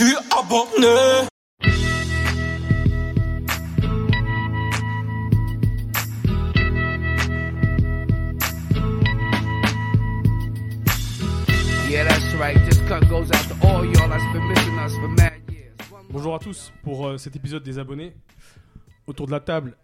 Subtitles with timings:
[0.00, 1.28] suis abonné.
[11.90, 12.56] Yeah, that's right.
[12.64, 15.74] This cut goes out to all y'all that's been missing us for mad years.
[16.10, 18.14] Bonjour à tous pour euh, cet épisode des abonnés.
[19.06, 19.76] Autour de la table,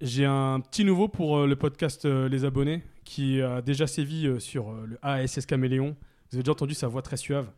[0.00, 4.40] j'ai un petit nouveau pour euh, le podcast euh, Les Abonnés qui a déjà sévi
[4.40, 5.96] sur le ASS Caméléon.
[6.30, 7.50] Vous avez déjà entendu sa voix très suave.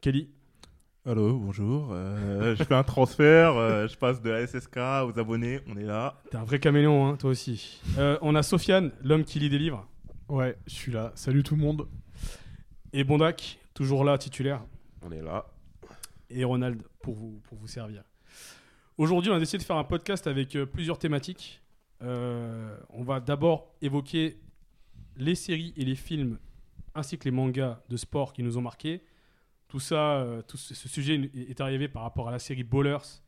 [0.00, 0.28] Kelly,
[1.06, 1.88] Allô, bonjour.
[1.92, 5.84] Euh, je fais un transfert, euh, je passe de la SSK aux abonnés, on est
[5.84, 6.20] là.
[6.30, 7.80] t'es un vrai caméléon, hein, toi aussi.
[7.96, 9.88] Euh, on a Sofiane, l'homme qui lit des livres.
[10.28, 11.12] Ouais, je suis là.
[11.14, 11.88] Salut tout le monde.
[12.92, 14.62] Et Bondac, toujours là, titulaire.
[15.02, 15.46] On est là.
[16.28, 18.02] et Ronald pour vous, pour vous servir.
[18.98, 21.62] Aujourd'hui, on a décidé de faire un podcast avec euh, plusieurs thématiques.
[22.02, 24.38] Euh, on va d'abord évoquer
[25.16, 26.38] les séries et les films
[26.94, 29.02] ainsi que les mangas de sport qui nous ont marqués.
[29.70, 33.22] Tout ça, euh, ce, sujet est arrivé par rapport à la série Ballers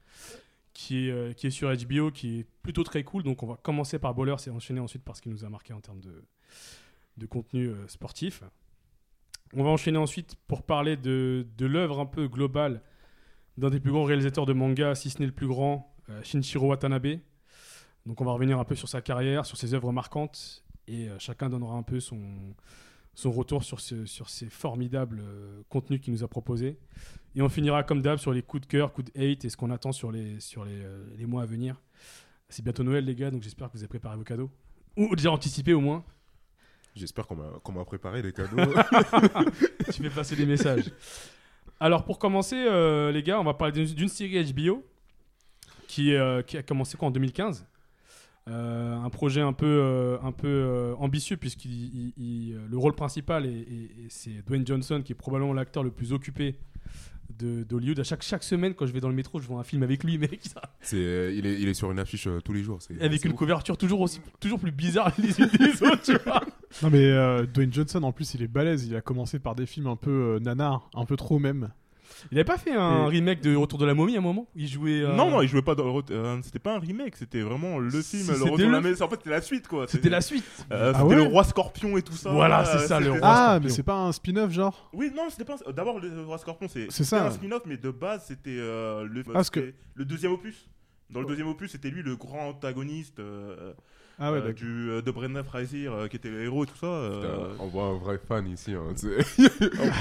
[0.75, 3.23] qui est, euh, sur HBO, qui est plutôt très cool.
[3.23, 5.73] Donc on va commencer par Ballers et enchaîner ensuite par ce qui nous a marqué
[5.73, 8.43] en termes de, contenu euh, sportif.
[9.55, 12.83] On va enchaîner ensuite pour parler de, de l'œuvre un peu globale
[13.57, 17.21] d'un des plus grands réalisateurs de manga, si ce n'est le plus grand, Shinichiro Watanabe.
[18.05, 21.51] Donc on va revenir un peu sur sa carrière, sur ses œuvres marquantes, et chacun
[21.51, 22.55] donnera un peu son,
[23.15, 26.79] son retour sur, ce, sur ces formidables euh, contenus qu'il nous a proposés.
[27.35, 29.57] Et on finira comme d'hab sur les coups de cœur, coups de hate, et ce
[29.57, 31.81] qu'on attend sur les, sur les, euh, les mois à venir.
[32.49, 34.51] C'est bientôt Noël les gars, donc j'espère que vous avez préparé vos cadeaux.
[34.97, 36.05] Ou déjà anticipé au moins.
[36.95, 38.57] J'espère qu'on m'a qu'on m'a préparé des cadeaux.
[39.87, 40.93] tu fais passer des messages.
[41.81, 44.85] Alors pour commencer, euh, les gars, on va parler d'une d'une série HBO
[45.89, 47.67] qui, euh, qui a commencé quoi en 2015.
[48.49, 53.51] Euh, un projet un peu, euh, un peu euh, ambitieux puisque le rôle principal est,
[53.51, 56.57] est- est- c'est Dwayne Johnson qui est probablement l'acteur le plus occupé
[57.39, 58.01] de- d'Hollywood.
[58.01, 60.03] À chaque, chaque semaine quand je vais dans le métro, je vois un film avec
[60.03, 60.61] lui, mec, ça-
[60.95, 62.81] euh, il, est, il est sur une affiche euh, tous les jours.
[63.01, 63.39] avec une ouf.
[63.39, 66.43] couverture toujours aussi, toujours plus bizarre les unes des autres, tu vois.
[66.83, 68.87] Non mais euh, Dwayne Johnson en plus il est balèze.
[68.87, 71.71] Il a commencé par des films un peu euh, nanars, un peu trop même.
[72.31, 74.47] Il avait pas fait un Et- remake de Retour de la momie à un moment?
[74.55, 75.03] Il jouait.
[75.03, 77.91] euh, Non, non, il jouait pas dans euh, c'était pas un remake, c'était vraiment le
[77.91, 78.03] film.
[78.03, 79.05] Si, le retour de la maison.
[79.05, 79.87] En fait, c'était la suite quoi.
[79.89, 80.45] C'était la suite.
[80.71, 82.31] Euh, Ah c'était ouais le roi scorpion et tout ça.
[82.31, 83.61] Voilà, c'est ça, le roi Ah Scorpion.
[83.65, 84.89] mais c'est pas un spin-off genre?
[84.93, 85.57] Oui, non, c'était pas.
[85.67, 86.87] un- D'abord, le roi scorpion, c'est.
[86.91, 87.27] C'est c'était ça.
[87.27, 89.23] un spin-off, mais de base, c'était euh, le.
[89.25, 90.69] parce que- le deuxième opus.
[91.11, 93.75] Dans le deuxième opus, c'était lui le grand antagoniste euh,
[94.19, 96.77] Ah ouais euh, du, euh, de Brendan Fraser, euh, qui était le héros et tout
[96.77, 96.87] ça.
[96.87, 98.73] euh, Putain, on voit un vrai fan ici.
[98.75, 99.09] hein, sais.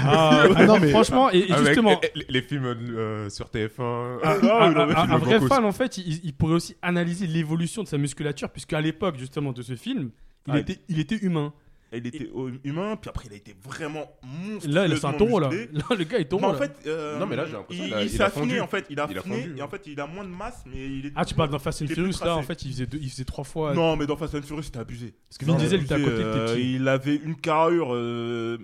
[0.04, 4.18] Ah, Ah non, mais- franchement, et, justement, les, les- les films euh, sur TF1.
[4.22, 8.80] un, vrai fan, en fait, il, il pourrait aussi analyser l'évolution de sa musculature, puisqu'à
[8.80, 10.10] l'époque, justement, de ce film,
[10.46, 11.52] il, Ah, était, il était humain.
[11.98, 12.30] Il était
[12.64, 14.72] humain, puis après, il a été vraiment monstrueux.
[14.72, 15.50] Là, c'est un taureau, là.
[15.72, 16.46] Là, le gars est taureau.
[16.46, 18.86] En fait, euh, Non, mais là, j'ai l'impression il, il il s'est affiné en fait.
[18.90, 19.58] Il a Il a affiné fondu.
[19.58, 21.12] et en fait, il a moins de masse, mais il est.
[21.14, 22.98] Ah, tu parles dans Fast and il est Furious, là, en fait, il faisait, deux-
[23.00, 23.74] il faisait trois fois.
[23.74, 25.12] Non, mais dans Fast and Furious, c'était abusé.
[25.28, 26.74] Parce que Vin Diesel, il était à abusé, côté, il était euh, petit.
[26.76, 28.58] Il avait une carrure euh,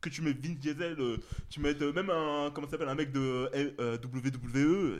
[0.00, 0.96] que tu mets Vin Diesel,
[1.50, 3.48] tu mets même un comment ça s'appelle un mec de
[4.04, 4.98] WWE,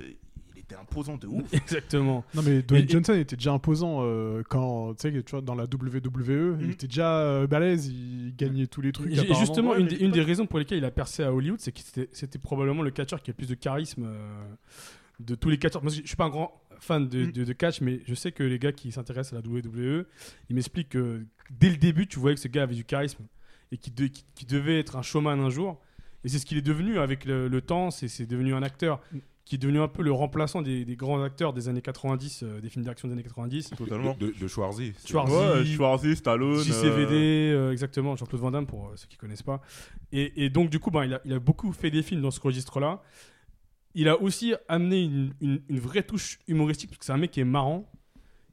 [0.74, 1.52] imposant de ouf.
[1.52, 2.24] Exactement.
[2.34, 5.40] Non mais Dwayne Et- et- Johnson était déjà imposant euh, quand tu sais tu vois
[5.40, 6.70] dans la WWE il Mhm.
[6.70, 7.88] était déjà euh, balèze.
[7.88, 9.12] Il gagnait tous les trucs.
[9.12, 11.72] Et- justement, ouais, une, des, une raisons pour lesquelles il a percé à Hollywood, c'est
[11.72, 11.80] que
[12.12, 14.44] c'était- probablement le catcheur qui a le plus de charisme euh,
[15.20, 15.82] de tous les catcheurs.
[15.82, 17.32] Moi, je je suis pas un grand fan de, Mm.
[17.32, 20.04] de- de catch, mais je sais que les gars qui s'intéressent à la WWE,
[20.48, 23.24] ils m'expliquent que dès le début, tu voyais que ce gars avait du charisme
[23.70, 25.80] et qu'il de- qu'il devait être un showman un jour.
[26.24, 27.90] Et c'est ce qu'il est devenu avec le, le temps.
[27.90, 29.00] C'est c'est devenu un acteur
[29.44, 32.60] qui est devenu un peu le remplaçant des, des grands acteurs des années 90, euh,
[32.60, 33.70] des films d'action des années 90.
[33.76, 34.16] Totalement.
[34.18, 34.92] De, de, Schwarzy.
[35.04, 35.34] Schwarzy.
[35.34, 36.60] Ouais, Schwarzy, Stallone.
[36.62, 39.60] JCVD, euh, euh, exactement, Jean-Claude Van Damme pour euh, ceux qui connaissent pas.
[40.12, 42.30] Et, et donc, du coup, ben, il, a, il a beaucoup fait des films dans
[42.30, 43.02] ce registre-là.
[43.94, 47.30] Il a aussi amené une, une- une vraie touche humoristique, parce que c'est un mec
[47.32, 47.90] qui est marrant,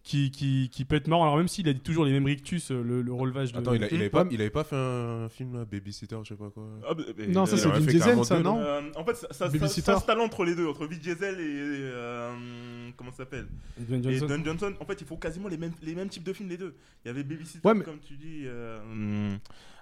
[0.03, 1.23] qui, qui, qui peut être marrant.
[1.23, 3.59] Alors, même s'il a dit toujours les mêmes rictus, euh, le, le relevage de.
[3.59, 6.29] Attends, il, a- il avait pas, il avait pas fait un film là, Babysitter, je
[6.29, 6.63] sais pas quoi.
[6.87, 9.15] ah, bah, bah, Non, ça il c'est Vin Diesel ça deux, non Euh, en fait,
[9.15, 9.81] ça, ça, ça, Babysitter.
[9.93, 11.43] ça se talent entre les deux, entre Vin Diesel et.
[11.43, 12.33] euh,
[12.97, 13.47] comment ça s'appelle
[13.77, 14.37] Dwayne Et Johnson.
[14.37, 16.57] Don Johnson, en fait, ils font quasiment les mêmes, les mêmes types de films, les
[16.57, 16.75] deux.
[17.03, 19.35] Il y avait Babysitter, Ouais, mais- comme tu dis, euh,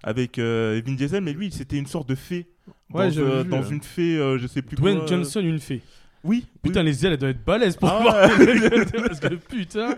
[0.03, 2.47] avec euh, Vin Diesel, mais lui, c'était une sorte de fée.
[2.89, 3.69] Dans, Ouais, euh, dans euh.
[3.69, 5.07] une fée, euh, je sais plus Dwayne quoi.
[5.07, 5.81] Johnson, une fée.
[6.27, 6.45] Oui.
[6.61, 6.85] Putain, oui.
[6.87, 8.15] les ailes, elles doivent être balèzes pour Ah voir.
[8.29, 9.95] Parce que putain.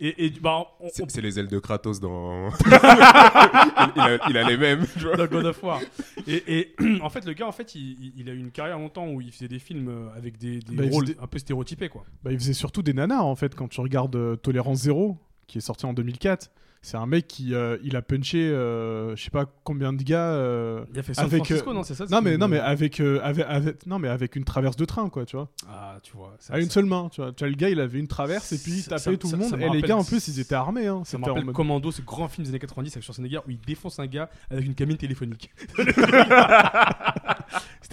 [0.00, 2.48] Et, et bah, on, C'est les ailes de Kratos dans.
[2.50, 2.54] il,
[3.96, 5.16] il a, il a les mêmes, tu vois.
[5.16, 5.80] dans God of War.
[6.26, 8.78] Et, et en fait, le gars, en fait, il, il- il a eu une carrière
[8.78, 11.26] longtemps où il faisait des films euh, avec des, des Bah, il rôles faisait- un
[11.28, 12.04] peu stéréotypés, quoi.
[12.24, 15.58] Bah, il faisait surtout des nanars en fait quand tu regardes euh, Tolérance Zéro qui
[15.58, 16.50] est sorti en 2004.
[16.86, 20.32] C'est un mec qui euh, il a punché, euh, je sais pas combien de gars.
[20.34, 22.58] euh, Il a fait San Avec, Francisco, euh, non C'est ça Non mais non mais
[22.58, 25.48] avec, avec, avec- non mais avec une traverse de train quoi, tu vois.
[25.66, 26.36] Ah, tu vois.
[26.50, 27.32] À une seule main, tu vois.
[27.32, 29.36] Tu vois, le gars il avait une traverse et puis il tapait ça- tout ça-
[29.36, 29.50] le monde.
[29.52, 30.86] ça et les gars en plus ils étaient armés.
[30.86, 31.00] Hein.
[31.06, 33.58] Ça me rappelle mode- Commando, ce grand film des années 90 avec Schwarzenegger où il
[33.60, 35.50] défonce un gars avec une cabine téléphonique.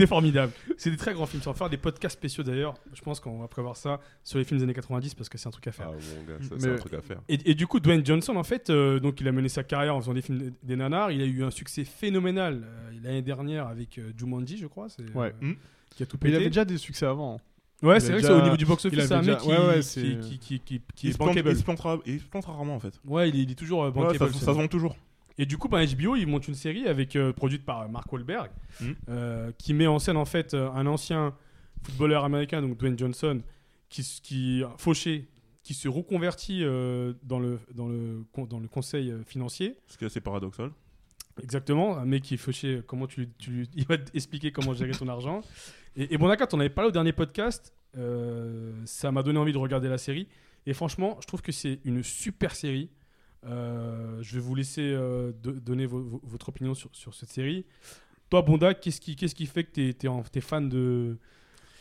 [0.02, 0.52] C'était formidable.
[0.78, 1.44] C'est des très grands films.
[1.46, 2.74] On va faire des podcasts spéciaux d'ailleurs.
[2.94, 5.48] Je pense qu'on va prévoir ça sur les films des années 90 parce que c'est
[5.48, 5.90] un truc à faire.
[5.92, 7.22] Ah, mon gars, ça, Mais- c'est un truc à faire.
[7.30, 9.96] Et, et du coup, Dwayne Johnson, en fait, euh, donc il a mené sa carrière
[9.96, 11.12] en faisant des films des nanars.
[11.12, 14.88] Il a eu un succès phénoménal euh, l'année dernière avec euh, Jumanji, je crois.
[14.90, 15.34] C'est, Ouais.
[15.44, 15.56] euh, Mm.
[15.96, 17.40] Qui a tout Mais il avait déjà des succès avant.
[17.84, 19.38] Ouais, il c'est vrai que déjà- c'est au niveau du box-office, il c'est un mec
[19.40, 21.50] qui, ouais, ouais, qui, qui, qui, qui- qui il, est se plante, bankable.
[22.06, 22.94] il se plantera rarement en fait.
[23.06, 24.18] Ouais, il est, il est toujours Ouais, bankable.
[24.34, 24.96] ça, ça se vend toujours.
[25.38, 28.52] Et du coup, bah, HBO, il monte une série avec, euh, produite par Mark Wahlberg,
[28.82, 28.96] Mhm.
[29.10, 31.34] euh, qui met en scène en fait euh, un ancien
[31.84, 33.42] footballeur américain, donc Dwayne Johnson,
[33.90, 35.28] qui, qui fauché,
[35.64, 39.78] qui se reconvertit euh, dans, le, dans, le, dans le conseil euh, financier.
[39.88, 40.72] Ce qui est assez paradoxal.
[41.42, 45.08] Exactement, un mec qui est fauché, comment tu, tu, il va t'expliquer comment gérer ton
[45.08, 45.42] argent.
[45.96, 49.54] Et, et bon, d'accord, on avait parlé au dernier podcast, euh, ça m'a donné envie
[49.54, 50.28] de regarder la série.
[50.66, 52.90] Et franchement, je trouve que c'est une super série.
[53.46, 57.30] Euh, je vais vous laisser euh, do- donner vo- vo- votre opinion sur, sur cette
[57.30, 57.66] série.
[58.30, 61.18] Toi, Bonda, qu'est-ce qui, qu'est-ce qui fait que tu es, fan de,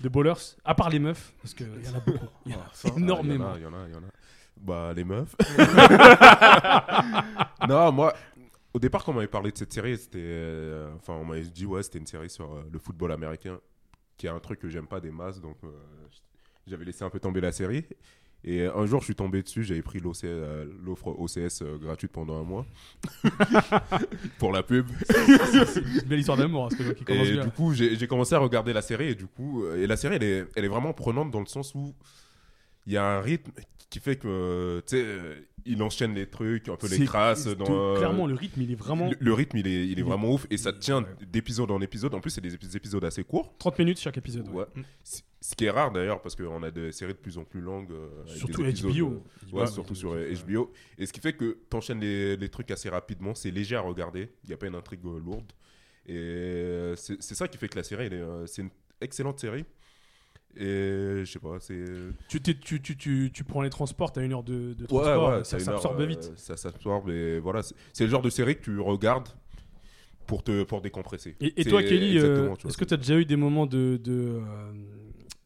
[0.01, 2.27] de Ballers À part les meufs, parce qu'il y en a beaucoup.
[2.47, 3.55] Il y en a Ah, ça, énormément.
[3.57, 4.11] Il y en a, il y en a.
[4.57, 5.35] Bah, les meufs.
[7.69, 8.15] non, moi,
[8.75, 10.19] au départ, quand on m'avait parlé de cette série, c'était.
[10.21, 13.59] euh, Enfin, on m'avait dit, ouais, c'était une série sur euh, le football américain,
[14.17, 15.69] qui est un truc que j'aime pas des masses, donc euh,
[16.67, 17.85] j'avais laissé un peu tomber la série.
[18.45, 22.41] Et un jour, je suis tombé dessus, j'avais pris euh, l'offre OCS euh, gratuite pendant
[22.41, 22.65] un mois.
[24.39, 24.87] pour la pub.
[25.07, 27.45] C'est une belle histoire d'amour, hein, ce qui commence Et bien.
[27.45, 30.17] du coup, j'ai commencé à regarder la série et du coup, euh, et la série,
[30.17, 31.95] elle est, elle est vraiment prenante dans le sens où
[32.87, 33.53] il y a un rythme
[33.91, 35.35] qui fait que, euh, tu sais, euh,
[35.67, 38.75] il enchaîne les trucs, un peu les c'est- Dans, euh, Clairement, le rythme, il est
[38.77, 41.81] vraiment le, le rythme, il est, il est vraiment ouf et ça tient d'épisode en
[41.81, 42.15] épisode.
[42.15, 43.55] En plus, c'est des épis- épisodes assez courts.
[43.59, 44.49] 30 minutes chaque épisode.
[44.49, 44.65] ouais.
[45.05, 47.61] C- Ce qui est rare d'ailleurs parce qu'on a des séries de plus en plus
[47.63, 47.91] longues.
[47.93, 49.13] euh, Surtout des épisodes, HBO.
[49.13, 50.71] euh, Ouais, surtout sur euh, HBO.
[50.99, 53.35] Et ce qui fait que tu enchaînes les, les trucs assez rapidement.
[53.35, 54.31] C'est léger à regarder.
[54.45, 55.51] Il n'y a pas une intrigue euh, lourde.
[56.07, 58.71] Et euh, c'est ça qui fait que la série, euh, c'est une
[59.01, 59.65] excellente série.
[60.57, 61.85] Et je sais pas, c'est.
[62.29, 65.59] Tu, tu, tu, tu, tu prends les transports, t'as une heure de, transport, ouais, ça
[65.59, 66.33] s'absorbe euh, vite.
[66.37, 67.63] Ça s'absorbe et voilà.
[67.63, 69.29] c'est- le genre de série que tu regardes
[70.27, 71.37] pour te pour décompresser.
[71.41, 74.73] Et, toi, Kelly, euh, est-ce que tu as déjà eu des moments de, de euh,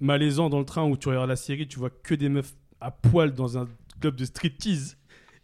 [0.00, 2.90] malaisant dans le train où tu regardes la série, tu vois que des meufs à
[2.90, 3.68] poil dans un
[4.00, 4.96] club de striptease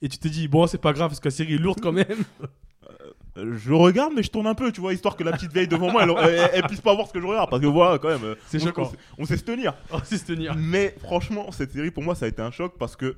[0.02, 1.92] et tu te dis, bon, c'est pas grave parce que la série est lourde quand
[1.92, 2.06] même?
[3.36, 5.90] Je regarde, mais je tourne un peu, tu vois, histoire que la petite veille devant
[5.90, 7.48] moi, elle, elle- elle puisse pas voir ce que je regarde.
[7.48, 8.82] Parce que voilà, quand même, C'est on- choquant.
[8.82, 9.74] On, sait- on sait se tenir.
[9.92, 10.54] Oh, c'est se tenir.
[10.56, 13.16] Mais franchement, cette série, pour moi, ça a été un choc parce que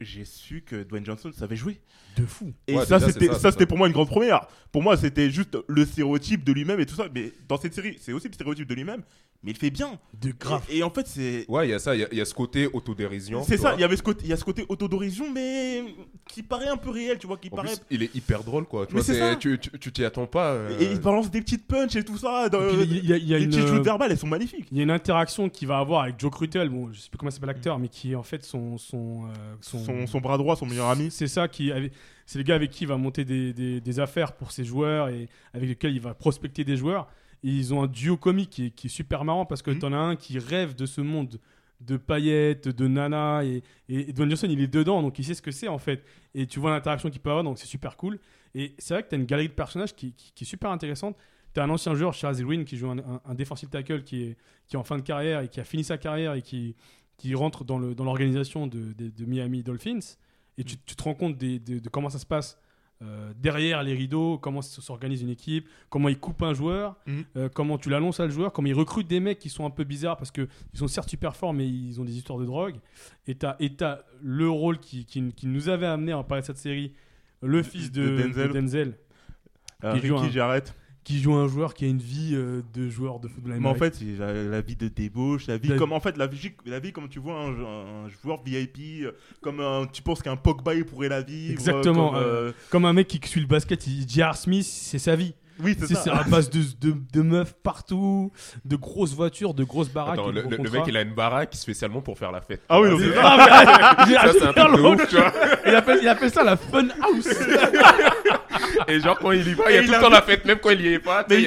[0.00, 1.80] j'ai su que Dwayne Johnson savait jouer.
[2.16, 2.52] De fou.
[2.66, 3.66] Et Ouais, ça, déjà, c'est c'était ça, ça, c'est c'était ça.
[3.68, 4.46] pour moi une grande première.
[4.72, 7.04] Pour moi, c'était juste le stéréotype de lui-même et tout ça.
[7.14, 9.02] Mais dans cette série, c'est aussi le stéréotype de lui-même,
[9.42, 9.98] mais il fait bien.
[10.20, 10.62] De grave.
[10.70, 11.44] Et, et en fait, c'est.
[11.48, 13.42] Ouais, il y a ça, il y a- il y, a ce côté autodérision.
[13.42, 15.82] C'est ça, il y avait ce côté, il y a ce côté autodérision, mais
[16.28, 17.68] qui paraît un peu réel, tu vois, qui En paraît.
[17.68, 18.86] plus, il est hyper drôle, quoi.
[18.86, 19.36] Tu Mais vois, ça.
[19.36, 20.52] tu tu- tu t'y attends pas.
[20.52, 22.48] euh, Et il balance des petites punches et tout ça.
[22.48, 24.18] dans- Et puis, il y a, il y a les une, petites joutes verbales, elles
[24.18, 24.68] sont magnifiques.
[24.70, 27.18] il y a une interaction qu'il va avoir avec Joe Crutel, bon, je sais plus
[27.18, 28.78] comment s'appelle l'acteur, mais qui est en fait son.
[28.78, 31.10] son, euh, Son, son bras droit, son meilleur ami.
[31.10, 31.90] C'est ça qui avait-
[32.26, 35.08] c'est le gars avec qui il va monter des, des- des affaires pour ses joueurs
[35.08, 37.08] et avec lequel il va prospecter des joueurs.
[37.44, 39.78] Et ils ont un duo comique qui est, qui est super marrant parce que Mhm.
[39.80, 41.38] t'en as un qui rêve de ce monde
[41.80, 45.42] de paillettes, de nana et, et, Dwayne Johnson il est dedans donc il sait ce
[45.42, 46.04] que c'est en fait.
[46.34, 48.20] Et tu vois l'interaction qu'il peut avoir donc c'est super cool.
[48.54, 51.16] Et c'est vrai que t'as une galerie de personnages qui, qui- qui est super intéressante.
[51.54, 54.36] T'as un ancien joueur, Charles Green, qui joue un, un, tackle qui est,
[54.68, 56.76] qui est en fin de carrière et qui a fini sa carrière et qui,
[57.18, 59.98] qui rentre dans le- dans l'organisation de, de- de Miami Dolphins.
[60.58, 62.58] Et tu, tu te rends compte des- de, de comment ça se passe
[63.02, 67.24] euh, derrière les rideaux, comment s'organise une équipe, comment ils coupent un joueur, Mhm.
[67.36, 69.70] euh, comment tu l'annonces à le joueur, comment ils recrutent des mecs qui sont un
[69.70, 72.76] peu bizarres parce qu'ils sont certes super forts mais ils ont des histoires de drogue.
[73.26, 76.46] Et t'as et t'as le rôle qui, qui, qui nous avait amené à parler de
[76.46, 76.92] cette série,
[77.42, 78.48] le fils de, De Denzel.
[78.48, 78.98] de Denzel,
[79.84, 80.74] Euh, Qui Ricky Jarrett.
[81.04, 83.74] Qui joue un joueur qui a une vie euh, de joueur de football Mais en
[83.74, 86.52] fait, c'est la, la vie de débauche, la vie La- comme en fait la vie,
[86.64, 87.50] la vie comme tu vois un,
[88.04, 91.52] un joueur VIP, euh, comme un, tu penses qu'un Pogba il pourrait la vivre.
[91.52, 94.36] Exactement, comme, euh, Comme un mec qui suit le basket, il dit J.R.
[94.36, 95.34] Smith, c'est sa vie.
[95.62, 96.16] Oui, c'est C'est c'est ça.
[96.16, 98.32] à base de, de, de meufs partout,
[98.64, 100.14] de grosses voitures, de grosses baraques.
[100.18, 102.62] Attends, le, mec, il a une baraque spécialement pour faire la fête.
[102.68, 105.32] Ah oui, non, C'est- c'est Ah, mais- ça, c'est un truc de ouf, tu vois.
[105.66, 107.28] il, appelle, il appelle ça la fun house.
[108.88, 110.58] Et genre, quand il y va, il y a tout le temps la fête, même
[110.58, 111.24] quand il y est pas.
[111.28, 111.46] Mais il y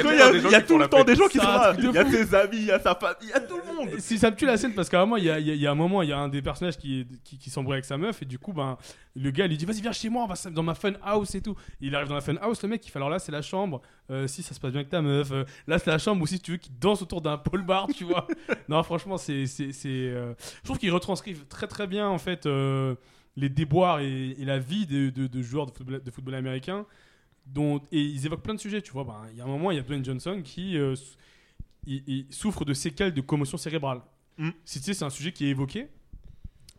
[0.56, 1.74] a, tout le temps des gens qui sont là.
[1.78, 3.74] Il y a ses amis, il y a sa famille, il y a tout le
[3.74, 4.00] monde.
[4.00, 6.02] Si ça me tue la scène parce qu'à un moment, il y a, un moment,
[6.02, 7.06] il y a un des personnages qui,
[7.50, 8.78] s'embrouille avec sa meuf et du coup, ben,
[9.16, 11.42] le gars lui dit Vas-y, viens chez moi, on va dans ma fun house et
[11.42, 11.56] tout.
[11.82, 13.82] Il arrive dans la fun house, le mec il fait Alors là, c'est la chambre.
[14.12, 16.28] Euh, si ça se passe bien avec ta meuf, euh, là, c'est la chambre ou
[16.28, 18.28] si tu veux qu'il danse autour d'un pole bar, tu vois.
[18.70, 19.46] non, franchement, c'est.
[19.48, 22.96] c'est, c'est, euh, Je trouve qu'ils retranscrivent très très bien en fait euh,
[23.38, 26.86] les déboires et, et la vie de, de- de joueurs de football, de football américain.
[27.48, 29.04] Dont, et ils évoquent plein de sujets, tu vois.
[29.04, 30.96] Ben, Il y a un moment, il y a Dwayne Johnson qui euh,
[31.86, 34.02] il- il souffre de séquelles de commotion cérébrale.
[34.40, 34.50] Mm.
[34.66, 35.88] Si tu sais, c'est un sujet qui est évoqué.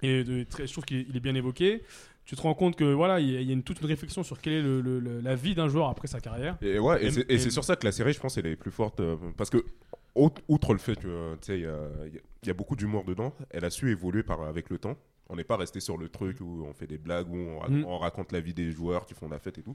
[0.02, 1.82] Et de- très- je trouve qu'il est, bien évoqué.
[2.24, 4.54] Tu te rends compte que voilà, il y a, une, toute une réflexion sur quelle
[4.54, 6.58] est le- le- le- la vie d'un joueur après sa carrière.
[6.60, 8.72] Et ouais, et Et- c'est- sur ça que la série, je pense, elle est plus
[8.72, 8.98] forte.
[8.98, 9.64] euh, parce que,
[10.16, 11.68] outre le fait que, tu sais, il
[12.44, 14.96] y y a beaucoup d'humour dedans, elle a su évoluer par, avec le temps.
[15.28, 17.84] On n'est pas resté sur le truc où on fait des blagues, où on, Mm.
[17.84, 19.74] on raconte la vie des joueurs qui font la fête et tout.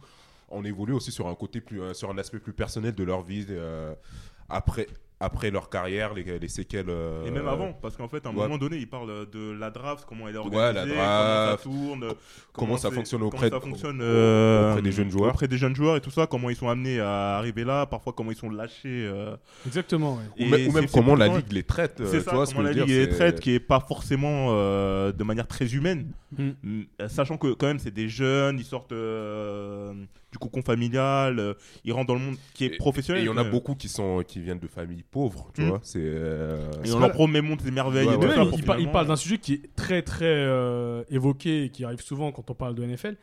[0.49, 3.21] On évolue aussi sur un côté plus, euh, sur un aspect plus personnel de leur
[3.21, 3.93] vie euh,
[4.49, 4.87] après,
[5.21, 6.89] après leur carrière, les, les séquelles.
[6.89, 8.43] euh, Et même avant, parce qu'en fait, à un ouais.
[8.43, 11.79] moment donné, il parle de la draft, comment elle est Ouais, organisée, la draft, comment
[11.79, 12.05] ça tourne,
[12.53, 15.29] comment ça fonctionne comment auprès ça fonctionne, euh, auprès des jeunes joueurs.
[15.33, 18.13] auprès des jeunes joueurs et tout ça, comment ils sont amenés à arriver là, parfois
[18.13, 18.81] comment ils sont lâchés.
[18.85, 19.35] euh,
[19.65, 20.23] Exactement, ouais.
[20.39, 22.01] Ou, et même- ou même c'est- comment la ligue les traite.
[22.01, 23.51] euh, C'est tu ça, vois ce comment que je la veux ligue c'est- traite, qui
[23.53, 26.11] est pas forcément euh, de manière très humaine.
[26.37, 26.49] Mm.
[26.63, 29.93] Mm, Sachant que quand même c'est des jeunes, ils sortent euh,
[30.31, 33.21] du cocon familial, euh, ils rentrent dans le monde qui est Et- professionnel.
[33.21, 35.67] Et il y en a beaucoup qui sont qui viennent de familles pauvres, tu Mm.
[35.67, 35.79] vois.
[35.83, 38.45] C'est euh, Et on leur promet montre des merveilles Ouais, et ouais.
[38.53, 42.31] il, finalement- parle d'un sujet qui est très très euh, évoqué et qui arrive souvent
[42.31, 43.17] quand on parle de NFL.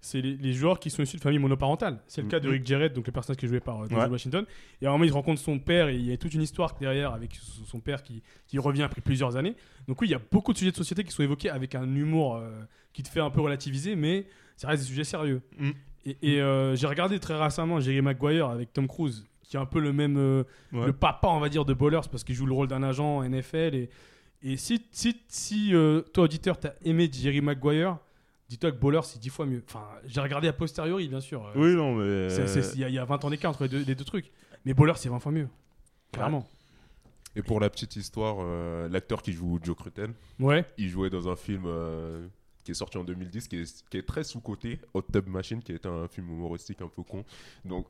[0.00, 1.98] C'est les, les joueurs qui sont issus de familles monoparentales.
[2.06, 2.52] C'est le cas de Mhm.
[2.52, 4.10] Rick Jarrett, donc le personnage qui est joué par euh, Denzel Ouais.
[4.10, 4.44] Washington.
[4.82, 6.76] Et à un moment, il rencontre son père et il y a toute une histoire
[6.78, 7.34] derrière avec
[7.66, 9.54] son père qui, qui revient après plusieurs années.
[9.88, 11.94] Donc oui, il y a beaucoup de sujets de société qui sont évoqués avec un
[11.94, 12.50] humour euh,
[12.92, 14.26] qui te fait un peu relativiser, mais
[14.58, 15.40] ça reste des sujets sérieux.
[15.58, 15.72] Mhm.
[16.06, 19.66] Et, et, euh, j'ai regardé très récemment Jerry Maguire avec Tom Cruise, qui est un
[19.66, 20.86] peu le même, euh, Ouais.
[20.86, 23.22] le papa, on va dire, de Ballers, parce qu'il joue le rôle d'un agent en
[23.28, 23.74] NFL.
[23.74, 23.90] Et,
[24.42, 27.96] et si, si, si euh, toi, auditeur, t'as aimé Jerry Maguire,
[28.50, 29.62] dis-toi que Ballers, c'est dix fois mieux.
[29.66, 31.50] Enfin, j'ai regardé a posteriori, bien sûr.
[31.56, 32.28] Oui, non, mais.
[32.74, 34.30] Il y, a- il y a 20 ans d'écart entre les deux, les deux trucs.
[34.66, 35.48] Mais Ballers, c'est 20 fois mieux.
[36.12, 36.46] Clairement.
[37.36, 40.64] Et pour la petite histoire, euh, l'acteur qui joue Joe Crutel, Ouais.
[40.78, 42.26] il jouait dans un film euh,
[42.64, 45.72] qui est sorti en 2010, qui est, qui est très sous-côté, Hot Tub Machine, qui
[45.72, 47.24] est un film humoristique un peu con.
[47.64, 47.86] Donc,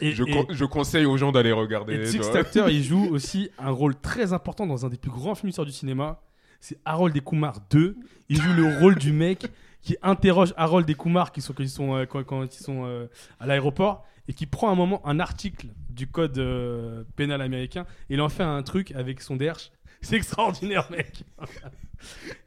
[0.00, 1.94] Et, je, et- con- je conseille aux gens d'aller regarder.
[1.94, 5.34] Et cet acteur, il joue aussi un rôle très important dans un des plus grands
[5.34, 6.20] films du cinéma.
[6.60, 7.96] C'est Harold et Kumar 2.
[8.28, 9.46] Il joue le rôle du mec
[9.80, 12.84] qui interroge Harold et Kumar qui sont, quand ils sont, euh, quand, quand ils sont
[12.84, 13.06] euh,
[13.38, 18.14] à l'aéroport et qui prend un moment un article du code euh, pénal américain et
[18.14, 19.70] il en fait un truc avec son derche.
[20.02, 21.24] C'est extraordinaire, mec.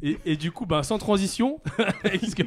[0.02, 1.60] et, et du coup, bah, sans transition,
[2.04, 2.44] que-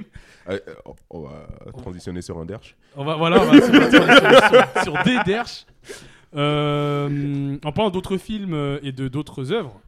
[0.48, 0.74] Euh, euh,
[1.10, 1.46] on va
[1.78, 2.76] transitionner sur un derche.
[2.96, 5.66] on va, voilà, on va sur, sur des derches.
[6.34, 9.80] Euh, en parlant d'autres films et de d'autres œuvres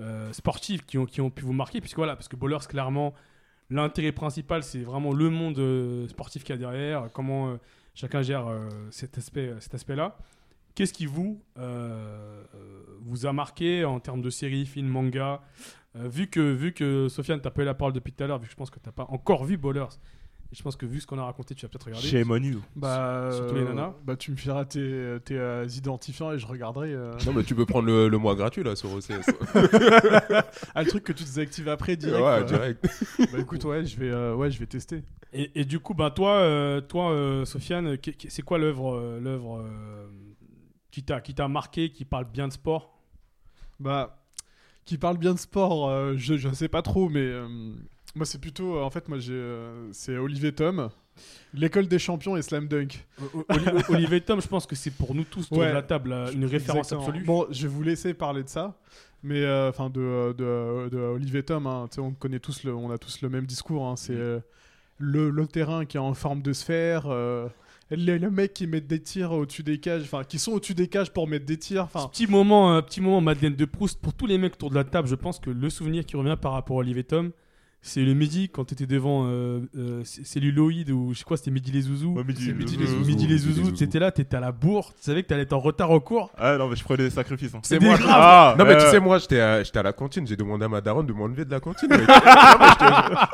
[0.00, 3.14] euh, sportives qui ont, qui ont pu vous marquer, puisque voilà, parce que Ballers, clairement,
[3.70, 7.58] l'intérêt principal, c'est vraiment le monde sportif qu'il y a derrière, comment
[7.94, 8.46] chacun gère
[8.90, 10.16] cet aspect, cet aspect-là.
[10.78, 12.44] Qu'est-ce qui vous euh,
[13.00, 15.40] vous a marqué en termes de séries, films, mangas
[15.96, 18.38] Euh, Vu que vu que Sofiane t'a pas eu la parole depuis tout à l'heure,
[18.38, 19.96] vu que je pense que t'as pas encore vu Ballers,
[20.52, 22.24] et je pense que vu ce qu'on a raconté, tu vas peut-être regarder.
[22.30, 22.60] On you.
[22.76, 23.92] Bah, Surtout les euh, nanas.
[24.04, 26.92] Bah, tu me fileras tes, tes euh, identifiants et je regarderai.
[26.94, 27.12] euh.
[27.26, 29.26] Non, mais tu peux prendre le, le mois gratuit là sur OCS.
[30.74, 32.24] Ah, le truc que tu désactives après direct.
[32.24, 32.86] ouais, direct.
[33.32, 35.02] Bah, écoute, ouais, je vais, euh, ouais, je vais tester.
[35.32, 37.96] Et, et du coup, bah, toi, euh, toi euh, Sofiane,
[38.28, 40.06] c'est quoi l'œuvre l'œuvre euh,
[40.90, 42.98] qui t'a qui t'a marqué, qui parle bien de sport
[43.80, 44.18] Bah,
[44.84, 47.46] qui parle bien de sport, euh, je, je sais pas trop, mais euh,
[48.14, 48.76] moi, c'est plutôt.
[48.76, 50.88] euh, en fait, moi, j'ai, euh, c'est Olivier Tom,
[51.52, 53.06] l'école des champions et Slam Dunk.
[53.90, 55.68] Olivier Tom, je pense que c'est pour nous tous autour Ouais.
[55.68, 57.06] de la table une référence Exactement.
[57.08, 57.24] absolue.
[57.24, 58.78] Bon, je vais vous laisser parler de ça.
[59.24, 62.90] Mais enfin de, de, de Olivier Tom, hein, tu sais, on connaît tous le, on
[62.92, 63.84] a tous le même discours.
[63.86, 67.06] hein, c'est le, le terrain qui est en forme de sphère,
[67.92, 70.74] euh, les, les mecs qui mettent des tirs au-dessus des cages, enfin qui sont au-dessus
[70.74, 71.84] des cages pour mettre des tirs.
[71.84, 74.74] Enfin, Petit moment, un petit moment Madeleine de Proust pour tous les mecs autour de
[74.74, 75.08] la table.
[75.08, 77.32] Je pense que le souvenir qui revient par rapport à Olivier Tom,
[77.80, 81.50] c'est le midi quand tu étais devant euh, euh, Celluloid ou je sais quoi, c'était
[81.52, 82.14] Midi les Zouzous.
[82.14, 82.80] Ouais, Midi C'est les Midi Zouzous.
[82.80, 83.06] les Zouzous.
[83.06, 85.60] Midi les Zouzous, t'étais là, t'étais à la bourre, tu savais que t'allais être en
[85.60, 86.30] retard au cours.
[86.36, 87.54] Ah non, mais je prenais des sacrifices.
[87.54, 87.60] hein.
[87.62, 87.96] C'est moi.
[87.96, 88.10] graves.
[88.12, 90.64] Ah, Non, mais tu euh, sais, moi, j'étais à, j'étais à la cantine, j'ai demandé
[90.64, 91.88] à ma daronne de m'enlever de la cantine.
[91.88, 91.96] Non,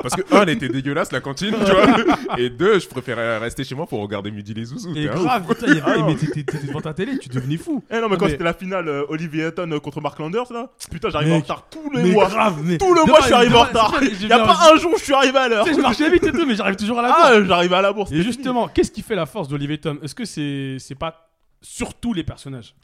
[0.01, 2.37] Parce que, un, elle était dégueulasse, la cantine, tu vois.
[2.37, 4.95] Et deux, je préférais rester chez moi pour regarder Midi les Zouzous.
[4.95, 7.57] Et grave, putain, il y avait- Ah mais t'étais t'étais devant ta télé, tu devenais
[7.57, 7.83] fou.
[7.89, 10.51] Eh non, mais quand Mais- c'était la finale euh, Olivier Hatton euh, contre Mark Landers
[10.53, 12.27] là, putain, j'arrive en retard tous les Mais mois.
[12.27, 13.95] grave, mais Tout le Demain, mois, je suis arrivé en retard.
[14.35, 15.63] A Non, pas un jour où je suis arrivé à l'heure.
[15.65, 17.17] Tu sais, je marchais vite et tout, mais j'arrive toujours à la bourre.
[17.23, 18.11] Ah, j'arrive à la bourse.
[18.11, 19.99] Et justement, qu'est-ce qui fait la force d'Olivier Tom?
[20.03, 21.29] Est-ce que c'est c'est pas
[21.61, 22.75] surtout les personnages?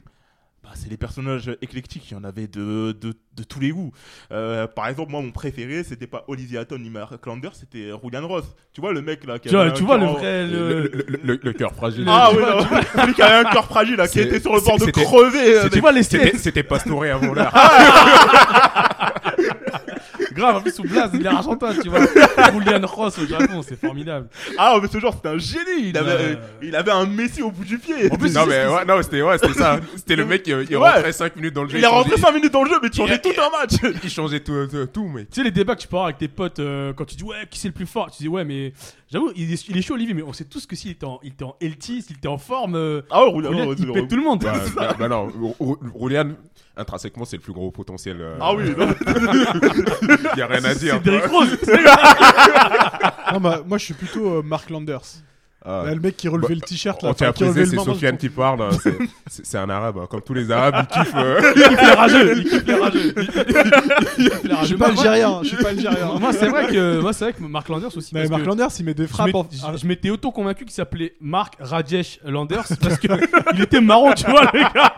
[0.64, 3.90] Bah, c'est les personnages éclectiques, il y en avait de, de, de tous les goûts.
[4.30, 8.28] Euh, par exemple, moi, mon préféré, c'était pas Olivier Hatton ni Mark Lander, c'était Julian
[8.28, 8.44] Ross.
[8.72, 10.46] Tu vois, le mec là qui Tu avait vois, un tu vois le vrai.
[10.46, 10.82] Le, Le...
[10.82, 12.04] le- le- le- le cœur fragile.
[12.06, 12.44] Ah oui,
[12.94, 15.56] celui qui avait un cœur fragile là, qui était sur le bord de crever.
[15.56, 17.52] euh, Tu vois les C'était c'était Pastore avant l'heure.
[20.32, 22.00] Grave, en plus sous Blaze, il est argentin, tu vois.
[22.52, 24.28] Julian Ross au Japon, c'est formidable.
[24.58, 25.88] Ah, mais ce genre, c'était un génie.
[25.90, 28.10] Il avait, il avait un Messi au bout du pied.
[28.10, 29.78] En plus, non, mais ouais, non, c'était ouais, c'était ça.
[29.96, 30.90] C'était le mec qui il Ouais.
[30.90, 31.78] rentrait 5 minutes dans le jeu.
[31.78, 33.50] il est rentré changeait- 5 minutes dans le jeu, mais tu changeais Il- tout un
[33.60, 33.72] match.
[34.04, 35.28] Il changeait tout, tout, tout, mec.
[35.30, 37.24] Tu sais, les débats que tu peux avoir avec tes potes euh, quand tu dis
[37.24, 38.10] ouais, qui c'est le plus fort?
[38.10, 38.72] Tu dis ouais, mais
[39.12, 41.20] j'avoue, il est, il est chaud, Olivier, mais on sait tous que s'il était en,
[41.22, 44.22] il était en healthy, s'il était en forme, euh, Ah il c'est pète tout le
[44.22, 44.42] monde.
[44.42, 46.30] Bah, bah, bah non, Ro- Ro- Roulian,
[46.76, 48.16] intrinsèquement, c'est le plus gros potentiel.
[48.20, 48.88] euh, Ah oui, non.
[50.34, 50.94] Il y a rien à dire.
[50.94, 51.26] C'est Derrick.
[51.26, 51.58] Rose.
[53.32, 55.00] Non, bah, moi je suis plutôt euh, Mark Landers.
[55.64, 55.82] Ah.
[55.86, 58.28] Là, le mec qui relevait Bah, le t-shirt On là, préciser, le c'est Sofiane qui
[58.28, 58.62] parle.
[58.62, 58.70] hein,
[59.28, 59.96] c'est- un arabe.
[59.98, 60.06] hein.
[60.10, 61.12] Comme tous les arabes, il kiffe.
[61.14, 62.36] euh, Il kiffe les rageux.
[62.38, 63.14] Il kiffe les rageux.
[64.18, 64.66] Les Je rageux.
[64.66, 66.18] suis pas algérien, je suis pas algérien.
[66.18, 68.10] Moi, c'est vrai que moi, c'est vrai que Mark Landers aussi.
[68.14, 69.30] Mais Mark Landers, il met des je frappes.
[69.76, 73.06] je- m'étais auto convaincu qu'il s'appelait Mark Rajesh Landers parce que
[73.54, 74.92] il était marrant, tu vois, le gars.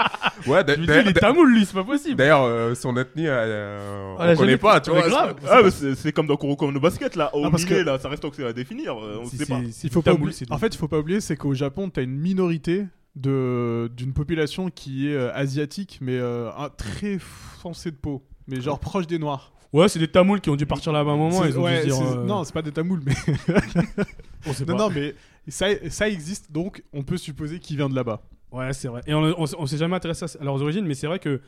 [0.46, 2.16] Ouais, Je me dis, il est d'ailleurs- tamoul, lui, c'est pas possible.
[2.16, 5.02] D'ailleurs, euh, son ethnie, euh, Ah, la on connaît jamais- pas, tu vois.
[5.08, 5.34] grave.
[5.40, 7.30] c'est- Ah, mais c'est c'est comme dans Kuroko no Basket là.
[7.34, 8.94] Au Ah, parce milieu que- là, ça reste encore à définir.
[8.98, 9.60] euh, On C'est- sait pas.
[9.66, 10.36] c'est- c'est Il faut du pas tamoul, oublier.
[10.38, 13.90] c'est du- En fait, il faut pas oublier, c'est qu'au Japon, t'as une minorité de
[13.96, 18.78] d'une population qui est euh, asiatique, mais euh, un très foncé de peau, mais genre
[18.80, 19.52] proche des noirs.
[19.72, 21.42] Ouais, c'est des tamouls qui ont dû partir là-bas un moment.
[21.42, 21.96] C'est- Ils ont ouais, dû se dire.
[21.96, 23.12] c'est- euh, Non, c'est pas des tamouls, mais
[24.46, 24.82] on sait non, pas.
[24.84, 25.14] non, mais
[25.48, 28.20] ça, ça existe, donc on peut supposer qu'il vient de là-bas.
[28.52, 29.02] Ouais, c'est vrai.
[29.06, 31.40] Et on, on, on s'est jamais intéressé à leurs origines, mais c'est vrai que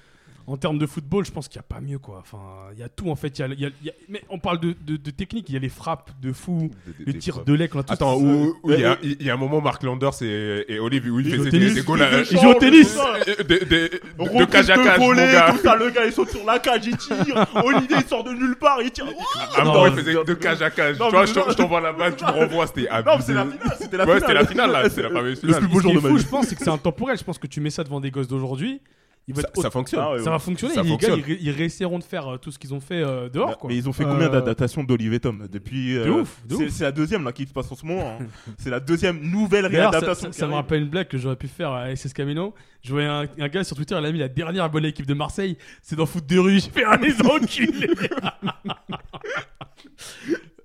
[0.47, 2.19] en termes de football, je pense qu'il n'y a pas mieux, quoi.
[2.21, 2.39] Enfin,
[2.73, 3.39] il y a tout en fait.
[3.39, 5.11] Il y a- il y a- il y a- Mais on parle de, de, de
[5.11, 5.49] technique.
[5.49, 8.55] Il y a les frappes de fou, des- le tir de a tous- Attends, où
[8.63, 11.07] où il y, a- Ouais, il y a un moment, Mark Landers et, et Olive,
[11.13, 12.97] où il Ils au des, goals Ils jouent au tennis.
[12.99, 15.53] Euh, de, de, de, de cage à cage, mon gars.
[15.53, 17.47] tout ça, le gars il saute sur la cage, il tire.
[17.65, 19.07] Olivier il sort de nulle part, il tire.
[19.57, 20.97] Ah Non, il faisait de cage à cage.
[20.99, 23.33] Tu vois, je t'envoie la balle, tu me renvoies, c'était abusé.
[23.35, 24.21] Non, mais c'est la finale, c'était la Ouais, finale.
[24.21, 24.83] c'était la finale, là.
[24.93, 26.23] C'est la fameuse Le plus beau Ce qui jour est de ma fou, vie.
[26.23, 27.17] je pense, c'est que c'est intemporel.
[27.17, 28.81] Je pense que tu mets ça devant des gosses d'aujourd'hui.
[29.61, 30.00] Ça, fonctionne.
[30.02, 30.75] Ah ouais, ça va fonctionner.
[30.75, 31.21] Ça les fonctionne.
[31.21, 33.55] gars, ils, ils réessaieront de faire euh, tout ce qu'ils ont fait euh, dehors, Mais-
[33.55, 33.69] quoi.
[33.71, 36.65] Mais ils ont fait Euh, combien d'adaptations d'Olivier Tom depuis De euh, ouf, de c'est-
[36.65, 36.71] ouf.
[36.71, 38.19] C'est la deuxième là qui se passe en ce moment.
[38.21, 38.26] hein.
[38.58, 40.32] c'est la deuxième nouvelle réadaptation.
[40.32, 42.52] ça- me rappelle une blague que j'aurais pu faire à SS Camino.
[42.82, 45.15] Je voyais un, un gars sur Twitter, il a mis la dernière bonne équipe de
[45.15, 46.54] Marseille, c'est dans foot de rue.
[46.61, 47.91] J'ai fait un les enculés.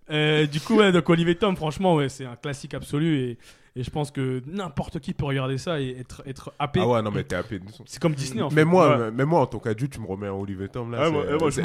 [0.10, 3.38] Euh, du coup, ouais, donc Olivier Tom, franchement, ouais, c'est un classique absolu et,
[3.80, 6.80] et je pense que n'importe qui peut regarder ça et être, être happé.
[6.82, 7.60] Ah ouais, non, mais t'es happé.
[7.86, 8.56] C'est comme Disney en fait.
[8.56, 9.12] Même moi, Ouais.
[9.12, 10.98] même moi, en tant qu'adulte, tu me remets un Olivier Tom là.
[11.00, 11.62] Ouais, c'est- moi- ouais, moi, je c'est-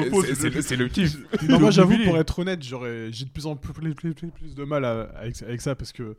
[0.75, 1.17] le kiff.
[1.49, 4.29] Non, moi j'avoue, pour être honnête, j'aurais, j'ai de plus en plus, plus, plus- plus-
[4.31, 6.15] plus de mal à- avec, avec ça parce que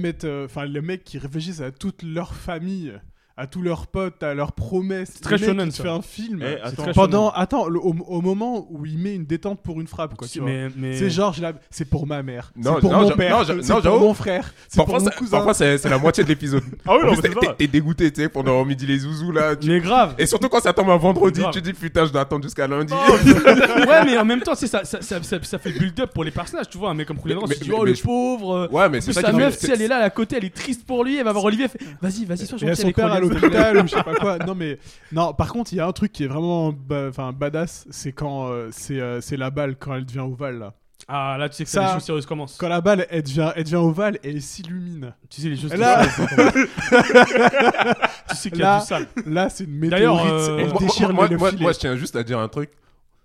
[0.00, 2.92] mettent, euh, enfin les mecs qui réfléchissent à toute leur famille,
[3.36, 5.20] à tous leurs potes, à leurs promesses.
[5.20, 5.82] très shonen, ça.
[5.82, 6.40] fait un film.
[6.40, 9.88] Eh, attends, Pendant, attends, le- au, au moment où il met une détente pour une
[9.88, 10.28] frappe, quoi.
[10.28, 10.48] tu vois.
[10.48, 10.96] mais, mais...
[10.96, 11.34] C'est genre,
[11.70, 14.86] c'est pour ma mère, c'est pour non, mon père, c'est pour mon frère, c'est pour
[14.86, 15.30] Parfois, mon ça- cousin.
[15.38, 16.62] parfois, c'est c'est la moitié de l'épisode.
[16.86, 17.18] Ah oui,
[17.58, 19.56] t'es- dégoûté, tu sais, pendant midi les zouzous là.
[19.56, 20.14] tu- mais grave.
[20.18, 22.94] Et surtout quand ça tombe un vendredi, tu dis putain, je dois attendre jusqu'à lundi.
[23.34, 26.68] ouais, mais en même temps, ça, ça, ça, ça, ça fait build-up pour les personnages.
[26.68, 28.54] Tu vois, un mec comme Mais- tu dis, oh le pauvre.
[28.54, 30.44] euh, Ouais, mais c'est ça sa qui meuf, si elle est là à côté, elle
[30.44, 31.66] est triste pour lui, elle va voir Olivier,
[32.00, 32.92] Vas-y, vas-y, sois gentil
[33.26, 33.80] son avec père à Olivier.
[33.80, 34.38] l'hôpital ou je sais pas quoi.
[34.46, 34.78] Non mais
[35.12, 35.32] non.
[35.34, 38.48] Par contre, il y a un truc qui est vraiment, ba- enfin badass, c'est quand
[38.48, 40.74] euh, c'est euh, c'est la balle quand elle devient ovale là.
[41.06, 42.56] Ah, là, tu sais que Ça- ça, les choses sérieuses commencent.
[42.56, 45.12] Quand la balle elle devient, elle devient ovale et elle s'illumine.
[45.28, 46.54] Tu sais, les choses là- sérieuses commencent.
[48.30, 49.06] Tu sais qu'il y a Là- du sale.
[49.26, 50.48] Là, c'est une D'ailleurs, météorite.
[50.50, 51.62] euh, elle Moi, déchire moi, moi, filet.
[51.62, 52.70] moi, je tiens juste à dire un truc.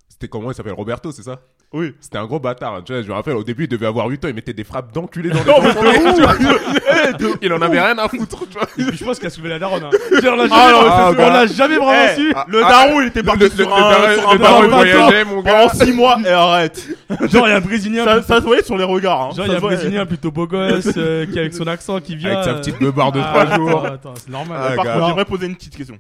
[0.09, 0.51] C'était comment?
[0.51, 1.39] Il s'appelle Roberto, c'est ça?
[1.71, 1.93] Oui.
[1.99, 2.73] C'était un gros bâtard.
[2.75, 2.81] hein.
[2.83, 4.63] Tu vois, je me rappelle, au début, il devait avoir 8 ans, il mettait des
[4.63, 7.35] frappes d'enculé dans les Non, mais enfants, tu vois.
[7.43, 8.67] Il en avait rien à foutre, tu vois.
[8.77, 9.83] Et puis je pense qu'il a soulevé la daronne.
[9.83, 9.89] hein.
[10.23, 11.33] Genre, On l'a jamais, Ah, non, mais on sûr.
[11.33, 12.33] l'a jamais vraiment Eh, su.
[12.35, 14.39] Ah, Le ah, daron il était parti Le, sur le un daron- sur un le
[14.39, 15.67] daron, il bateau voyageait, mon gars.
[15.67, 16.87] pendant 6 mois et arrête.
[17.31, 18.03] Genre, il y a un Brésilien.
[18.05, 19.21] Ça, ça se voyait sur les regards.
[19.21, 19.29] hein.
[19.35, 19.77] Genre, il Ça y a se un voyait.
[19.77, 22.31] Brésilien plutôt beau gosse euh, qui, avec son accent, qui vient.
[22.31, 23.85] Avec sa euh, petite beubare de ah, 3 attends, jours.
[23.85, 24.57] Attends, c'est normal.
[24.59, 24.93] Ah, Par gars.
[24.93, 25.97] contre, j'aimerais poser une petite question.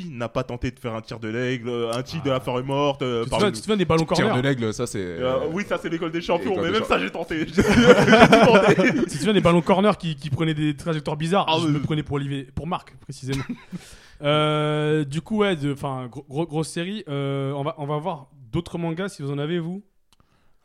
[0.00, 2.62] Qui n'a pas tenté de faire un tir de l'aigle, un tir de la forêt
[2.62, 4.72] morte euh, Tu te souviens- le- tu te souviens des ballons Tir de corner l'aigle,
[4.72, 4.98] ça c'est.
[5.04, 7.44] Euh, Oui, ça c'est l'école des champions, mais des même ça j'ai tenté.
[7.46, 7.52] Tu
[9.04, 12.02] te souviens des ballons corner qui, qui prenaient des trajectoires bizarres Ah Je me prenais
[12.02, 13.44] pour Olivier, pour Marc précisément.
[14.24, 17.02] Euh, du coup, ouais, enfin, gros, gros- grosse série.
[17.08, 19.82] Euh, on va, on va voir d'autres mangas si vous en avez vous.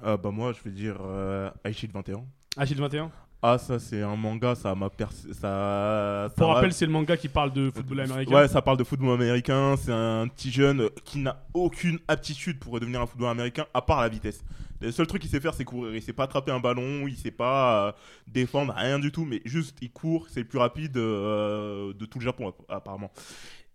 [0.04, 2.24] Ah bah moi je vais dire euh, Aishid 21.
[2.56, 3.10] Agile 21.
[3.50, 5.34] Ah, ça, c'est un manga, ça m'a percé.
[5.34, 8.36] Ça, Pour rappel, c'est le manga qui parle de football américain.
[8.36, 9.76] Ouais, ça parle de football américain.
[9.78, 14.02] C'est un petit jeune qui n'a aucune aptitude pour devenir un football américain, à part
[14.02, 14.44] la vitesse.
[14.82, 15.96] Le seul truc qu'il sait faire, c'est courir.
[15.96, 17.92] Il sait pas attraper un ballon, il sait pas euh,
[18.28, 20.28] défendre, rien du tout, mais juste il court.
[20.30, 23.12] C'est le plus rapide euh, de tout le Japon, app- apparemment.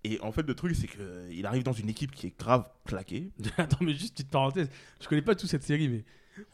[0.04, 3.30] Et en fait, le truc, c'est qu'il arrive dans une équipe qui est grave claquée.
[3.56, 4.68] Attends, mais juste petite parenthèse.
[5.00, 6.04] Je connais pas tout cette série, mais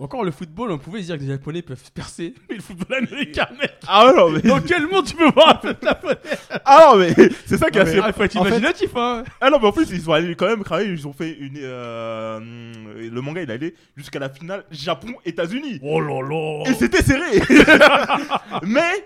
[0.01, 2.99] encore le football, on pouvait se dire que les Japonais peuvent percer, mais le football
[2.99, 3.73] américain, mec.
[3.87, 6.17] Ah non, mais, Dans quel monde tu peux voir un peuple japonais
[6.65, 7.15] ah, non, mais
[7.47, 9.25] c'est ça qui est Non, assez Ah, faut être En fait- imaginatif, hein.
[9.41, 10.91] Ah non, mais en plus, ils sont allés quand même travailler.
[10.91, 11.59] Ils ont fait une.
[11.59, 15.81] euh, le manga, il est allé jusqu'à la finale Japon-États-Unis.
[15.83, 16.71] Oh là là.
[16.71, 17.41] Et c'était serré
[18.67, 19.05] Mais.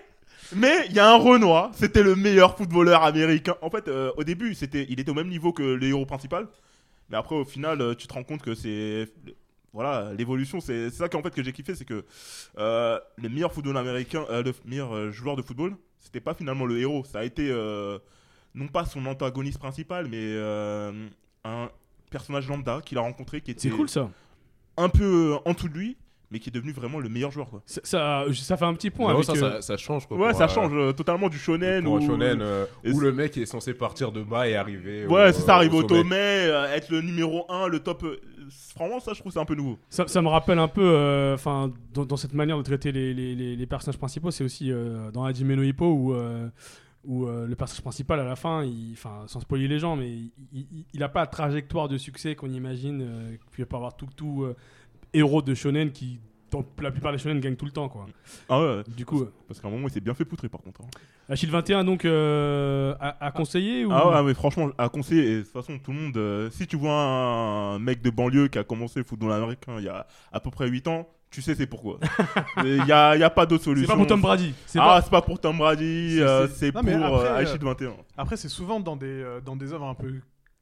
[0.54, 3.54] Mais il y a un Renoir, c'était le meilleur footballeur américain.
[3.62, 6.46] En fait, euh, au début, c'était, il était au même niveau que le héros principal.
[7.08, 9.08] Mais après, au final, euh, tu te rends compte que c'est.
[9.72, 12.04] Voilà, l'évolution, c'est c'est ça qu'en fait que j'ai kiffé, c'est que
[12.58, 16.66] euh, le meilleur football américain, euh, le meilleur euh, joueur de football, c'était pas finalement
[16.66, 17.04] le héros.
[17.10, 17.98] Ça a été euh,
[18.54, 20.92] non pas son antagoniste principal, mais euh,
[21.44, 21.70] un
[22.10, 24.10] personnage lambda qu'il a rencontré qui était C'est cool ça.
[24.76, 25.96] un peu euh, en dessous de lui,
[26.30, 27.48] mais qui est devenu vraiment le meilleur joueur.
[27.48, 27.62] Quoi.
[27.64, 29.24] Ça, ça, ça fait un petit point avec.
[29.24, 30.18] ça, euh, ça, ça change quoi.
[30.18, 31.86] Ouais, ça euh, change euh, totalement du shonen.
[31.86, 35.06] Où- shonen euh, où le mec est censé partir de bas et arriver.
[35.06, 36.14] Ouais, c'est ça, arrive au sommet.
[36.16, 38.04] euh, être le numéro 1, le top.
[38.74, 39.78] Franchement, ça, je trouve c'est un peu nouveau.
[39.88, 43.66] Ça, me rappelle un peu, euh, enfin, dans, cette manière de traiter les, les- les-
[43.66, 46.48] personnages principaux, c'est aussi euh, dans Hajime no Hippo où, euh,
[47.04, 50.10] où le personnage principal à la fin, enfin, sans spoiler les gens, mais
[50.52, 53.06] il- n'a pas la trajectoire de succès qu'on imagine
[53.54, 54.46] qu'il peut avoir tout, tout
[55.12, 56.20] héros de shonen qui,
[56.80, 58.06] la plupart des shonen, gagnent tout le temps, quoi.
[58.48, 60.82] Ah ouais, Du coup, parce qu'à un moment, il s'est bien fait poutrer par contre.
[60.82, 60.86] hein.
[61.28, 63.90] Achille 21 donc euh, à, à conseiller ou?
[63.92, 66.16] Ah ouais, mais franchement, à conseiller, et de toute façon, tout le monde.
[66.16, 69.84] euh, si tu vois un, mec de banlieue qui a commencé le football américain il
[69.84, 71.98] y a à peu près 8 ans, tu sais c'est pourquoi.
[72.64, 73.88] Il n'y a, il y a pas d'autre c'est solution.
[73.94, 74.52] pas pour Tom Brady.
[74.66, 75.00] C'est Ah, pas...
[75.02, 77.92] c'est pas pour Tom Brady, C'est- euh, c'est- c'est pour après, Aishid 21.
[78.18, 80.12] Après, c'est souvent dans des, dans des œuvres un peu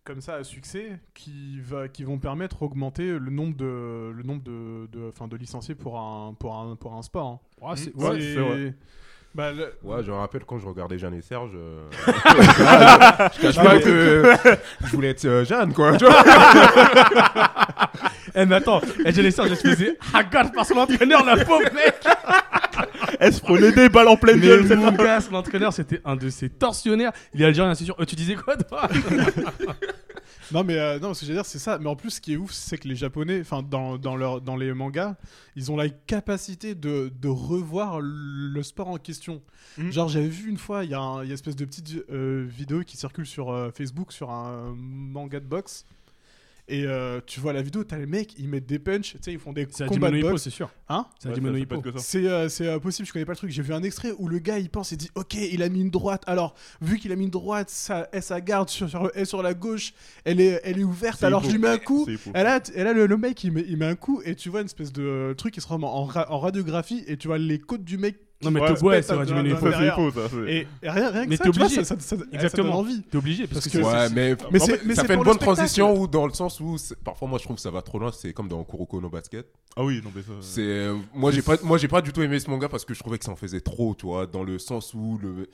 [0.04, 4.42] comme ça à succès qui, va, qui vont permettre d'augmenter le nombre de, le nombre
[4.42, 7.26] de, de, enfin, de licenciés pour un, pour un, pour un sport.
[7.26, 7.38] hein.
[7.68, 8.20] Ouais, c'est- Ouais, ouais.
[8.20, 8.74] c'est vrai.
[9.32, 11.52] Bah, le- Ouais, je me rappelle quand je regardais Jeanne et Serge.
[11.54, 14.34] euh, je cache pas que
[14.86, 15.96] je voulais être euh, Jeanne, quoi.
[15.96, 16.16] Tu vois
[18.34, 21.62] Eh mais attends, eh, j'ai laissé, je se faisais hagarde par son entraîneur, la pauvre
[21.74, 21.96] mec.
[23.20, 24.90] Elle se prenait des balles en pleine gueule, mon celle-là.
[24.92, 27.12] gars, son entraîneur, c'était un de ses tortionnaires.
[27.34, 27.94] Il est algérien, c'est sûr.
[28.00, 28.88] Euh, tu disais quoi, toi
[30.52, 31.78] Non mais euh, non, ce que je veux dire c'est ça.
[31.78, 34.40] Mais en plus, ce qui est ouf, c'est que les Japonais, enfin dans, dans leur
[34.40, 35.14] dans les mangas,
[35.54, 39.42] ils ont la capacité de, de revoir le sport en question.
[39.78, 39.92] Mhm.
[39.92, 41.64] Genre j'avais vu une fois, il y a un- il y a une espèce de
[41.64, 45.84] petite euh, vidéo qui circule sur euh, Facebook sur un manga de boxe.
[46.70, 49.32] Et euh, tu vois la vidéo, t'as les mecs, ils mettent des punchs, tu sais,
[49.32, 50.42] ils font des C'est combats de boxe.
[50.44, 50.70] c'est sûr.
[50.88, 51.74] Hein C'est Ouais, Hajime ça- no ça peut Hippo.
[51.88, 52.04] être que ça.
[52.04, 53.50] C'est euh, c'est, euh, possible, je connais pas le truc.
[53.50, 55.80] J'ai vu un extrait où le gars il pense et dit Ok, il a mis
[55.80, 56.22] une droite.
[56.26, 59.42] Alors, vu qu'il a mis une droite, sa, et sa garde sur, sur, est sur
[59.42, 59.92] la gauche,
[60.24, 61.22] elle est, elle est ouverte.
[61.24, 62.06] Alors, je lui mets un coup.
[62.34, 64.48] Là, t- et là, le, le mec il met, il met un coup et tu
[64.48, 67.38] vois une espèce de truc qui se transforme en, ra- en radiographie et tu vois
[67.38, 68.16] les côtes du mec.
[68.42, 69.02] Non, mais Ouais, t'es- ouais.
[69.02, 69.98] Ça, c'est derrière.
[69.98, 70.28] Hippo, ça.
[70.30, 71.84] c'est- Et, rien, rien que Mais ça, t'es tu vois, obligé.
[71.84, 72.68] ça, ça, ça- ça Exactement.
[72.68, 73.02] donne envie.
[73.02, 75.22] T'es obligé parce, Parce que, Ouais, mais, Mais en c'est- fait, mais ça fait une
[75.22, 77.98] bonne transition où, dans le sens où parfois moi je trouve que ça va trop
[77.98, 78.10] loin.
[78.12, 79.46] C'est comme dans Kuroko no Basket.
[79.76, 80.32] Ah oui, non, mais ça.
[80.40, 82.94] C'est euh, moi j'ai pas moi j'ai pas du tout aimé ce manga parce que
[82.94, 85.46] je trouvais que ça en faisait trop, tu vois, dans le sens où le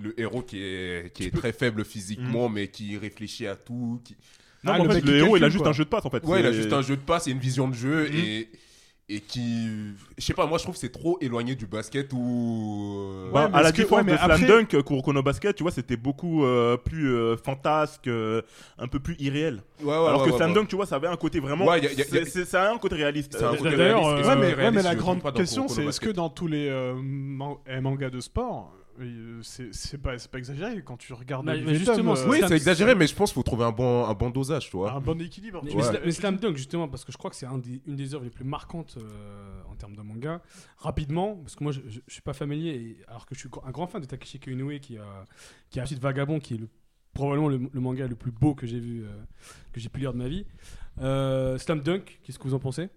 [0.00, 4.00] le héros qui est qui est très faible physiquement mais qui réfléchit à tout.
[4.04, 4.16] Qui...
[4.62, 6.04] Non, Ah, mais en le fait, le héros, il a juste un jeu de passe
[6.06, 6.24] en fait.
[6.24, 8.14] Ouais, il a juste un jeu de passe et une vision de jeu Mhm.
[8.14, 8.48] et
[9.12, 9.68] et qui
[10.16, 13.46] je sais pas moi je trouve que c'est trop éloigné du basket ou euh, Bah,
[13.48, 15.96] Ouais, à la différence ouais, mais de Slam après- Dunk, euh, Basket, tu vois, c'était
[15.96, 18.42] beaucoup euh, plus euh, fantasque, euh,
[18.78, 19.62] un peu plus irréel.
[19.82, 20.54] ouais, ouais, Alors ouais, que ouais, Slam ouais.
[20.56, 21.66] Dunk, tu vois, ça avait un côté vraiment.
[21.66, 23.36] Ouais, y a- y a- c'est- c'est- ça a un côté réaliste.
[23.36, 26.46] C'est un côté D'ailleurs, euh, Ouais, mais, la grande question, c'est est-ce que dans tous
[26.46, 26.70] les
[27.02, 28.72] man- mangas de sport,
[29.42, 31.46] c'est c'est pas, c'est pas exagéré quand tu regardes.
[31.46, 34.04] Bah, mais justement, euh, Oui, c'est exagéré mais je pense qu'il faut trouver un bon
[34.04, 34.92] un bon dosage, tu vois.
[34.92, 35.62] un bon équilibre.
[35.64, 38.24] Mais, Slam Dunk, justement, parce que je crois que c'est un des- une des œuvres
[38.24, 40.42] les plus marquantes euh, en termes de manga.
[40.78, 43.48] Rapidement, parce que moi, je, je, je suis pas familier, et- alors que je suis
[43.64, 45.24] un grand fan de Takeshi Inoue, qui a,
[45.70, 46.68] qui a acheté Vagabond, qui est le,
[47.14, 49.08] probablement le, le manga le plus beau que j'ai vu, euh,
[49.72, 50.46] que j'ai pu lire de ma vie.
[51.00, 52.88] Euh, Slam Dunk, qu'est-ce que vous en pensez?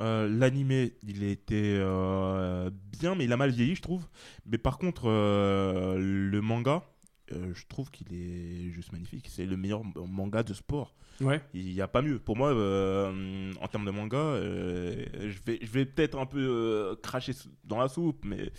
[0.00, 4.06] Euh, L'animé, il était euh, bien, mais il a mal vieilli, je trouve.
[4.44, 6.82] Mais par contre, euh, le manga,
[7.30, 9.26] je trouve qu'il est juste magnifique.
[9.28, 10.94] C'est le meilleur manga de sport.
[11.20, 11.40] Ouais.
[11.54, 12.18] Il n'y a pas mieux.
[12.18, 17.32] Pour moi, en termes de manga, je vais, je vais peut-être un peu cracher
[17.64, 18.52] dans la soupe, mais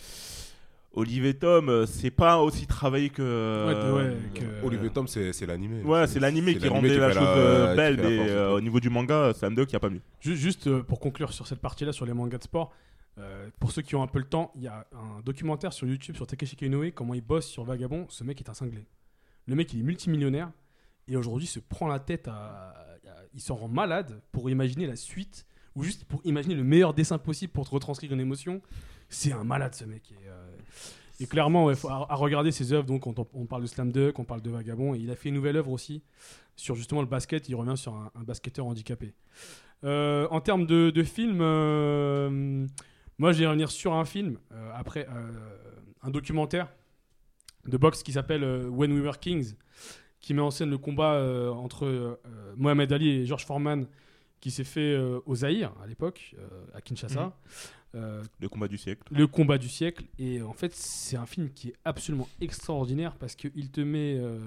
[0.92, 3.22] Olivier Tom, euh, c'est pas aussi travaillé que.
[3.22, 5.82] euh, ouais, que- Olivier Tom c'est c'est l'animé.
[5.82, 8.56] Ouais, c'est l'animé qui rendait la chose euh, qui belle, la euh, truc.
[8.56, 10.00] au niveau du manga, Slam Dunk, il n'y a pas mieux.
[10.20, 12.72] Ju- Juste euh, pour conclure sur cette partie-là, sur les mangas de sport,
[13.18, 15.88] Euh, pour ceux qui ont un peu le temps, il y a un documentaire sur
[15.88, 18.06] YouTube sur Takeshi Inoue, comment il bosse sur Vagabond.
[18.08, 18.86] Ce mec est un cinglé.
[19.46, 20.52] Le mec, il est multimillionnaire
[21.08, 22.32] et aujourd'hui se prend la tête à.
[22.34, 22.84] à-
[23.34, 27.18] il s'en rend malade pour imaginer la suite ou juste pour imaginer le meilleur dessin
[27.18, 28.62] possible pour te retranscrire une émotion.
[29.08, 30.12] C'est un malade ce mec.
[30.12, 30.56] Et, euh,
[31.20, 34.40] et clairement, faut- à, regarder ses œuvres, donc on, parle de Slam Dunk, on parle
[34.40, 36.02] de Vagabond, et il a fait une nouvelle œuvre aussi
[36.54, 37.48] sur justement le basket.
[37.48, 39.14] Il revient sur un, basketteur handicapé.
[39.84, 42.66] Euh, en termes de, film, euh,
[43.18, 45.08] moi je vais revenir sur un film, euh, après
[46.02, 46.68] un documentaire
[47.66, 49.54] de boxe qui s'appelle When We Were Kings,
[50.20, 51.20] qui met en scène le combat
[51.52, 52.20] entre
[52.56, 53.86] Mohamed Ali et George Foreman
[54.40, 56.36] qui s'est fait au Zaïre à l'époque,
[56.74, 57.36] à Kinshasa.
[57.94, 59.02] Euh, Le combat du siècle.
[59.10, 60.04] le combat du siècle.
[60.18, 64.38] Et en fait, c'est un film qui est absolument extraordinaire parce qu'il te met euh,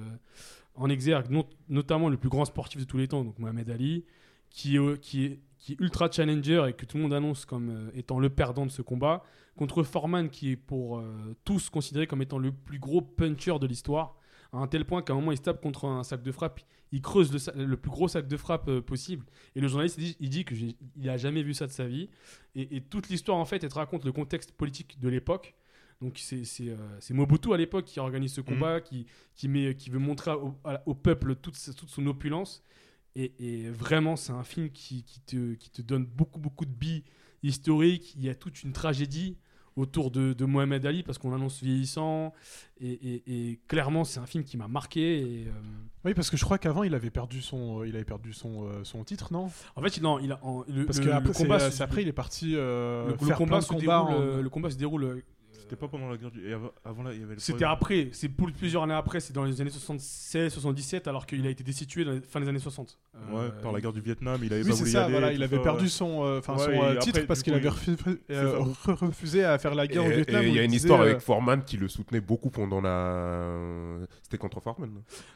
[0.75, 4.05] en exergue not- notamment le plus grand sportif de tous les temps, donc Mohamed Ali,
[4.51, 7.45] qui est, euh, qui est, qui est ultra challenger et que tout le monde annonce
[7.45, 9.23] comme étant le perdant de ce combat,
[9.55, 11.03] contre Foreman qui est pour
[11.45, 14.15] tous considéré comme étant le plus gros puncher de l'histoire,
[14.53, 16.59] à un tel point qu'à un moment il se tape contre un sac de frappe,
[16.91, 20.17] il creuse le, plus gros sac de frappe euh, possible, et le journaliste il dit,
[20.19, 22.09] il dit que j'ai- il a jamais vu ça de sa vie,
[22.55, 25.55] et, et toute l'histoire en fait elle te raconte le contexte politique de l'époque.
[26.01, 26.75] Donc c'est euh,
[27.11, 31.35] Mobutu à l'époque qui organise ce combat, qui, qui, met, qui veut montrer au, peuple
[31.35, 32.63] toute, son opulence.
[33.15, 36.71] Et, et vraiment, c'est un film qui, qui te, qui te donne beaucoup, beaucoup de
[36.71, 37.03] billes
[37.43, 38.15] historiques.
[38.15, 39.37] Il y a toute une tragédie
[39.75, 42.33] autour de, de Mohamed Ali parce qu'on annonce vieillissant.
[42.79, 45.19] Et, et- et clairement, c'est un film qui m'a marqué.
[45.21, 45.51] Et, euh,
[46.03, 48.65] Oui, parce que je crois qu'avant il avait perdu son, euh, il avait perdu son,
[48.67, 49.51] euh, son titre, non?
[49.75, 51.77] En fait, non, il a, en- le, Parce le- que le après, combat, c'est- se-
[51.77, 53.79] c'est après il est parti euh, le, le faire combat se combats.
[53.81, 55.21] déroule, en- euh, le combat se déroule euh,
[55.61, 56.47] C'était pas pendant la guerre du.
[56.49, 57.39] et avant, avant là, il y avait le.
[57.39, 61.45] C'était après, c'est pour plusieurs années après, c'est dans les années 76, 77, alors qu'il
[61.45, 62.97] a été destitué dans les fin des années 60.
[63.31, 65.03] Ouais, Euh, par la guerre du Vietnam, il avait Oui, pas y ça.
[65.05, 65.89] aller, Voilà, il avait ça, perdu ouais.
[65.89, 67.97] son, euh, enfin Ouais, son et euh, après, titre parce coup, qu'il avait refusé,
[68.31, 70.43] euh, refusé à faire la Et guerre au Vietnam.
[70.43, 73.97] et il y a une histoire euh, avec Foreman qui le soutenait beaucoup pendant la.
[74.23, 74.89] C'était contre Foreman.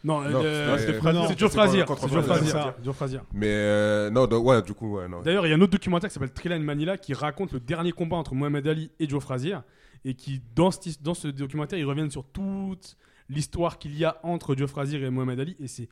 [0.03, 0.21] non?
[0.21, 0.41] Non, Non,
[0.77, 1.21] c'était c'est Frazier.
[1.27, 1.83] c'est Joe C'est Frazier.
[1.85, 2.49] contre C'est Joe Frazier.
[2.51, 2.71] Frazier.
[2.83, 3.19] Joe Frazier.
[3.33, 5.21] Mais non, ouais, du coup, ouais, non.
[5.21, 7.59] D'ailleurs, il y a un autre documentaire qui s'appelle Thriller in Manila qui raconte le
[7.59, 9.57] dernier combat entre Mohamed Ali et Joe Frazier
[10.05, 12.95] et qui, dans ce, dans ce documentaire, ils reviennent sur toute
[13.27, 15.89] l'histoire qu'il y a entre Joe Frazier et Mohamed Ali et c'est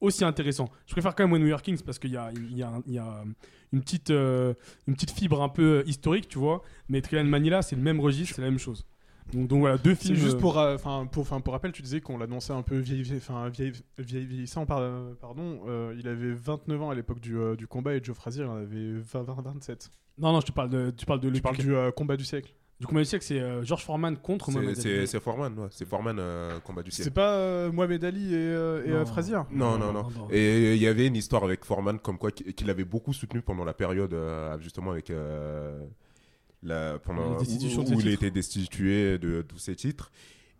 [0.00, 0.68] aussi intéressant.
[0.86, 2.68] Je préfère quand même When We Were Kings parce qu'il y a, il y, a,
[2.70, 3.22] un- il y a
[3.72, 4.52] une, petite, euh,
[4.88, 6.62] une petite fibre un peu historique, tu vois.
[6.88, 8.84] Mais in Manila, c'est le même registre, c'est la même chose.
[9.32, 10.16] Donc, donc voilà, deux films.
[10.16, 12.80] Juste euh, pour, euh, pour, enfin pour rappel, tu disais qu'on l'annonçait un peu
[13.18, 13.48] enfin
[13.98, 15.60] vieillissant, par- euh, pardon.
[15.68, 18.48] euh, il avait 29 ans à l'époque du, euh, du combat et Joe Frazier il
[18.48, 19.90] en avait 20, 20, 27.
[20.18, 22.16] Non, non, je te parle de, tu parles de Tu le- parles du euh, combat
[22.16, 22.52] du siècle.
[22.82, 25.06] Du combat du siècle, c'est euh, George Foreman contre C'est- Mohamed C'est Ali.
[25.06, 25.68] c'est Foreman, ouais.
[25.70, 27.14] C'est Foreman, euh, combat du C'est siècle.
[27.14, 29.06] pas euh, Mohamed Ali et, euh, et Non.
[29.06, 29.38] Frazier?
[29.52, 30.04] Non, non, non.
[30.30, 33.64] Et il y avait une histoire avec Foreman comme quoi qu'il avait beaucoup soutenu pendant
[33.64, 35.78] la période euh, justement avec euh,
[36.64, 40.10] la pendant La destitution où, où il été destitué de tous ses titres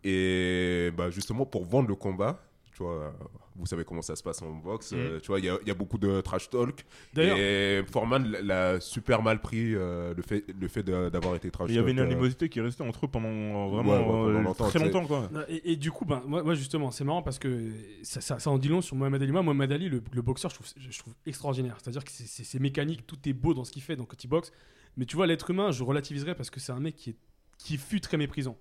[0.04, 2.40] et bah justement pour vendre le combat
[2.72, 3.12] tu vois
[3.56, 5.68] vous savez comment ça se passe en boxe euh, tu vois il y, a- il
[5.68, 6.84] y a beaucoup de trash talk
[7.28, 11.76] et Foreman l'a- super mal pris euh, le fait le fait d'avoir été trash Il
[11.76, 14.40] y avait une talk, euh, animosité qui restait entre eux pendant vraiment Ouais, ouais, pendant
[14.40, 15.28] longtemps, très longtemps, quoi.
[15.48, 17.70] Et, et du coup, ben, moi, moi, justement, c'est marrant parce que
[18.02, 19.32] ça, ça, ça en dit long sur Mohamed Ali.
[19.32, 21.76] Moi, Mohamed Ali, le, le boxeur, je trouve, je trouve extraordinaire.
[21.82, 24.52] C'est-à-dire que c'est- mécanique, tout est beau dans ce qu'il fait donc, quand il boxe.
[24.96, 27.16] Mais tu vois, l'être humain, je relativiserais parce que c'est un mec qui, est,
[27.58, 28.56] qui fut très méprisant.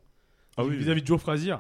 [0.58, 0.75] Ah oui.
[0.77, 1.56] Vis-à-vis de Joe Frazier,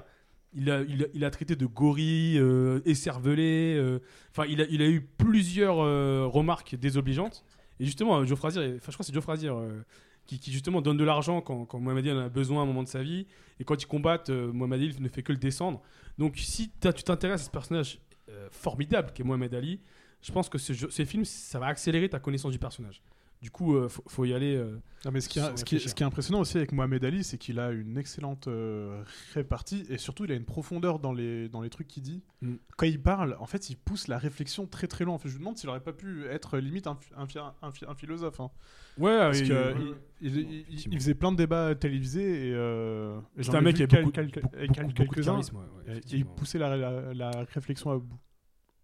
[0.53, 0.81] il a,
[1.13, 3.75] il a, traité de gorille, euh, écervelé.
[3.77, 3.99] euh,
[4.31, 7.43] Enfin, il, a, il a eu plusieurs euh, remarques désobligeantes.
[7.79, 9.81] Et justement, euh, Joe Frazier, enfin, je crois que c'est Joe Frazier euh,
[10.25, 12.83] qui, qui justement donne de l'argent quand, Mohamed Ali en a besoin à un moment
[12.83, 13.25] de sa vie.
[13.59, 15.81] Et quand ils combattent, euh, Mohamed Ali ne fait que le descendre.
[16.17, 19.79] Donc, si tu t'intéresses à ce personnage euh, formidable qu'est Mohamed Ali,
[20.21, 23.01] je pense que ce jeu- ces films, ça va accélérer ta connaissance du personnage.
[23.41, 24.55] Du coup, euh, faut, faut y aller.
[24.55, 25.89] euh, Non, mais ce qui, est, Sans ce, qui est, réfléchir.
[25.89, 29.01] ce qui est impressionnant aussi avec Mohamed Ali, c'est qu'il a une excellente euh,
[29.33, 32.21] répartie et surtout il a une profondeur dans les, dans les trucs qu'il dit.
[32.43, 32.53] Mm.
[32.77, 35.15] Quand il parle, en fait, il pousse la réflexion très très loin.
[35.15, 37.25] En fait, je me demande s'il aurait pas pu être limite un, un,
[37.63, 38.39] un- un philosophe.
[38.41, 38.51] hein.
[38.99, 39.95] Ouais, Parce il- que ouais, il, ouais.
[40.21, 40.93] il- il- Effectivement.
[40.93, 44.03] il faisait plein de débats télévisés et, euh, et C'est un mec qui a beaucoup,
[44.11, 45.31] beaucoup, beaucoup- beaucoup de quelques-uns.
[45.31, 45.57] charisme.
[45.57, 48.19] ouais, ouais, Et il poussait la, la- la réflexion à bout.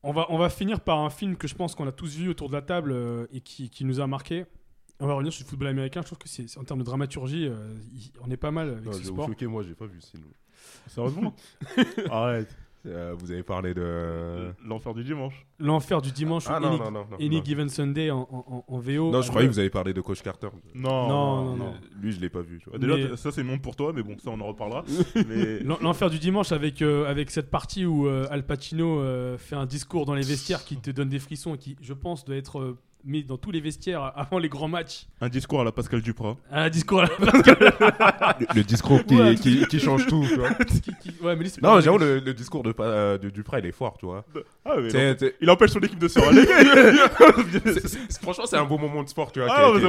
[0.08, 2.30] On va, on va finir par un film que je pense qu'on a tous vu
[2.30, 4.46] autour de la table euh, et qui, qui nous a marqué.
[5.00, 6.02] On va revenir sur le football américain.
[6.02, 8.86] Je trouve que c'est en termes de dramaturgie, euh, il- on est pas mal avec
[8.86, 9.28] non, ce sport.
[9.28, 10.24] choquer, moi j'ai pas vu sinon
[10.88, 11.36] Sérieusement
[12.10, 12.56] Arrête.
[12.88, 15.46] Euh, vous avez parlé de L'enfer du dimanche.
[15.60, 17.42] L'enfer du dimanche ah ou non Any, non non non, Any.
[17.44, 19.12] Given Sunday en, en- en- en VO.
[19.12, 20.48] Non, je croyais que vous avez parlé de Coach Carter.
[20.74, 21.74] Non, Non, non, non.
[22.00, 22.60] Lui, je l'ai pas vu.
[22.60, 22.80] tu vois.
[22.80, 24.84] Déjà, Mais- ça c'est monde pour toi, mais bon, ça on en reparlera.
[25.28, 29.38] mais L'en- L'enfer du dimanche avec, euh, avec cette partie où euh, Al Pacino euh,
[29.38, 32.24] fait un discours dans les vestiaires qui te donne des frissons et qui, je pense,
[32.26, 35.08] doit être mis dans tous les vestiaires avant les grands matchs.
[35.22, 36.36] Un discours à la Pascal Duprat.
[36.52, 37.10] Un discours à la
[38.40, 39.36] Le, le discours qui, Ouais.
[39.36, 40.54] qui, qui change tout, tu vois.
[40.66, 40.94] qui- qui-
[41.24, 43.72] Ouais, mais lui, c'est Non, j'avoue, le, le discours de, euh, de Duprat, il est
[43.72, 44.24] fort, tu vois.
[44.66, 45.16] Ah, mais T'sais, non.
[45.16, 49.32] t'sais, Il empêche son équipe de se c'est- franchement, c'est un beau moment de sport,
[49.32, 49.50] tu vois.
[49.52, 49.82] Ah, mais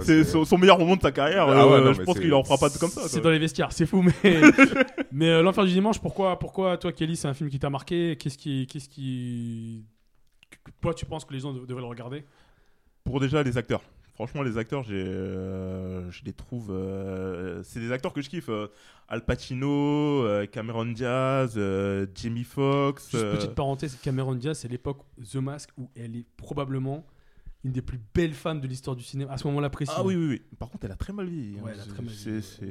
[0.00, 1.46] c'est son, meilleur moment de sa carrière.
[1.48, 3.02] Ah euh, ouais, non, je mais pense c'est- qu'il en fera pas tout comme ça.
[3.08, 4.12] C'est dans les vestiaires, c'est fou, mais.
[5.12, 8.16] mais euh, L'Enfer du Dimanche, pourquoi, pourquoi toi, Kelly, c'est un film qui t'a marqué?
[8.18, 8.66] Qu'est-ce qui.
[8.66, 9.84] Qu'est-ce qui.
[10.96, 12.24] Tu penses que les gens dev- devraient le regarder?
[13.04, 13.82] Pour déjà les acteurs.
[14.14, 16.68] Franchement, les acteurs, j'ai, euh, je les trouve.
[16.70, 18.48] euh, c'est des acteurs que je kiffe.
[18.48, 18.68] euh,
[19.08, 19.68] Al Pacino,
[20.24, 21.58] euh, Cameron Diaz,
[22.14, 23.10] Jamie Foxx.
[23.10, 27.04] Juste petite parenthèse, Cameron Diaz, c'est l'époque The Mask où elle est probablement
[27.64, 29.32] une des plus belles femmes de l'histoire du cinéma.
[29.32, 29.92] À ce moment-là précis.
[29.94, 30.42] Ah oui, oui, oui.
[30.58, 31.58] Par contre, elle a très mal vieilli.
[31.58, 31.62] hein.
[31.64, 32.42] Ouais, elle a très mal vieilli.
[32.42, 32.62] c'est-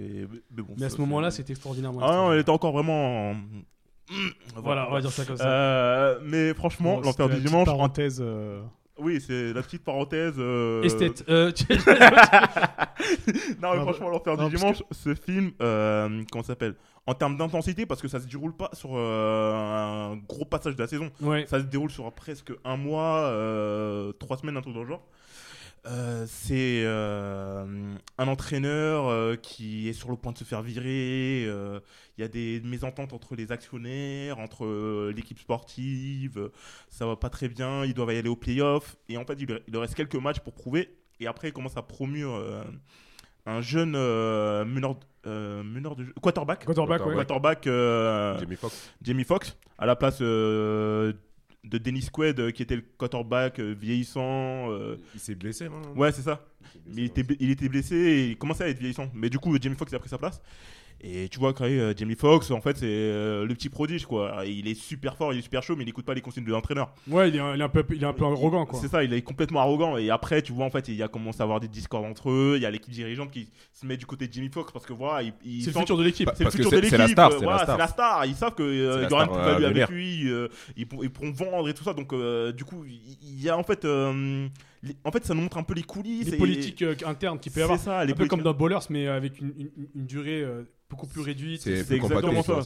[0.55, 1.99] mais bon, Mais à ce moment-là, c'est- c'était extraordinairement.
[2.01, 3.31] Ah non, elle était encore vraiment.
[3.31, 3.35] en-
[4.55, 6.17] Voilà, on va dire ça comme ça.
[6.23, 7.65] Mais franchement, Bon, l'enfer du dimanche.
[7.65, 8.23] petite Parenthèse.
[8.99, 10.35] Oui, c'est la petite parenthèse.
[10.37, 11.23] euh, Esthète.
[11.29, 11.65] Euh, tu-
[13.61, 16.75] non, mais Non, franchement, l'enfer du dimanche, ce film, euh, comment s'appelle?
[17.05, 19.53] En termes d'intensité, parce que ça se déroule pas sur euh,
[20.13, 21.09] un gros passage de la saison.
[21.21, 21.45] ouais.
[21.47, 25.05] Ça se déroule sur presque un mois, euh, trois semaines, un truc dans le genre.
[25.85, 27.65] Euh, c'est euh,
[28.17, 31.43] un entraîneur euh, qui est sur le point de se faire virer.
[31.45, 31.79] euh,
[32.17, 36.49] Il y a des mésententes entre les actionnaires, entre euh, l'équipe sportive.
[36.89, 37.83] ça va pas très bien.
[37.83, 38.95] Ils doivent y aller au playoff.
[39.09, 40.95] Et en fait, il, leur- il leur reste quelques matchs pour prouver.
[41.19, 42.63] Et après, il commence à promure euh,
[43.45, 44.95] un jeune euh, meneur,
[45.27, 46.63] euh, meneur de jeu, quarterback.
[46.63, 47.13] Quarterback, ouais.
[47.15, 48.89] Quarterback, euh, Jamie Foxx.
[49.01, 51.11] Jamie Foxx à la place euh,
[51.63, 54.69] de Dennis Quaid euh, qui était le quarterback euh, vieillissant.
[54.71, 55.81] euh, Il s'est blessé, non?
[55.95, 56.45] Ouais, c'est ça.
[56.61, 59.09] Il blessé, Mais il était, il était blessé et il commençait à être vieillissant.
[59.13, 60.41] Mais du coup, Jamie Foxx a pris sa place.
[61.05, 64.05] Et tu vois, quand même, euh, Jamie Foxx, en fait, c'est euh, le petit prodige,
[64.05, 64.43] quoi.
[64.45, 66.51] Il est super fort, il est super chaud, mais il n'écoute pas les consignes de
[66.51, 66.93] l'entraîneur.
[67.09, 68.79] Ouais, il est, un- il est un peu, il est un peu arrogant, quoi.
[68.79, 69.97] C'est ça, il est complètement arrogant.
[69.97, 72.29] Et après, tu vois, en fait, il y a commencé à avoir des discords entre
[72.31, 72.53] eux.
[72.55, 74.93] Il y a l'équipe dirigeante qui se met du côté de Jamie Foxx parce que
[74.93, 76.29] voilà, il, il C'est le futur de l'équipe.
[76.35, 76.91] C'est le que futur de c'est- l'équipe.
[76.91, 77.75] c'est la star, euh, c'est la voilà, star.
[77.75, 78.25] c'est la star.
[78.25, 80.29] Ils savent qu'il C'est y aura une plus-value euh, avec lui.
[80.31, 81.93] euh, ils, pour- ils pourront vendre et tout ça.
[81.93, 84.47] Donc, euh, du coup, il y, a en fait, euh,
[84.81, 86.27] les- en fait, ça nous montre un peu les coulisses.
[86.27, 87.79] les et- politiques internes qu'il peut y C'est avoir.
[87.79, 91.07] ça, Un les peu comme dans Ballers, mais avec une, une- une durée euh, beaucoup
[91.07, 91.61] plus réduite.
[91.61, 92.59] C'est exactement ça.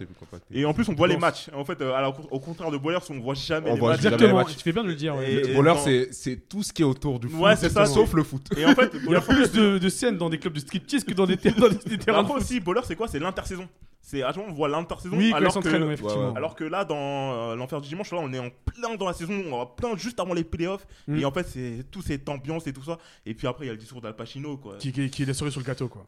[0.52, 1.50] Et en plus, on voit les matchs.
[1.56, 4.02] En fait, euh, au contraire de Boilers, on voit jamais On les voit matchs.
[4.02, 4.56] jamais Exactement, les matchs.
[4.58, 5.16] tu fais bien de le dire.
[5.16, 5.54] ouais.
[5.64, 7.86] Dans- c'est c'est tout ce qui est autour du foot, Ouais, c'est ça.
[7.86, 8.48] sauf le foot.
[8.58, 11.04] Et en fait, Il y a plus de, de scènes dans des clubs de striptease
[11.04, 12.42] que dans des, dans des- des terrains Après foot.
[12.42, 13.08] aussi, Bowler, c'est quoi?
[13.08, 13.68] C'est l'intersaison.
[14.10, 15.18] C'est à on voit l'intersaison.
[15.18, 16.28] Oui, alors, que, effectivement.
[16.28, 16.38] Ouais, ouais.
[16.38, 19.12] alors que là, dans euh, l'enfer du dimanche, là, on est en plein dans la
[19.12, 20.88] saison, on est plein juste avant les playoffs.
[21.10, 21.18] Mm.
[21.18, 23.00] Et en fait, c'est tout cette ambiance et tout ça.
[23.26, 24.78] Et puis après, il y a le discours d'Al Pacino, quoi.
[24.78, 26.08] Qui, qui, qui est la cerise sur le gâteau, quoi.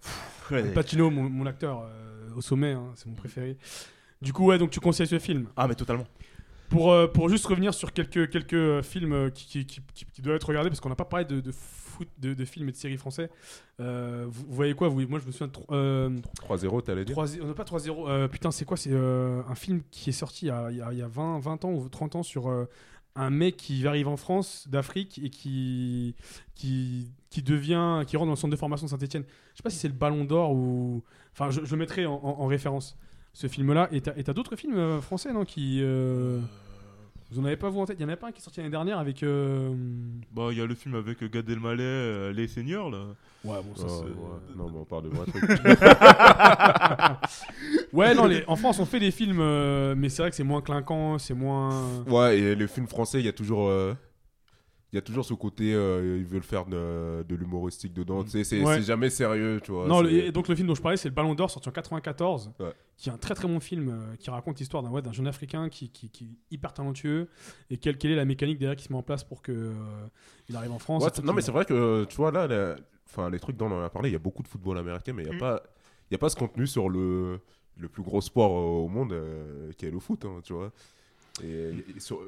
[0.49, 0.63] Ouais.
[0.71, 3.57] Pacino, mon, mon acteur euh, au sommet, hein, c'est mon préféré.
[4.21, 5.47] Du coup, ouais, donc tu conseilles ce film?
[5.57, 6.07] Ah, mais totalement.
[6.69, 10.05] Pour, euh, pour juste revenir sur quelques, quelques euh, films euh, qui, qui, qui, qui-
[10.05, 12.69] qui doivent être regardés, parce qu'on n'a pas parlé de, de foot, de, de films
[12.69, 13.29] et de séries français.
[13.79, 16.09] Euh, vous, vous voyez quoi vous, Moi, je me souviens de euh,
[16.47, 17.15] 3-0, t'allais dire?
[17.15, 18.07] 3 non, pas 3-0.
[18.09, 20.81] euh, putain, c'est quoi C'est un film qui est sorti il y a, il y
[20.81, 22.49] a- il y a 20, 20 ans ou 30 ans sur
[23.15, 26.13] un mec qui arrive en France, d'Afrique, et qui,
[26.55, 29.23] qui, qui devient, qui rentre dans le centre de formation de Saint-Etienne.
[29.53, 31.03] Je sais pas si c'est le Ballon d'Or ou.
[31.33, 32.95] Enfin, je, je le mettrai en, en- en référence,
[33.33, 33.89] ce film-là.
[33.91, 36.39] Et t'as et t'as d'autres films français, non qui, euh,
[37.31, 37.97] Vous en avez pas vous en tête?
[37.99, 39.21] Il y en a pas un qui est sorti l'année dernière avec.
[39.21, 39.71] euh,
[40.33, 43.03] Bah, il y a le film avec Gad Elmaleh, euh, Les Seigneurs, là.
[43.45, 44.55] Ouais, bon, ça Oh, c'est- ouais.
[44.57, 45.25] Non, mais on parle de moi.
[45.27, 45.43] truc.
[47.93, 50.43] Ouais, non, les- en France, on fait des films, euh, mais c'est vrai que c'est
[50.43, 52.03] moins clinquant, c'est moins.
[52.07, 53.67] Ouais, et les films français, il y a toujours.
[54.91, 58.23] Il y a toujours ce côté, euh, ils veulent faire de, de l'humoristique dedans.
[58.23, 58.81] Tu sais, c'est Ouais.
[58.81, 59.87] jamais sérieux, tu vois.
[59.87, 61.71] non, le- et donc le film dont je parlais, c'est le Ballon d'Or, sorti en
[61.71, 62.73] 94, Ouais.
[62.97, 65.27] qui est un très très bon film, euh, qui raconte l'histoire d'un ouais, d'un jeune
[65.27, 67.29] Africain qui, qui, qui est hyper talentueux,
[67.69, 69.73] et quelle, quelle est la mécanique derrière qui se met en place pour que euh,
[70.49, 71.03] il arrive en France.
[71.03, 72.75] Non, mais qu'il- c'est vrai que, tu vois, là, la-
[73.05, 75.21] enfin, les trucs dont on a parlé, il y a beaucoup de football américain, mais
[75.21, 75.39] il n'y a, Mm.
[75.39, 75.61] pas-
[76.09, 77.39] il y a pas ce contenu sur le,
[77.77, 80.71] le plus gros sport au monde, euh, qui est le foot, hein, tu vois.
[81.43, 81.71] Et,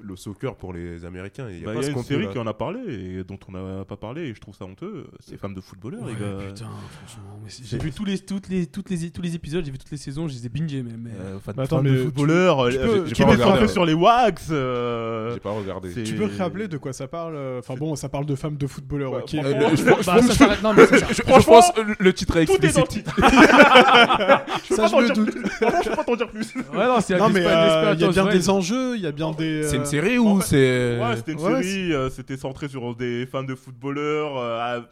[0.04, 2.28] le soccer pour les Américains, il n'y a Bah, pas y a ce une série
[2.30, 5.08] qui en a parlé et dont on n'a pas parlé et je trouve ça honteux.
[5.20, 6.38] C'est Femmes de footballeurs, Ouais, les gars.
[6.48, 9.78] putain, franchement, j'ai vu tous les, toutes les, toutes les, tous les épisodes, j'ai vu
[9.78, 10.92] toutes les saisons, je les ai bingés, mais.
[10.98, 13.86] mais- Euh, fan- Bah, attends, mais de footballeurs, tu euh, peux- tu centré regarder, sur
[13.86, 14.48] les wax.
[14.52, 16.04] euh, J'ai pas regardé.
[16.04, 18.68] Tu peux rappeler de quoi ça parle euh, Enfin bon, ça parle de femmes de
[18.68, 19.12] footballeurs.
[19.14, 19.30] Ouais, ok.
[19.36, 23.06] franchement, Euh, le- je, Bah, pense que le- titre est explicite.
[23.22, 25.32] Je peux Ça, pas je t'en me dire doute.
[25.32, 25.50] plus.
[25.50, 26.56] Franchement, je peux pas t'en dire plus.
[26.56, 29.64] Ouais, non, c'est il y a des enjeux, il il y a bien des.
[29.64, 31.00] C'est euh, une série en ou fait- c'est.
[31.04, 34.90] Ouais, c'était une Ouais, série, euh, c'était centré sur des fans de footballeurs, euh, à-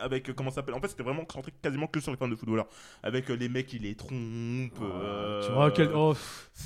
[0.00, 0.74] avec, euh, comment ça s'appelle?
[0.74, 2.66] En fait, c'était vraiment centré quasiment que sur les fans de footballeurs.
[3.02, 4.12] Avec euh, les mecs qui les trompent.
[4.82, 5.90] euh, Tu vois, quel...
[5.94, 6.14] oh,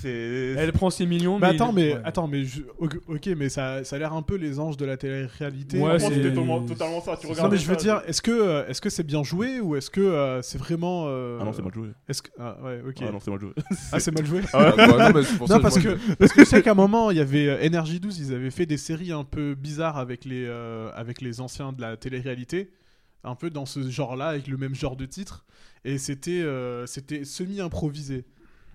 [0.05, 1.55] elle prend ses millions, Mais mais.
[1.55, 2.01] attends, mais ouais.
[2.05, 4.97] attends, mais je- ok, mais ça, ça a l'air un peu les anges de la
[4.97, 5.79] télé-réalité.
[5.79, 7.17] Ouais, c'était totalement, totalement ça.
[7.17, 9.77] Tu Non regardes mais je veux dire, est-ce que est-ce que c'est bien joué ou
[9.77, 11.89] est-ce que euh, c'est vraiment euh, Ah non, c'est mal joué.
[12.09, 13.53] Est-ce que ah ouais ok Ah non, c'est mal joué.
[13.93, 14.41] ah c'est mal joué.
[14.53, 16.63] Ah, bah, non, mais c'est pour ça Non que parce que parce que je sais
[16.63, 19.55] qu'à un moment il y avait Energy 12 ils avaient fait des séries un peu
[19.55, 22.71] bizarres avec les euh, avec les anciens de la télé-réalité
[23.25, 25.45] un peu dans ce genre-là avec le même genre de titre
[25.85, 28.25] et c'était euh, c'était semi improvisé.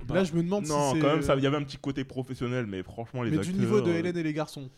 [0.09, 1.77] Là je me demande non, si c'est quand même, ça- il y avait un petit
[1.77, 3.53] côté professionnel, mais franchement, les mais acteurs.
[3.53, 4.69] du niveau de euh, Hélène et les garçons.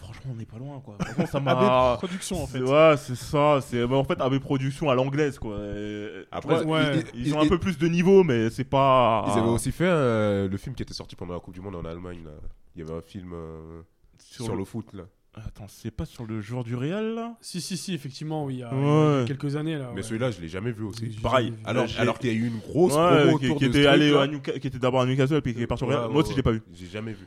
[0.00, 0.96] Franchement, on n'est pas loin, quoi.
[1.00, 1.94] Franchement, ça AB m'a.
[1.98, 2.58] production en fait.
[2.58, 3.60] C'est- Ouais, c'est ça.
[3.60, 5.56] C'est mais en fait AB Production à l'anglaise, quoi.
[5.58, 6.68] Et- Après, Ouais, ils-
[6.98, 7.04] ouais.
[7.14, 9.24] ils, Ils ont ils- un peu plus de niveau, mais c'est pas.
[9.28, 11.76] Ils avaient aussi fait euh, le film qui était sorti pendant la Coupe du Monde
[11.76, 12.22] en Allemagne.
[12.24, 12.32] là.
[12.76, 13.80] Il y avait un film euh,
[14.18, 14.64] sur, le...
[14.64, 15.04] foot là.
[15.36, 17.34] Attends, c'est pas sur le joueur du Real là?
[17.42, 19.24] Si, si, si, effectivement, oui, il y a, Ouais.
[19.26, 19.90] quelques années là.
[19.90, 20.02] Mais ouais.
[20.02, 21.08] celui-là, je l'ai jamais vu aussi.
[21.22, 21.46] Pareil.
[21.48, 21.62] jamais vu.
[21.66, 23.78] Alors, alors qu'il y a eu une grosse Ouais, promo qui, autour qui de ce
[23.78, 26.06] était allé à Newca- qui était d'abord à Newcastle puis qui est parti au Real.
[26.06, 26.62] ouais, Moi aussi, je l'ai pas vu.
[26.72, 27.26] J'ai jamais vu.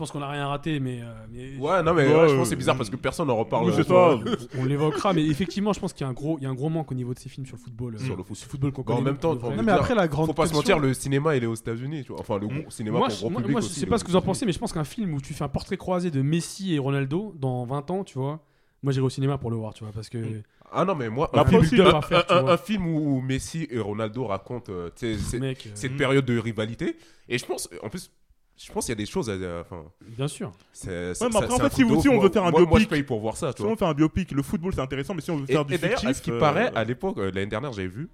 [0.00, 1.02] Je pense qu'on a rien raté, mais.
[1.02, 3.28] euh, mais Ouais, non, mais Ouais, ouais, je pense que c'est bizarre parce que personne
[3.28, 3.70] n'en reparle.
[3.74, 3.90] C'est.
[4.58, 6.54] On l'évoquera, mais effectivement, je pense qu'il y a un gros, il y a un
[6.54, 7.96] gros manque au niveau de ces films sur le football.
[7.96, 8.38] euh, Sur le foot.
[8.38, 9.10] football qu'on Bah, en connaît.
[9.10, 9.48] même temps, le vrai.
[9.52, 11.44] on Non mais dire, après la grande Faut pas se question- mentir, le cinéma il
[11.44, 12.20] est aux États-Unis, tu vois.
[12.22, 12.60] Enfin, le Mm.
[12.62, 14.10] gros cinéma moi, pour je, grand moi, public moi, je aussi, sais pas ce que
[14.10, 16.22] vous en pensez, mais je pense qu'un film où tu fais un portrait croisé de
[16.22, 18.40] Messi et Ronaldo dans 20 ans, tu vois,
[18.82, 20.16] moi j'irai au cinéma pour le voir, tu vois, parce que.
[20.16, 20.42] Mm.
[20.72, 22.52] Ah non, mais moi, un, après film, aussi, un- à faire, tu un- vois.
[22.52, 26.24] un film où Messi et Ronaldo racontent euh, tu sais, c'est- mec, euh, cette période
[26.24, 26.96] de rivalité.
[27.28, 28.10] Et je pense, en plus,
[28.62, 29.34] je pense qu'il y a des choses à.
[29.60, 30.52] Enfin, bien sûr.
[30.72, 31.12] c'est.
[31.20, 32.88] mais après, en fait, si vous- si on veut faire un moi, Moi, je biopic-
[32.88, 35.30] paye pour voir ça, Si on fait un biopic, le football c'est intéressant, mais si
[35.30, 37.16] on veut Et, faire du et d'ailleurs, à ce fictif, qui euh, paraît, à l'époque,
[37.18, 38.08] euh, l'année dernière, j'avais vu.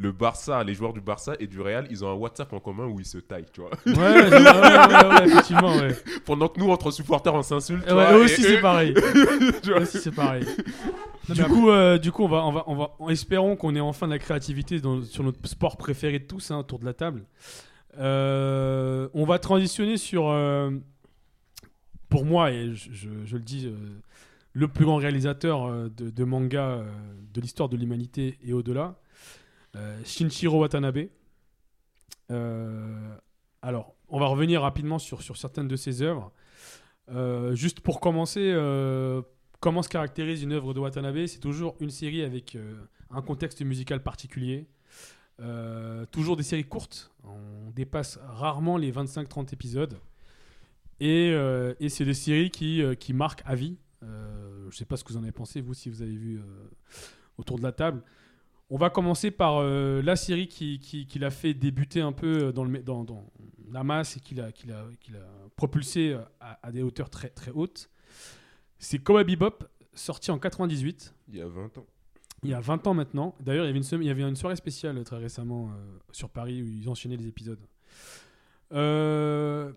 [0.00, 2.86] Le Barça, les joueurs du Barça et du Real, ils ont un WhatsApp en commun
[2.86, 3.70] où ils se taillent, tu vois.
[3.84, 3.94] Ouais, ouais,
[4.30, 5.96] ouais, ouais, ouais, effectivement, ouais.
[6.24, 7.84] Pendant que nous, entre supporters, on s'insulte.
[7.84, 8.94] Ouais, vois, eux et aussi c'est eux- pareil.
[9.62, 9.80] tu vois.
[9.80, 10.44] Eux aussi c'est pareil.
[11.28, 13.74] Non, Du coup, euh, du coup, on va, on va, on va, en espérant qu'on
[13.76, 16.86] ait enfin de la créativité dans- sur notre sport préféré de tous, hein, autour de
[16.86, 17.24] la table.
[17.96, 20.70] Euh, on va transitionner sur, euh,
[22.08, 24.00] pour moi, et je, le dis, euh,
[24.52, 26.84] le plus grand réalisateur de, manga
[27.32, 28.98] de l'histoire de l'humanité et au-delà,
[30.04, 31.08] Shinichiro Watanabe.
[33.62, 36.32] Alors, on va revenir rapidement sur, sur certaines de ses œuvres.
[37.54, 38.52] Juste pour commencer,
[39.60, 41.26] comment se caractérise une œuvre de Watanabe?
[41.26, 42.56] C'est toujours une série avec
[43.10, 44.66] un contexte musical particulier.
[45.40, 47.10] Euh, toujours des séries courtes.
[47.24, 49.98] On dépasse rarement les 25-30 épisodes.
[51.00, 53.76] Et, euh, et c'est des séries qui, euh, qui marquent à vie.
[54.02, 56.42] Je ne sais pas ce que vous en avez pensé, vous, si vous avez vu
[57.38, 58.02] autour de la table.
[58.68, 62.82] On va commencer par la série qui, qui, l'a fait débuter un peu dans, le,
[62.82, 63.06] dans,
[63.72, 65.26] la masse et qui l'a, qui l'a, qui l'a
[65.56, 67.88] propulsé à, à des hauteurs très, très hautes.
[68.78, 69.64] C'est Cowboy Bebop,
[69.94, 71.86] sorti en 98, Il y a 20 ans.
[72.44, 73.34] Il y a 20 ans maintenant.
[73.40, 75.98] D'ailleurs, il y avait une, semaine- il y avait une soirée spéciale très récemment euh,
[76.12, 77.58] sur Paris où ils enchaînaient les épisodes.
[78.72, 79.72] Euh,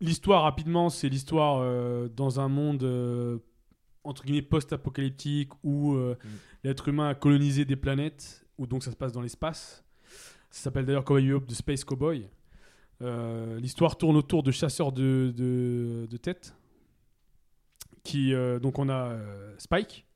[0.00, 3.40] l'histoire, rapidement, c'est l'histoire euh, dans un monde
[4.04, 6.16] entre guillemets post-apocalyptique où euh,
[6.64, 9.84] l'être humain a colonisé des planètes, où donc ça se passe dans l'espace.
[10.50, 12.28] Ça s'appelle d'ailleurs Cowboy Bebop, The Space Cowboy.
[13.60, 16.54] L'histoire tourne autour de chasseurs de, de, de têtes.
[18.04, 18.32] Qui,
[18.62, 19.18] donc on a
[19.58, 20.06] Spike,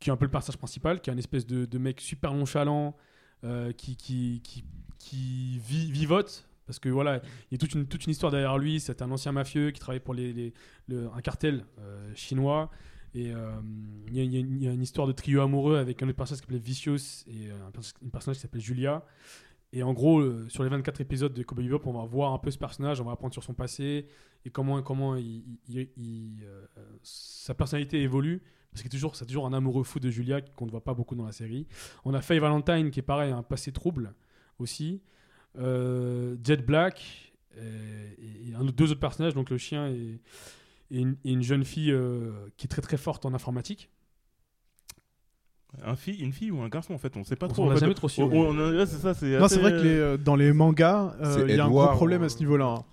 [0.00, 2.96] qui est un peu le personnage principal, qui est un espèce de, mec super nonchalant,
[3.44, 4.64] euh, qui, qui, qui,
[4.98, 6.48] qui vit- vivote.
[6.66, 8.80] Parce que voilà, il y a toute une, toute une histoire derrière lui.
[8.80, 10.52] C'est un ancien mafieux qui travaille pour les, les-
[10.88, 12.70] le- un cartel euh, chinois.
[13.14, 13.50] Et euh,
[14.08, 14.26] il y,
[14.64, 17.50] y a une- histoire de trio amoureux avec un autre personnage qui s'appelait Vicious et
[17.50, 19.04] un personnage qui s'appelle Julia.
[19.72, 22.38] Et en gros, euh, sur les 24 épisodes de Cowboy Bebop, on va voir un
[22.38, 24.06] peu ce personnage, on va apprendre sur son passé
[24.44, 26.66] et comment, comment euh,
[27.02, 28.42] sa personnalité évolue.
[28.72, 31.14] Parce que toujours, c'est toujours un amoureux fou de Julia qu'on ne voit pas beaucoup
[31.14, 31.66] dans la série.
[32.04, 34.14] On a Faye Valentine qui est pareil, un passé trouble
[34.58, 35.02] aussi.
[35.58, 40.20] Euh, Jet Black et, deux autres personnages, donc le chien et,
[40.90, 41.94] une, jeune fille
[42.56, 43.90] qui est très très forte en informatique.
[45.84, 47.64] Un fille, une fille ou un garçon en fait, on sait pas On trop.
[47.66, 48.22] en a jamais trop su.
[48.22, 49.38] Oh, oh, on a- c'est ça, c'est.
[49.38, 51.64] Non, c'est assez- vrai que les, euh, dans les mangas, euh, C'est il y a
[51.64, 52.66] un gros problème euh, à ce niveau-là.
[52.78, 52.84] hein.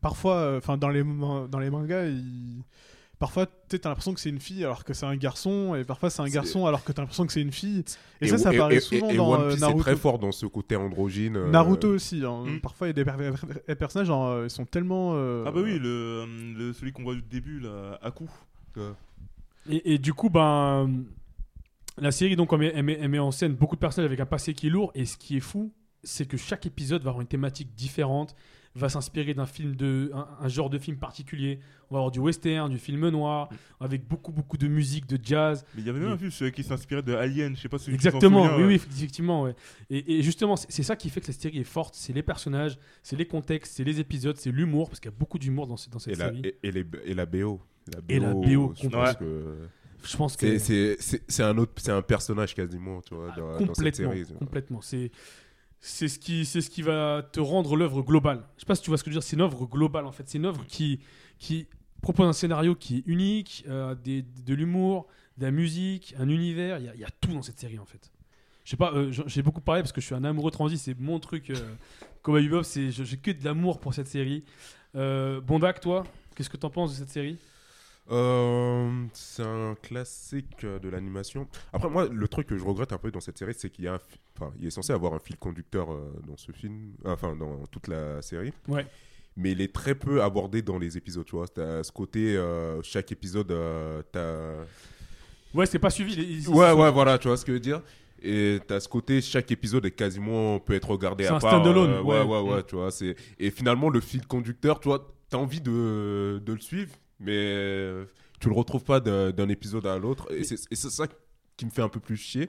[0.00, 2.62] Parfois, euh, enfin dans les dans les mangas, il-
[3.18, 5.82] parfois tu sais, t'as l'impression que c'est une fille alors que c'est un garçon, et
[5.84, 7.84] parfois c'est un C'est- garçon alors que t'as l'impression que c'est une fille.
[8.20, 9.80] Et, ça, ça apparaît et- souvent et dans One Piece est Naruto.
[9.80, 11.36] très fort dans ce côté androgyne.
[11.36, 12.22] euh, Naruto aussi.
[12.24, 12.44] hein.
[12.46, 12.60] Hmm.
[12.60, 13.12] Parfois, il y a des per-
[13.66, 15.12] per- personnages, genre, ils sont tellement.
[15.14, 16.24] euh, Ah bah oui, le,
[16.56, 17.98] le- celui qu'on voit du début là.
[19.70, 20.88] Et, et du coup, ben,
[22.00, 24.20] la série, donc, elle met, elle met- elle met en scène beaucoup de personnages avec
[24.20, 24.90] un passé qui est lourd.
[24.94, 25.72] Et ce qui est fou,
[26.02, 28.34] c'est que chaque épisode va avoir une thématique différente,
[28.74, 31.58] va s'inspirer d'un film de un, un genre de film particulier.
[31.90, 33.48] On va avoir du western, du film noir,
[33.80, 35.64] avec beaucoup beaucoup de musique, de jazz.
[35.74, 37.78] Mais il y avait même Et- un film qui s'inspirait de Alien, je sais pas
[37.78, 38.68] si tu t'en Exactement, souviens, oui, ouais.
[38.68, 39.42] oui, effectivement.
[39.42, 39.54] Ouais.
[39.90, 41.94] Et, et justement, c'est ça qui fait que la série est forte.
[41.96, 45.16] C'est les personnages, c'est les contextes, c'est les épisodes, c'est l'humour, parce qu'il y a
[45.18, 46.42] beaucoup d'humour dans, dans cette Et la, série.
[46.44, 47.60] et, et les- et la BO.
[48.10, 49.68] Et la BO, que
[50.04, 53.66] Je pense que c'est- un autre, c'est un personnage quasiment, tu vois, dans, dans cette
[53.68, 54.24] complètement, série.
[54.24, 54.38] tu vois.
[54.38, 54.80] complètement.
[54.80, 55.10] C'est
[55.80, 58.44] c'est ce qui c'est ce qui va te rendre l'œuvre globale.
[58.56, 59.28] Je sais pas si tu vois ce que je veux dire.
[59.28, 60.24] C'est une œuvre globale en fait.
[60.28, 61.00] C'est une œuvre qui
[61.38, 61.66] qui
[62.02, 66.78] propose un scénario qui est unique, euh, des- de l'humour, de la musique, un univers.
[66.78, 68.10] Il y, y a tout dans cette série en fait.
[68.64, 68.92] Je sais pas.
[68.92, 70.78] euh, J'ai beaucoup parlé parce que je suis un amoureux transi.
[70.78, 71.50] C'est mon truc.
[71.50, 71.54] Euh,
[72.22, 74.44] Cowboy Bebop, c'est j'ai que de l'amour pour cette série.
[74.96, 77.38] Euh, Bondac, toi, qu'est-ce que t'en penses de cette série?
[78.10, 81.46] Euh, c'est un classique euh, de l'animation.
[81.72, 83.88] Après, moi, le truc que je regrette un peu dans cette série, c'est qu'il y
[83.88, 86.92] a un fi- enfin, il est censé avoir un fil conducteur euh, dans ce film,
[87.04, 88.52] enfin, dans toute la série.
[88.66, 88.86] Ouais.
[89.36, 91.46] Mais il est très peu abordé dans les épisodes, tu vois.
[91.48, 93.54] T'as ce côté, euh, chaque épisode,
[94.10, 94.54] t'as.
[95.54, 96.16] Ouais, c'est pas suivi.
[96.16, 97.82] les- Ouais, sont- ouais, voilà, tu vois ce que je veux dire.
[98.20, 101.50] Et t'as ce côté, chaque épisode est quasiment peut être regardé C'est à un part.
[101.52, 102.24] standalone, ouais, ouais.
[102.24, 102.90] ouais, ouais, tu vois.
[102.90, 106.90] C'est et finalement le fil conducteur, tu vois, t'as envie de, de le suivre,
[107.20, 108.04] mais euh,
[108.40, 110.26] tu le retrouves pas d'un épisode à l'autre.
[110.32, 111.06] Et c'est ça
[111.56, 112.48] qui me fait un peu plus chier.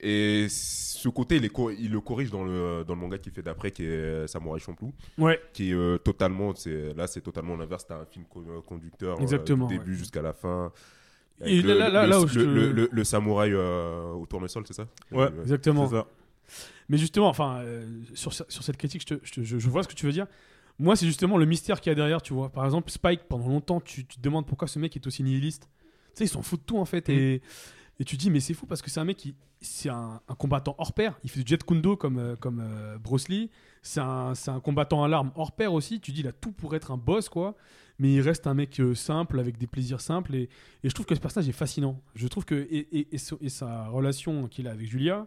[0.00, 3.30] Et ce côté, il, est co- il le corrige dans le, dans le manga qu'il
[3.32, 5.40] fait d'après, qui est Samurai Champloo, Ouais.
[5.52, 6.52] qui est euh, totalement,
[6.96, 7.86] là c'est totalement l'inverse.
[7.86, 10.72] T'as un film co- conducteur euh, du début jusqu'à la fin.
[11.44, 14.86] Et le, là- là- le- là où le- te- samouraï euh, au tournesol, c'est ça?
[15.12, 15.26] Ouais.
[15.32, 15.88] Euh, Exactement.
[15.88, 16.06] Ça.
[16.88, 19.68] Mais justement, enfin, euh, sur, ce- sur cette critique, je, te- je te- je- je
[19.70, 20.26] vois ce que tu veux dire.
[20.78, 22.50] Moi, c'est justement le mystère qu'il y a derrière, tu vois.
[22.50, 25.68] Par exemple, Spike, pendant longtemps, tu, tu te demandes pourquoi ce mec est aussi nihiliste.
[25.78, 27.08] Tu sais, il s'en fout de tout, en fait.
[27.08, 27.42] Et,
[28.00, 29.34] et tu te dis, mais c'est fou parce que c'est un mec qui.
[29.60, 31.18] C'est un, un combattant hors pair.
[31.24, 33.50] Il fait du jet kundo comme, euh, comme euh, Bruce Lee.
[33.82, 36.00] C'est un, c'est un combattant à l'arme hors pair aussi.
[36.00, 37.54] Tu dis, il a tout pour être un boss, quoi.
[37.98, 40.34] Mais il reste un mec euh, simple, avec des plaisirs simples.
[40.34, 40.50] Et,
[40.82, 42.02] et je trouve que ce personnage est fascinant.
[42.14, 42.56] Je trouve que.
[42.56, 45.26] Et, et- et sa relation qu'il a avec Julia,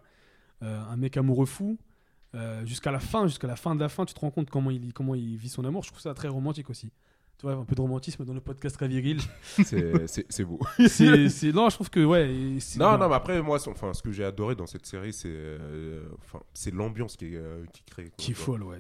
[0.62, 1.80] euh, un mec amoureux fou.
[2.38, 4.72] Euh, jusqu'à la fin, jusqu'à la fin de la fin, tu te rends compte comment
[4.72, 5.84] il, comment il vit son amour.
[5.84, 6.92] Je trouve ça très romantique aussi.
[7.40, 9.20] Tu vois, un peu de romantisme dans le podcast très viril.
[9.64, 10.60] c'est- beau.
[10.88, 12.28] c'est, non, je trouve que ouais.
[12.78, 16.02] Non, non, mais après, moi, enfin, ce que j'ai adoré dans cette série, c'est euh,
[16.20, 18.06] enfin, c'est l'ambiance qui, euh, qui crée.
[18.06, 18.80] quoi, qui est folle, ouais.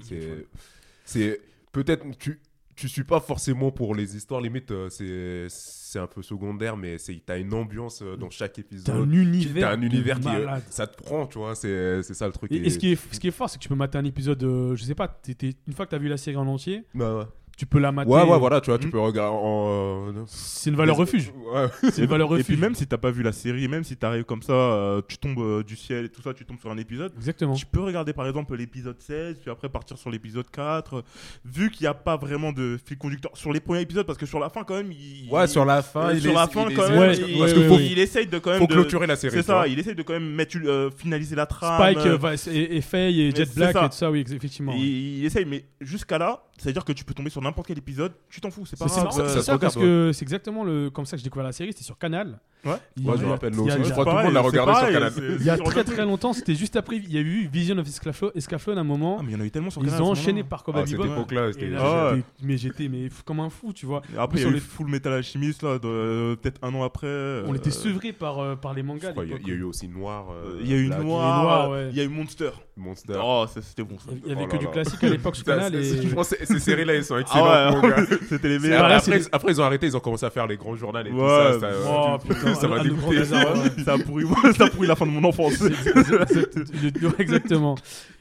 [1.06, 1.40] c'est-
[1.72, 2.40] peut-être tu
[2.78, 4.40] tu suis pas forcément pour les histoires.
[4.40, 8.54] Limite euh, c'est c'est un peu secondaire mais c'est t'as une ambiance euh, dans chaque
[8.54, 8.96] T'as épisode.
[8.96, 9.70] un univers.
[9.70, 11.56] t'as un univers qui euh, ça te prend tu vois.
[11.56, 13.58] C'est c'est ça le truc Et, et ce, qui est, ce qui est fort, c'est
[13.58, 16.08] que tu peux mater un épisode, je sais pas, t'es- une fois que t'as vu
[16.08, 17.24] la série en entier, ouais ouais
[17.58, 18.10] tu peux la mater.
[18.10, 18.92] ouais, ouais, voilà tu vois tu Mhm.
[18.92, 21.32] peux regarder en euh, C'est une valeur refuge.
[21.54, 22.46] ouais C'est une valeur Et refuge.
[22.46, 25.18] puis même si t'as pas vu la série, même si t'arrives comme ça, euh, tu
[25.18, 27.12] tombes euh, du ciel et tout ça, tu tombes sur un épisode.
[27.18, 27.56] Exactement.
[27.56, 31.04] Tu peux regarder par exemple l'épisode 16, puis après partir sur l'épisode 4.
[31.46, 34.26] Vu qu'il n'y a pas vraiment de fil conducteur sur les premiers épisodes, parce que
[34.28, 35.28] sur la fin quand même, il...
[35.32, 37.60] ouais sur la fin euh, il sur la fin quand même, Ouais, il, parce que
[37.60, 39.80] il- faut- il essaye de quand même faut de- clôturer la série C'est ça, il
[39.80, 41.82] essaye de quand même mettre, euh, finaliser la trame.
[41.82, 43.86] Spike euh, euh, va- et, et Faye et Jet c'est Black ça.
[43.86, 44.74] et tout ça, oui, effectivement.
[44.78, 48.40] il, essaye, mais jusqu'à là, c'est-à-dire que tu peux tomber sur n'importe quel épisode, tu
[48.42, 49.08] t'en fous, c'est pas grave.
[49.20, 51.72] euh, c'est ça, parce que c'est exactement le, comme ça que j'ai découvert la série,
[51.74, 52.40] c'était sur Canal.
[52.66, 52.74] Ouais.
[52.98, 53.60] Il y Moi, a- je me rappelle, je
[53.92, 55.14] crois que tout le monde l'a regardé sur Canal.
[55.40, 57.88] Il y a très très longtemps, c'était juste après, il y a eu Vision of
[58.36, 59.18] Escaflowne, à un moment.
[59.20, 60.02] Ah, mais il y en a eu tellement sur Ils Canal.
[60.02, 62.24] ont à ce enchaîné par Cowboy Ah, Bebop.
[62.44, 62.90] mais j'étais
[63.26, 64.02] comme un fou, tu vois.
[64.18, 67.08] Après, il y a eu les- Full Metal Alchemist, là, euh, peut-être un an après.
[67.08, 69.14] On euh, était sevrés par, euh, par les mangas.
[69.24, 72.02] il y a- eu aussi Noir euh, Il y a eu Noir, euh, il y
[72.02, 72.50] a eu Monster.
[72.76, 73.98] Monster Oh, c'était bon.
[74.24, 75.74] Il y avait Oh que du classique à l'époque sur Canal.
[75.84, 77.24] ces séries-là, elles sont Ah
[77.82, 78.06] gars.
[78.30, 78.86] C'était les meilleurs.
[79.32, 81.54] après, ils ont arrêté, ils ont commencé à faire les grands journaux et tout Ouais,
[81.54, 81.60] ça.
[81.60, 83.26] ça, Oh euh, putain, ça m'a dégoûté.
[83.86, 84.26] ça, a pourri,
[84.56, 85.62] ça a pourri la fin de mon enfance.
[87.20, 87.76] Exactement.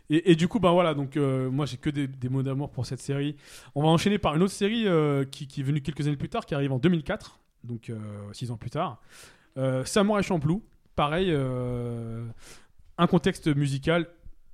[0.09, 2.71] Et, et du coup, bah voilà, donc euh, moi j'ai que des, des mots d'amour
[2.71, 3.37] pour cette série.
[3.75, 6.29] On va enchaîner par une autre série euh, qui, qui est venue quelques années plus
[6.29, 7.97] tard, qui arrive en 2004, donc euh,
[8.33, 9.01] six ans plus tard.
[9.59, 10.63] Euh, Samurai Champloo,
[10.95, 12.25] pareil, euh,
[12.99, 14.07] un contexte musical,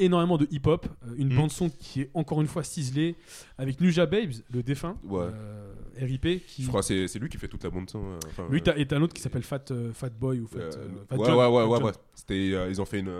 [0.05, 1.37] énormément de hip-hop, euh, une Mm.
[1.37, 3.17] bande-son qui est encore une fois ciselée,
[3.59, 5.23] avec Nuja Babes, le défunt, Ouais.
[5.33, 6.63] euh, RIP, qui.
[6.65, 8.03] Je crois que c'est lui qui fait toute la bande son.
[8.05, 10.59] euh, enfin, Lui, t'as- et t'as un autre qui s'appelle Fat, Fat Boy ou Fat,
[11.09, 11.93] Fat ouais, John, ouais, ouais, Fat ouais, ouais.
[12.15, 13.13] C'était, ils ont fait une,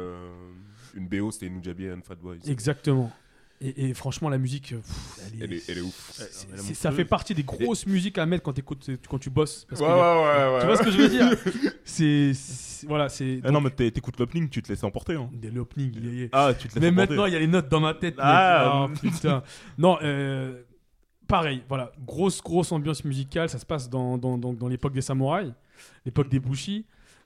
[0.95, 2.39] une BO, c'était Nujabi and Fat Boy.
[2.47, 3.11] Exactement.
[3.65, 6.21] Et, et franchement, la musique, euh, pff, elle est, Elle est, elle est ouf.
[6.21, 9.67] est ça fait partie des grosses musiques à mettre quand, t'écoutes- quand tu bosses.
[9.69, 10.61] parce Ouais, qu'il ouais, y a- ouais, ouais.
[10.61, 11.31] Tu vois ce que je veux dire
[11.85, 15.15] C'est c'est- voilà, c'est Ah non, mais t'é- t'écoutes l'opening, tu te laisses emporter.
[15.15, 15.31] Hein.
[15.55, 15.93] l'opening.
[15.97, 17.09] il y a- Ah, tu te laisses Mais emporter.
[17.11, 18.17] maintenant, il y a les notes dans ma tête.
[18.17, 18.25] mec.
[18.27, 18.89] Ah.
[18.89, 19.43] Ah, putain.
[19.79, 20.61] Non, euh,
[21.29, 21.63] pareil.
[21.69, 23.49] Voilà, grosse grosse ambiance musicale.
[23.49, 25.53] Ça se passe dans dans, dans, dans l'époque des samouraïs,
[26.05, 26.85] l'époque des Bushi.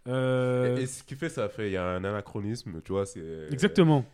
[0.09, 3.07] Euh, Et, et ce qui fait, ça fait, il y a un anachronisme, tu vois.
[3.07, 4.05] c'est Exactement.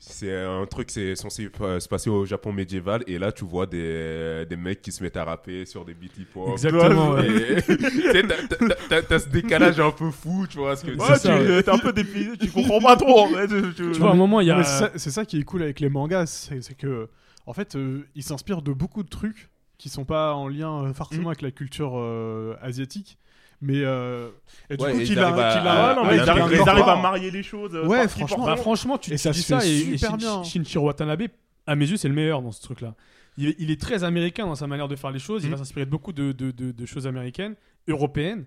[0.00, 4.46] C'est un truc, c'est censé se passer au Japon médiéval, et là tu vois des,
[4.48, 6.50] des mecs qui se mettent à rapper sur des beat hip hop.
[6.52, 7.16] Exactement,
[9.08, 11.78] t'as- ce décalage un peu fou, tu vois ce que Ouais, ça, tu t'es un
[11.78, 13.48] peu dépaysé, tu comprends pas trop en fait.
[13.48, 14.64] Tu- Tu vois, à un moment, il y Non, a.
[14.96, 17.08] c'est ça- qui est cool avec les mangas, c'est c'est que
[17.46, 20.92] en fait, euh, ils s'inspirent de beaucoup de trucs qui sont pas en lien euh,
[20.92, 21.32] forcément Mm.
[21.32, 23.18] avec la culture euh, asiatique,
[23.60, 24.28] mais euh,
[24.70, 26.04] et du Ouais, coup et qu'il ils a, arrivent à- qu'il à- a- Ouais, non,
[26.08, 27.74] mais il ils arrivent, arrive à marier les choses.
[27.74, 28.44] euh, Ouais, franchement.
[28.46, 30.42] Bah, franchement, tu, Et tu ça dis se fait ça et, et super Shin- bien.
[30.44, 31.22] Shinichiro Watanabe,
[31.66, 32.94] à mes yeux, c'est le meilleur dans ce truc-là.
[33.36, 35.44] Il, est- il est très américain dans sa manière de faire les choses.
[35.44, 37.54] Il va s'inspirer de beaucoup de, de- de- de choses américaines,
[37.88, 38.44] européennes.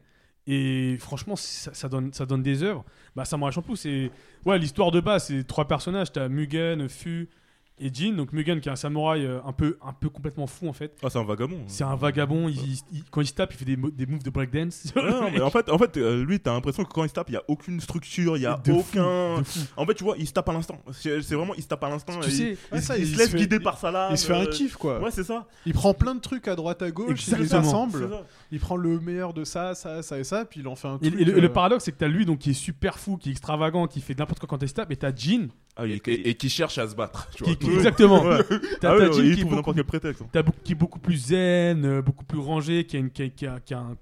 [0.48, 2.84] Et franchement, ça, ça donne, ça donne des œuvres.
[3.16, 4.10] Bah, Samurai Champloo, c'est.
[4.46, 6.12] Ouais, l'histoire de base, c'est trois personnages.
[6.12, 7.30] T'as Mugen, Fu
[7.82, 8.14] et Jin.
[8.16, 10.96] Donc Mugen, qui est un samouraï euh, un, peu, un peu complètement fou, en fait.
[11.04, 11.60] Ah, c'est un vagabond.
[11.68, 12.48] C'est un vagabond.
[12.50, 14.92] il- il- quand il se tape, il fait des, mo- des moves de breakdance.
[14.96, 17.14] Ouais, non, mais en fait, en fait euh, lui, t'as l'impression que quand il se
[17.14, 19.40] tape, il y a aucune structure, il y a De fou, aucun.
[19.40, 19.60] de fou.
[19.76, 20.80] En fait, tu vois, il se tape à l'instant.
[20.94, 22.20] C'est c'est vraiment, il se tape à l'instant.
[22.22, 23.92] Tu et sais, il, ça, se- il il se se laisse fait- guider par sa
[23.92, 24.12] lame.
[24.12, 25.00] il se fait un euh, kiff quoi.
[25.02, 25.48] Ouais, c'est ça.
[25.66, 27.62] Il prend plein de trucs à droite à gauche, il les Exactement.
[27.70, 28.24] assemble, C'est ça.
[28.52, 30.98] il prend le meilleur de ça, ça, ça et ça, puis il en fait un
[31.02, 31.22] Et, truc.
[31.22, 33.18] et le, et le euh, paradoxe, c'est que t'as lui donc, qui est super fou,
[33.18, 35.48] qui est extravagant, qui fait n'importe quoi quand il se tape, et t'as Jin,
[35.78, 37.54] Ah, Et, est- et- et qui cherche à se battre, tu vois.
[37.54, 37.76] qui, qui- Ouais.
[37.78, 38.24] exactement.
[38.24, 38.40] Ouais.
[38.82, 40.24] T'as Ah ouais, il qui beaucoup, n'importe quel prétexte.
[40.32, 43.24] t'as beaucoup- qui est beaucoup plus zen, euh, beaucoup plus rangé, qui a, une, qui
[43.24, 43.96] a- qui a- qui a un,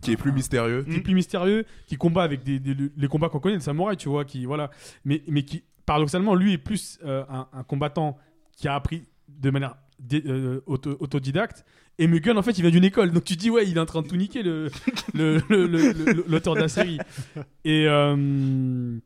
[0.00, 0.84] Qui est plus mystérieux.
[0.84, 3.96] qui est plus mystérieux, qui combat avec des, des- les combats qu'on connaît, le samouraï,
[3.96, 4.70] tu vois, qui voilà,
[5.04, 8.16] mais mais qui paradoxalement lui est plus euh, un, un combattant
[8.56, 9.74] qui a appris de manière
[10.12, 11.64] euh, auto- autodidacte.
[11.98, 13.10] Et Mugen, en fait, il vient d'une école.
[13.10, 14.68] Donc tu te dis, ouais, il est en train de tout niquer, le-
[15.14, 16.98] le- le- le- le- l'auteur de la série.
[17.64, 18.98] Et, euh,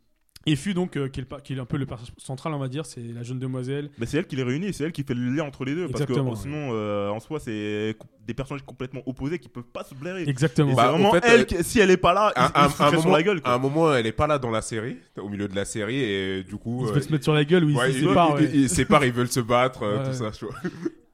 [0.46, 2.54] et Fu, donc, euh, qui, est le pa- qui est un peu le personnage central,
[2.54, 3.90] on va dire, c'est la jeune demoiselle.
[3.98, 5.86] Mais c'est elle qui les réunit, c'est elle qui fait le lien entre les deux.
[5.88, 7.94] Parce que Exactement, sinon, euh, en soi, c'est
[8.26, 10.22] des personnages complètement opposés qui peuvent pas se blairer.
[10.26, 10.70] Exactement.
[10.70, 12.52] c'est Bah, vraiment en fait, elle, euh, si elle est pas là, il, il se
[12.58, 13.40] un foutrait sur moment, la gueule.
[13.44, 16.00] à un moment, elle est pas là dans la série, au milieu de la série,
[16.02, 16.80] et du coup.
[16.82, 18.40] il se euh, fait se mettre sur la gueule ou il ouais, se ils- sépare.
[18.40, 20.10] ils- ils se séparent, ils veulent se battre, euh, Ouais.
[20.10, 20.54] tout ça, tu vois.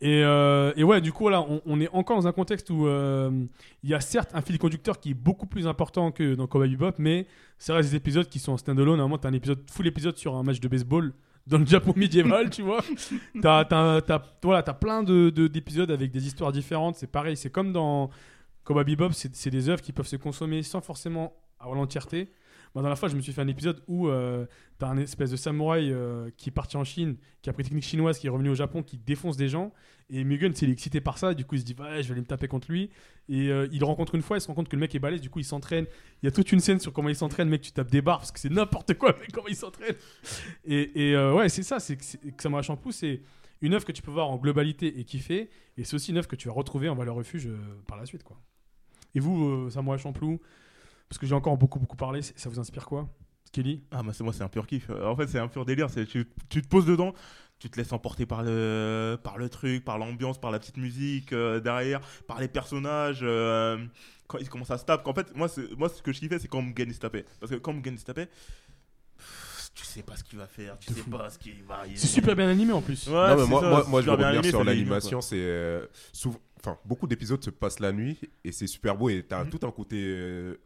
[0.01, 2.87] Et, euh, et ouais, du coup, là, on, on est encore dans un contexte où
[2.87, 3.31] euh,
[3.83, 6.69] il y a certes un fil conducteur qui est beaucoup plus important que dans Cowboy
[6.71, 7.27] Bebop, mais
[7.59, 8.99] ça reste des épisodes qui sont en standalone.
[8.99, 11.15] Moment, t'as un épisode, full épisode sur un match de baseball
[11.47, 12.83] dans le Japon médiéval, tu vois.
[13.41, 16.97] T'as, t'as, t'as- voilà, t'as plein de, de- d'épisodes avec des histoires différentes.
[16.97, 18.11] C'est pareil, c'est comme dans
[18.65, 22.33] Cowboy Bebop, c'est, c'est des œuvres qui peuvent se consommer sans forcément avoir l'entièreté.
[22.77, 24.45] Moi, dans la fois, je me suis fait un épisode où euh,
[24.77, 27.85] t'as un espèce de samouraï euh, qui est parti en Chine, qui a pris technique
[27.85, 29.73] chinoise, qui est revenu au Japon, qui défonce des gens.
[30.11, 31.33] Et Mugen, il excité par ça.
[31.33, 32.91] Du coup, il se dit, ouais, je vais aller me taper contre lui.
[33.31, 35.23] Et euh, il rencontre une fois, il se rend compte que le mec est balèze.
[35.23, 35.87] Du coup, il s'entraîne.
[36.23, 37.49] Il y a toute une scène sur comment il s'entraîne.
[37.49, 39.95] Mec, tu tapes des barres parce que c'est n'importe quoi, mec, comment il s'entraîne.
[40.67, 41.81] Et, ouais, c'est ça.
[41.81, 43.23] C'est que, Samurai Champloo, c'est
[43.63, 45.49] une œuvre que tu peux voir en globalité et kiffer.
[45.79, 47.49] Et c'est aussi une œuvre que tu vas retrouver en valeur refuge
[47.87, 48.39] par la suite, quoi.
[49.15, 50.43] Et vous, Samurai Champloo,
[51.09, 53.09] parce que j'ai encore beaucoup, beaucoup parlé, ça vous inspire quoi
[53.53, 54.91] Kelly Ah, bah, c'est moi, c'est un pur kiff.
[54.91, 55.89] En fait, c'est un pur délire.
[55.91, 57.15] Tu, tu te poses dedans,
[57.59, 61.33] tu te laisses emporter par le, par le truc, par l'ambiance, par la petite musique
[61.33, 63.21] euh, derrière, par les personnages.
[63.23, 63.79] euh,
[64.27, 65.09] quand ils commencent à se taper.
[65.09, 65.47] En fait, moi,
[65.79, 67.25] moi, ce que je kiffais, c'est quand Mugen se tapait.
[67.41, 68.29] Parce que quand Mugen se tapait,
[69.75, 71.11] tu sais pas ce qu'il va faire, tu sais fou.
[71.11, 71.87] pas ce qu'il va.
[71.87, 73.07] il- C'est super bien animé en plus.
[73.07, 75.21] Ouais, non, mais moi, ça, moi, je veux revenir animé, sur l'animation.
[75.21, 79.23] C'est euh, souvent, enfin, beaucoup d'épisodes se passent la nuit et c'est super beau et
[79.27, 79.51] t'as Mhm.
[79.51, 80.57] tout un côté, euh,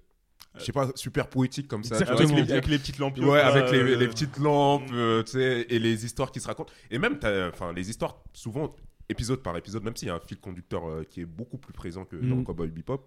[0.61, 1.97] je sais pas, super poétique comme ça.
[1.97, 3.19] Avec les, avec les petites lampes.
[3.19, 6.47] Ouais, avec les, euh, les petites lampes, euh, tu sais, et les histoires qui se
[6.47, 6.73] racontent.
[6.91, 7.19] Et même,
[7.53, 8.75] enfin, les histoires, souvent,
[9.09, 11.73] épisode par épisode, même s'il y a un fil conducteur euh, qui est beaucoup plus
[11.73, 12.45] présent que dans Mhm.
[12.45, 13.07] Cowboy Bebop,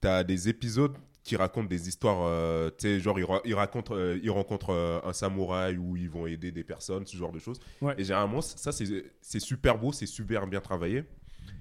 [0.00, 0.94] t'as des épisodes
[1.24, 4.70] qui racontent des histoires, euh, tu sais, genre, ils, ra- ils racontent, euh, ils rencontrent
[4.70, 7.58] euh, un samouraï où ils vont aider des personnes, ce genre de choses.
[7.80, 7.94] Ouais.
[7.98, 11.02] Et généralement, ça, c'est c'est super beau, c'est super bien travaillé.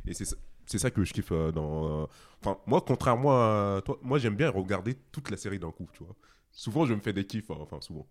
[0.05, 0.35] Et c'est ça-
[0.66, 2.03] c'est ça que je kiffe euh, dans.
[2.03, 2.05] euh,
[2.43, 6.03] Enfin, moi, contrairement à toi, moi, j'aime bien regarder toute la série d'un coup, tu
[6.03, 6.16] vois.
[6.51, 8.05] Souvent, je me fais des kiffs, hein, enfin, souvent.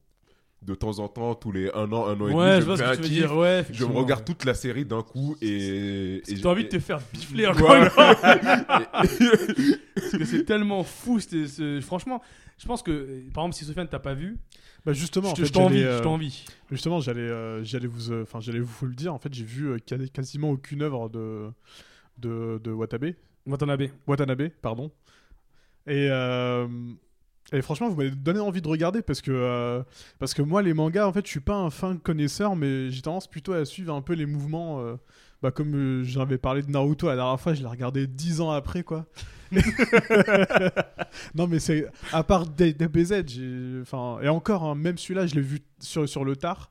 [0.63, 2.65] De temps en temps, tous les un an, un an et Ouais, je demi, je
[2.65, 3.19] vois me ce fais que un tu veux kiff.
[3.19, 3.37] dire.
[3.37, 4.25] Ouais, Je me regarde ouais.
[4.35, 6.23] toute la série d'un coup et.
[6.43, 8.15] T'as envie de te faire bifler encore une fois.
[8.95, 11.19] Parce que c'est tellement fou.
[11.83, 12.23] Franchement,
[12.59, 14.39] je pense que, par exemple, si Sofiane t'as pas vu,
[14.85, 15.81] Bah justement, je en fait, t'envie.
[15.81, 16.29] j'allais, euh.
[16.71, 19.13] Justement, j'allais, euh, j'allais vous, euh, enfin, j'allais vous le dire.
[19.15, 21.51] En fait, j'ai vu euh, quasi- quasiment aucune œuvre de
[22.19, 23.15] de, de Watabe,
[23.47, 23.89] Watanabe.
[24.07, 24.91] Watanabe, pardon.
[25.87, 26.67] Et euh,
[27.53, 29.83] et franchement, vous m'avez donné envie de regarder parce que euh,
[30.19, 33.03] parce que moi, les mangas, en fait, je suis pas un fin connaisseur, mais j'ai
[33.03, 34.81] tendance plutôt à suivre un peu les mouvements.
[34.81, 34.97] euh,
[35.43, 38.83] bah, comme j'avais parlé de Naruto la dernière fois, je l'ai regardé dix ans après,
[38.83, 39.05] quoi.
[41.35, 43.25] non, mais c'est à part DBZ,
[43.83, 46.71] enfin, et encore, hein, même celui-là, je l'ai vu sur, sur le tard.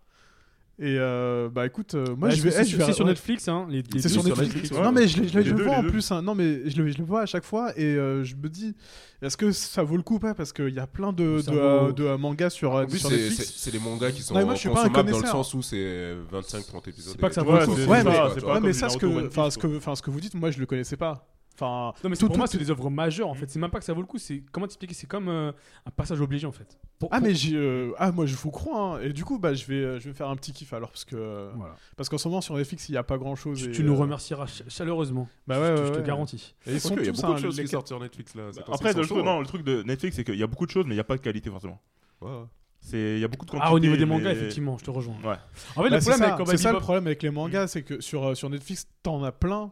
[0.80, 2.49] Et euh, bah écoute, euh, moi Ouais, je vais.
[2.49, 3.11] c'est- je c'est sur ouais.
[3.11, 3.67] Netflix, hein.
[3.69, 4.53] Les, les C'est sur Netflix.
[4.55, 5.89] Netflix, Non mais je, le- je Les je le vois en deux.
[5.89, 6.11] plus.
[6.11, 6.24] hein.
[6.24, 8.74] Non mais je le, je le vois à chaque fois et euh, je me dis,
[9.21, 10.34] est-ce que ça vaut le coup ou pas?
[10.34, 13.17] Parce qu'il y a plein de, de, vaut- de, mangas sur, En plus, sur c'est-
[13.17, 13.53] Netflix.
[13.55, 16.15] c'est des mangas qui sont Ouais, moi, je suis consommables dans le sens où c'est
[16.32, 17.11] 25-30 épisodes.
[17.13, 17.71] C'est pas que ça vaut le Ouais, coup.
[17.74, 19.69] Ouais, mais- ça, ce Naruto que, One enfin, Piece, ce quoi.
[19.69, 21.28] que, enfin, ce que vous dites, moi je le connaissais pas.
[21.56, 23.47] Enfin, Non mais c'est- tout- pour moi c'est des œuvres majeures en fait.
[23.49, 24.18] C'est même pas que ça vaut le coup.
[24.18, 25.51] C'est comment t'expliquer C'est comme euh,
[25.86, 26.80] un passage obligé en fait.
[26.97, 28.95] Pour- Ah pour- mais j'ai, euh, ah moi je vous crois.
[28.97, 29.01] hein.
[29.01, 31.06] Et du coup bah je vais, euh, je vais faire un petit kiff alors parce
[31.06, 31.76] que, Voilà.
[31.95, 33.62] parce qu'en ce moment sur Netflix il y a pas grand chose.
[33.62, 35.30] Tu, tu nous remercieras ch- chaleureusement.
[35.45, 36.04] Bah ouais, je, te- ouais, je te ouais.
[36.04, 36.56] garantis.
[36.66, 37.99] Et ils sont Ok, il y a beaucoup hein, de choses les- qui sortent sur
[37.99, 38.45] Netflix là.
[38.51, 40.72] temps-ci, Après, le truc, non, le truc de Netflix, c'est qu'il y a beaucoup de
[40.72, 41.80] choses, mais il n'y a pas de qualité forcément.
[42.24, 42.26] hein.
[42.26, 42.43] Ouais.
[42.86, 43.68] C'est, il y a beaucoup de quantité.
[43.70, 45.16] Ah au niveau des mangas mais- effectivement, je te rejoins.
[45.24, 45.36] Ouais.
[45.76, 48.01] En fait Bah, le c'est problème c'est ça le problème avec les mangas, c'est que
[48.01, 49.72] sur, euh, sur Netflix, t'en as plein.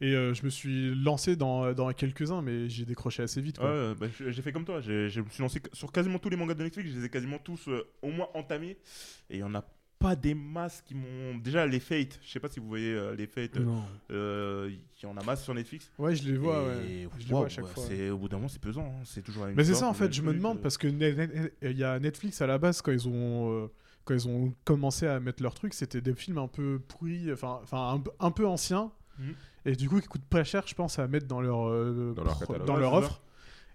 [0.00, 3.58] Et euh, je me suis lancé dans, dans quelques-uns, mais j'ai décroché assez vite.
[3.58, 3.70] Quoi.
[3.90, 4.80] Ouais, bah, j'ai fait comme toi.
[4.80, 6.90] Je me suis lancé sur quasiment tous les mangas de Netflix.
[6.90, 8.76] Je les ai quasiment tous euh, au moins entamés.
[9.30, 9.64] Et il y en a
[10.00, 11.38] pas des masses qui m'ont.
[11.38, 12.18] Déjà, les Fate.
[12.22, 13.56] Je sais pas si vous voyez euh, les Fate.
[13.56, 13.82] Non.
[14.10, 15.90] euh, Il y en a masse sur Netflix.
[15.98, 17.08] Ouais, je les vois, Et ouais.
[17.18, 18.10] Je les vois à chaque ouais, fois.
[18.12, 18.84] Au bout d'un moment, c'est pesant.
[18.84, 19.02] hein.
[19.04, 20.62] C'est toujours la même Mais c'est ça, en fait, je me demande, euh.
[20.62, 23.66] parce que il y a Netflix à la base, quand ils ont, euh,
[24.04, 27.60] quand ils ont commencé à mettre leurs trucs, c'était des films un peu pourris, enfin,
[27.62, 29.34] enfin un, un peu anciens, Mhm.
[29.66, 32.24] Et du coup, qui coûtent pas cher, je pense, à mettre dans leur, euh, Dans
[32.24, 32.66] leur catalogue.
[32.66, 33.22] dans offre.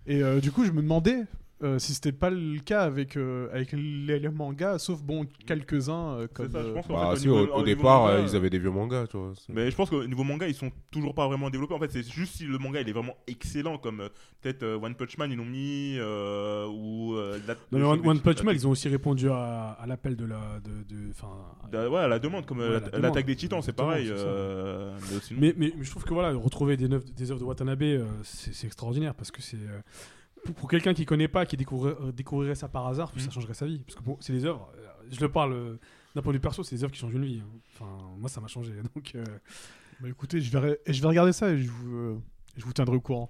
[0.06, 1.26] Et euh, du coup, je me demandais
[1.62, 6.14] euh, si c'était pas le cas avec, euh, avec les, les mangas, sauf bon, quelques-uns
[6.20, 6.50] euh, comme.
[6.52, 6.88] ça, je euh, pense.
[6.88, 8.60] Bah, fait, si, au au, niveau- au au niveau départ, manga, euh, ils avaient des
[8.60, 9.34] vieux mangas, tu vois.
[9.50, 11.74] Mais je pense qu'au niveau manga, ils sont toujours pas vraiment développés.
[11.74, 14.08] En fait, c'est juste si le manga il est vraiment excellent, comme
[14.42, 17.16] peut-être euh, One Punch Man, ils l'ont mis, euh, ou.
[17.16, 20.16] euh, la- Non, mais le One, Punch Man, ils ont aussi répondu à, à l'appel
[20.16, 20.40] de la.
[20.64, 24.08] De, de- Ouais, à la demande, comme Ouais, euh, l'attaque des titans, c'est pareil.
[24.10, 27.46] euh, mais mais, mais, mais je trouve que voilà, retrouver des, neuf- des œuvres de
[27.46, 29.58] Watanabe, euh, c'est c'est extraordinaire parce que c'est.
[30.46, 33.32] Pour, pour quelqu'un qui connaît pas, qui découvrirait, euh, découvrirait ça par hasard, ça Mhm.
[33.32, 33.80] changerait sa vie.
[33.80, 35.76] Parce que bon, c'est des œuvres, euh, je le parle euh,
[36.16, 37.42] d'un point de vue perso, c'est des œuvres qui changent une vie.
[37.44, 37.60] hein.
[37.76, 38.74] Enfin, moi, ça m'a changé.
[38.96, 39.24] Donc, euh,
[40.00, 42.18] bah, écoutez, je vais, je vais regarder ça et je vous, euh,
[42.58, 43.30] je vous tiendrai au courant.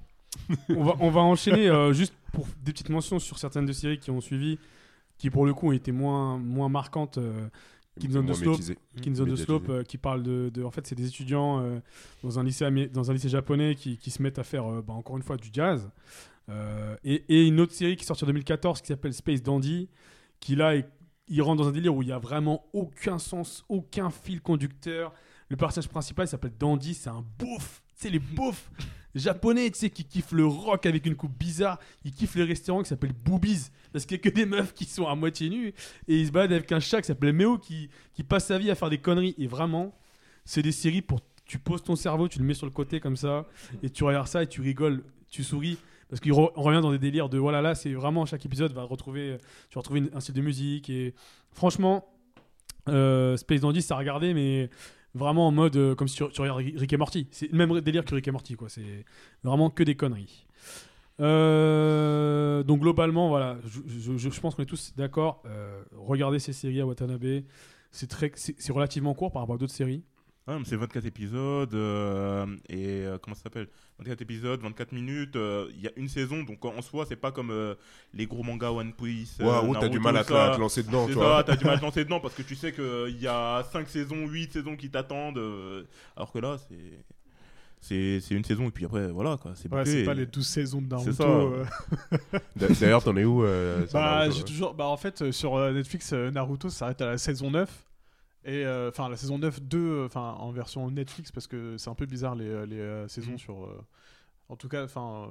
[0.70, 3.98] on, va, on va enchaîner euh, juste pour des petites mentions sur certaines de séries
[4.00, 4.60] qui ont suivi,
[5.18, 7.18] qui pour le coup ont été moins, moins marquantes.
[7.18, 7.48] euh,
[8.00, 8.62] Kings on the Slope.
[9.02, 9.36] Kings on the.
[9.36, 11.80] Slope euh, qui parle de, de- en fait c'est des étudiants euh,
[12.24, 14.94] dans un lycée dans un lycée japonais qui, qui se mettent à faire euh, bah,
[14.94, 15.90] encore une fois du jazz
[16.50, 19.90] Euh, et, une autre série qui sort en 2014 qui s'appelle Space Dandy
[20.40, 20.90] qui là est-
[21.28, 25.14] il rentre dans un délire où il y a vraiment aucun sens aucun fil conducteur
[25.50, 28.72] le personnage principal s'appelle Dandy c'est un beauf c'est les beaufs
[29.14, 32.82] japonais tu sais qui kiffent le rock avec une coupe bizarre ils kiffent les restaurants
[32.82, 35.74] qui s'appellent Boobies parce qu'il y a que des meufs qui sont à moitié nues
[36.08, 38.70] et ils se baladent avec un chat qui s'appelle Meo qui, qui passe sa vie
[38.72, 39.34] à faire des conneries.
[39.40, 39.96] Et vraiment,
[40.46, 41.22] c'est des séries pour.
[41.46, 43.48] Tu poses ton cerveau, tu le mets sur le côté comme ça,
[43.82, 45.80] et tu regardes ça et tu rigoles, tu souris.
[46.10, 49.38] Parce qu'on revient dans des délires de voilà, là, c'est vraiment chaque épisode va retrouver.
[49.70, 50.90] Tu vas retrouver un style de musique.
[50.90, 51.14] Et
[51.52, 52.08] franchement,
[52.88, 54.70] euh, Space Dandy, ça a regardé, mais
[55.14, 57.28] vraiment en mode euh, comme si tu, tu regardes Rick et Morty.
[57.32, 58.70] C'est le même délire que Rick et Morty, quoi.
[58.70, 59.06] C'est
[59.44, 60.46] vraiment que des conneries.
[61.20, 65.44] Euh, donc globalement, voilà, je, pense qu'on est tous d'accord.
[65.46, 67.44] Euh, regardez ces séries à Watanabe.
[67.92, 70.04] C'est très, c'est relativement court par rapport à d'autres séries.
[70.48, 73.68] Ah, c'est 24 épisodes euh, et euh, comment ça s'appelle?
[74.00, 75.36] 24 épisodes, 24 minutes.
[75.36, 77.76] euh, Il y a une saison, donc en soi, c'est pas comme euh,
[78.16, 79.38] les gros mangas One Piece.
[79.42, 80.52] euh, Ouais, ou t'as du mal à te, ça.
[80.54, 81.44] à te lancer dedans, vois.
[81.44, 83.88] t'as du mal à te lancer dedans parce que tu sais qu'il y a 5
[83.88, 85.38] saisons, 8 saisons qui t'attendent.
[85.38, 85.84] euh,
[86.16, 86.76] alors que là, c'est.
[87.82, 89.54] C'est c'est une saison et puis après, voilà quoi.
[89.56, 91.54] C'est Ouais, pas les 12 saisons de Naruto.
[92.56, 94.74] D'ailleurs, t'en es où euh, Bah, Naruto, j'ai toujours.
[94.74, 97.70] Bah, en fait, sur Netflix, Naruto s'arrête à la saison 9.
[98.46, 101.96] Et euh, enfin, la saison 9, 2, enfin, en version Netflix, parce que c'est un
[101.96, 103.38] peu bizarre les, euh, les euh, saisons Mhm.
[103.38, 103.66] sur.
[103.66, 103.82] euh,
[104.48, 105.28] En tout cas, enfin.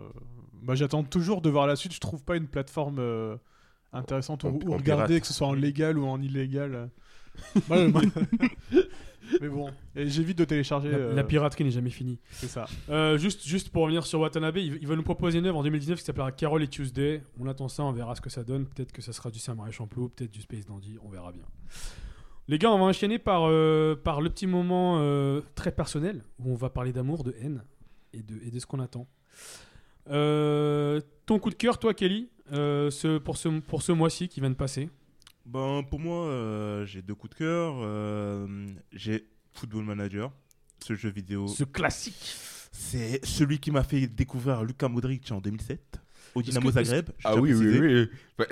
[0.76, 1.92] j'attends toujours de voir la suite.
[1.94, 3.00] Je trouve pas une plateforme
[3.92, 5.20] intéressante où, regarder, pirate.
[5.20, 6.90] que ce soit en légal ou en illégal.
[7.68, 8.02] Ouais, moi-
[9.42, 10.90] Mais bon, j'évite de télécharger.
[10.90, 11.22] La, euh, la
[11.64, 12.18] n'est jamais finie.
[12.30, 12.66] c'est ça.
[12.88, 15.62] Euh, juste, juste pour revenir sur Watanabe, il, il va nous proposer une œuvre en
[15.62, 17.22] 2019 qui s'appellera Carol et Tuesday.
[17.38, 18.64] On attend ça, on verra ce que ça donne.
[18.66, 21.42] Peut-être que ça sera du Samurai Champloo, peut-être du Space Dandy, on verra bien.
[22.49, 26.51] Les gars, on va enchaîner par, euh, par le petit moment euh, très personnel où
[26.53, 27.62] on va parler d'amour, de haine
[28.14, 29.07] et de, et de ce qu'on attend.
[30.11, 34.40] Euh, ton coup de cœur, toi, Kelly, euh, ce, pour ce, pour ce mois-ci qui
[34.40, 34.88] vient de passer?
[35.44, 37.74] Ben, pour moi, euh, j'ai deux coups de cœur.
[37.80, 38.46] euh,
[38.92, 40.32] j'ai Football Manager,
[40.82, 41.46] ce jeu vidéo.
[41.49, 42.34] Ce classique
[42.72, 46.01] C'est celui qui m'a fait découvrir Luka Modric en 2007
[46.34, 47.11] au Dynamo Zagreb.
[47.24, 48.44] Ah oui, oui, oui.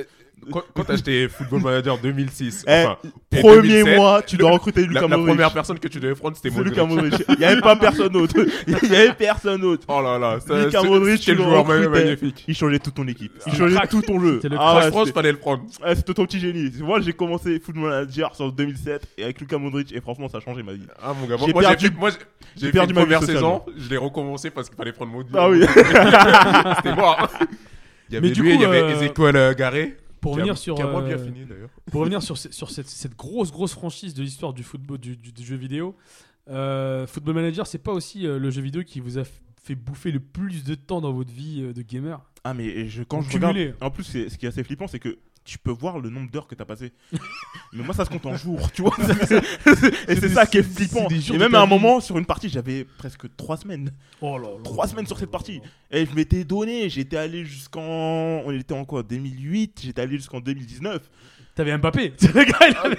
[0.53, 2.99] Quand, quand t'as acheté Football Manager 2006, Eh, enfin,
[3.30, 5.26] Premier 2007, mois, tu dois recruter la, Lucas la Modric.
[5.26, 6.68] première personne que tu devais prendre, c'était Modric.
[6.74, 7.14] Lucas Modric.
[7.30, 8.34] Il n'y avait pas personne d'autre.
[8.68, 9.84] Il n'y avait personne d'autre.
[9.89, 12.45] Oh là là, ça, Lucas Modric, quel tu le joueur magnifique.
[12.47, 13.32] Il changeait toute ton équipe.
[13.47, 14.34] Il changeait tout ton jeu.
[14.37, 15.64] C'était le Ah Ah, ouais, je pense fallait le prendre.
[15.84, 16.70] ouais, c'était ton petit génie.
[16.80, 20.41] Moi, j'ai commencé Football Manager sur 2007 et avec Lucas Modric et franchement, ça a
[20.41, 20.82] changé ma vie.
[21.03, 22.11] Ah mon gars, J'ai moi j'ai perdu- fait, moi,
[22.57, 25.34] j'ai- perdu une ma vie première saison, je l'ai recommencé parce qu'il fallait prendre Modric.
[25.37, 25.64] Ah oui.
[26.76, 27.28] C'était mort.
[28.09, 29.97] Il y avait Mais du lui, coup, il y avait euh, Ezequiel euh, Garé.
[30.21, 31.45] Pour revenir sur, bien euh, fini
[31.91, 35.17] pour revenir sur, ce- sur cette, cette grosse grosse franchise de l'histoire du football du,
[35.17, 35.95] du- du jeu vidéo,
[36.49, 39.23] euh, Football Manager, c'est pas aussi euh, le jeu vidéo qui vous a
[39.62, 42.21] fait bouffer le plus de temps dans votre vie de gamer?
[42.45, 43.57] Ah, mais je, quand je regarde.
[43.81, 46.47] En plus, ce qui est assez flippant, c'est que tu peux voir le nombre d'heures
[46.47, 46.92] que t'as passé.
[47.72, 48.97] mais moi, ça se compte en jours, tu vois.
[50.09, 51.09] et c'est ça qui est flippant.
[51.09, 53.92] Et même à un moment, sur une partie, j'avais presque 3 semaines.
[54.20, 54.57] Oh là là.
[54.64, 55.62] Trois semaines sur cette partie.
[55.90, 57.80] Et je m'étais donné, j'étais allé jusqu'en.
[57.80, 61.09] On était en quoi 2008, j'étais allé jusqu'en 2019.
[61.57, 62.12] T'avais Mbappé.
[62.34, 62.96] le gars, il avait-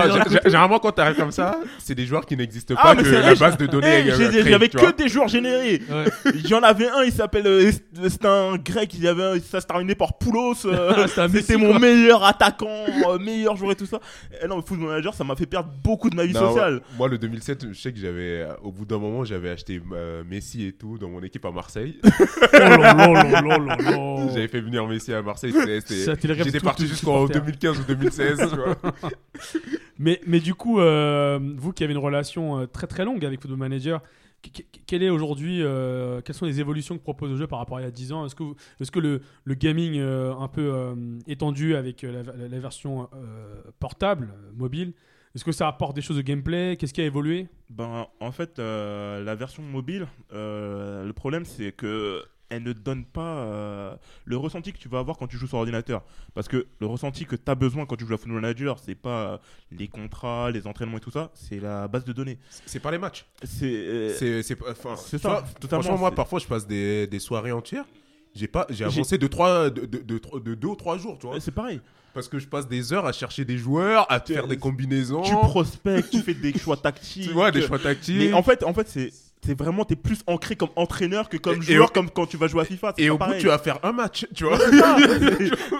[0.08, 2.94] Non, g- g- Généralement, quand t'arrives comme ça, c'est des joueurs qui n'existent Ah, pas,
[2.94, 4.02] mais que c'est la base de données.
[4.06, 4.92] Eh, euh, j'ai- J'avais vois.
[4.92, 5.80] que des joueurs générés.
[5.90, 6.04] Ouais.
[6.34, 7.46] Il y en avait un, il s'appelle.
[7.46, 7.72] euh,
[8.08, 10.66] C'était un grec, il y avait un- ça se terminait par Poulos.
[10.66, 11.78] euh, C'était Messi, mon quoi.
[11.78, 13.98] meilleur attaquant, euh, meilleur joueur et tout ça.
[14.42, 16.74] Et non, le Football Manager, ça m'a fait perdre beaucoup de ma vie Non, sociale.
[16.74, 16.80] ouais.
[16.98, 20.66] Moi, le 2007, je sais que j'avais, au bout d'un moment, j'avais acheté euh, Messi
[20.66, 21.96] et tout dans mon équipe à Marseille.
[22.04, 22.10] Oh.
[24.34, 25.52] J'avais fait venir Messi à Marseille.
[25.52, 26.04] c'était- c'était-
[26.58, 27.40] Tout- parti jusqu'en supporter.
[27.40, 28.38] 2015 ou 2016.
[28.50, 28.76] tu vois.
[29.98, 33.40] Mais, mais du coup, euh, vous qui avez une relation euh, très très longue avec
[33.40, 34.02] Football Manager,
[34.42, 37.58] qu- qu- quelle est aujourd'hui, euh, quelles sont les évolutions que propose le jeu par
[37.58, 38.24] rapport à il y a 10 ans?
[38.24, 40.94] Est-ce que, vous- est-ce que le, le gaming euh, un peu euh,
[41.26, 44.94] étendu avec la, la- la version euh, portable, mobile,
[45.34, 46.76] est-ce que ça apporte des choses de gameplay?
[46.78, 47.48] Qu'est-ce qui a évolué?
[47.68, 53.04] Ben, en fait, euh, la version mobile, euh, le problème, c'est que elle ne donne
[53.04, 53.94] pas euh,
[54.24, 56.02] le ressenti que tu vas avoir quand tu joues sur ordinateur.
[56.34, 58.94] Parce que le ressenti que tu as besoin quand tu joues à Football Manager, c'est
[58.94, 59.38] pas euh,
[59.70, 62.38] les contrats, les entraînements et tout ça, c'est la base de données.
[62.66, 63.24] C'est pas les matchs.
[63.42, 67.84] C'est euh, enfin, ça, vois, Franchement, moi, parfois, je passe des, des soirées entières.
[68.34, 71.18] J'ai pas, j'ai avancé de, trois, de, de, de, trois- de deux ou trois jours,
[71.18, 71.40] tu vois.
[71.40, 71.80] c'est pareil.
[72.14, 75.22] Parce que je passe des heures à chercher des joueurs, à faire des combinaisons.
[75.22, 77.24] Tu prospectes, tu fais des choix tactiques.
[77.28, 78.16] Tu vois, des choix tactiques.
[78.18, 79.12] Mais en fait, en fait c'est
[79.44, 82.36] c'est vraiment t'es plus ancré comme entraîneur que comme Et- et joueur, comme quand tu
[82.36, 82.94] vas jouer à FIFA.
[82.98, 83.40] Et pas au bout, pareil.
[83.40, 84.58] tu vas faire un match, tu vois.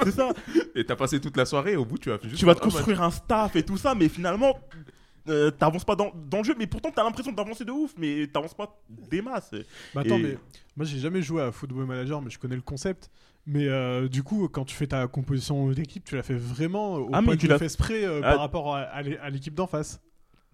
[0.04, 0.32] C'est ça.
[0.74, 2.60] Et t'as passé toute la soirée, et au bout, tu vas juste tu vas te
[2.60, 2.74] faire un match.
[2.76, 4.58] construire un staff et tout ça, mais finalement,
[5.28, 8.26] euh, t'avances pas dans, dans le jeu, mais pourtant t'as l'impression d'avancer de ouf, mais
[8.28, 9.50] t'avances pas des masses.
[9.94, 10.38] Bah attends, Et- mais
[10.76, 13.10] moi j'ai jamais joué à Football Manager, mais je connais le concept.
[13.46, 17.10] Mais euh, du coup, quand tu fais ta composition d'équipe, tu la fais vraiment au
[17.12, 18.32] Ah, mais tu de l'as- fait spray euh, Ah.
[18.32, 20.00] par rapport à l'équipe d'en face.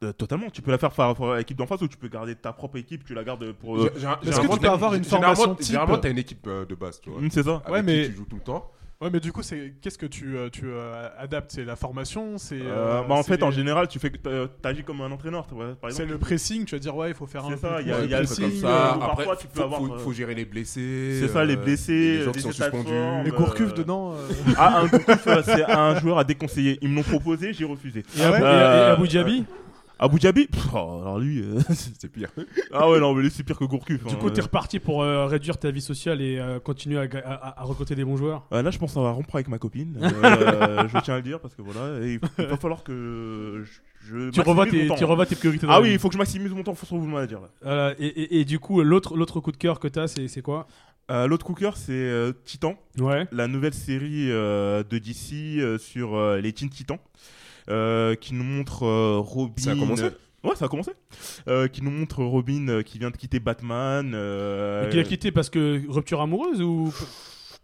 [0.05, 2.35] Euh, totalement, tu peux la faire par à l'équipe d'en face ou tu peux garder
[2.35, 3.77] ta propre équipe, tu la gardes pour.
[3.79, 6.67] euh, Est-ce que généralement, tu peux avoir une formation type Généralement, t'as une équipe euh,
[6.67, 7.19] de base, tu vois.
[7.19, 7.63] hum, c'est ça.
[7.65, 8.71] Avec Ouais, qui mais- tu joues tout le temps.
[9.01, 11.51] Ouais, mais du coup, c'est qu'est-ce que tu, euh, tu euh, adaptes?
[11.53, 12.39] C'est la formation?
[12.39, 15.11] C'est Euh, euh, bah, en fait, en général, tu fais que t'a- t'agis comme un
[15.13, 15.47] entraîneur.
[15.47, 16.65] tu vois, Par c'est le pressing.
[16.67, 17.51] Tu vas dire ouais, il faut faire un.
[17.51, 19.59] C'est ça, il y a- y le Comme pressing, ça, euh, après, parfois, tu peux
[19.61, 21.21] faut, avoir, faut- euh, faut gérer les blessés.
[21.21, 22.89] C'est ça, les euh, blessés, les gens qui sont suspendus.
[22.91, 24.13] Les euh, Gourcuff dedans.
[24.13, 24.29] euh.
[24.59, 26.79] Ah, un Gourcuff, euh, c'est un joueur à déconseiller.
[26.83, 28.03] Ils me l'ont proposé, j'ai refusé.
[28.19, 29.45] Et, Abu- et- et Euh, Abu Dhabi?
[29.99, 31.41] Abu Dhabi Pff, oh, Alors lui.
[31.41, 32.29] euh, C'est pire.
[32.73, 34.05] ah ouais, non, mais lui, c'est pire que Gourcuff.
[34.05, 34.19] Du hein.
[34.21, 37.61] coup, t'es reparti pour euh, réduire ta vie sociale et euh, continuer à, à- à-
[37.61, 38.47] à recruter des bons joueurs?
[38.53, 39.97] Euh, là, je pense qu'on va rompre avec ma copine.
[40.03, 44.09] Je tiens à le dire parce que voilà, et il va falloir que je.
[44.09, 46.53] je tu revois, tes, tu revois tes priorités Ah oui, il faut que je maximise
[46.53, 47.41] mon temps sur vous manager.
[47.63, 47.95] Là.
[47.99, 50.67] Et, et- et du coup, l'autre coup de cœur que t'as, c'est c'est quoi?
[51.09, 53.29] Euh, L'autre cooker, c'est euh, Titan, Ouais.
[53.31, 56.99] la nouvelle série euh, de DC sur les Teen Titans,
[57.69, 59.55] qui nous montre euh, Robin.
[59.63, 60.05] Ça a commencé
[60.45, 60.93] Ouais, ça a commencé.
[61.49, 64.13] Euh, qui nous montre Robin euh, qui vient de quitter Batman.
[64.15, 66.93] euh, Et qu'il a quitté parce que rupture amoureuse ou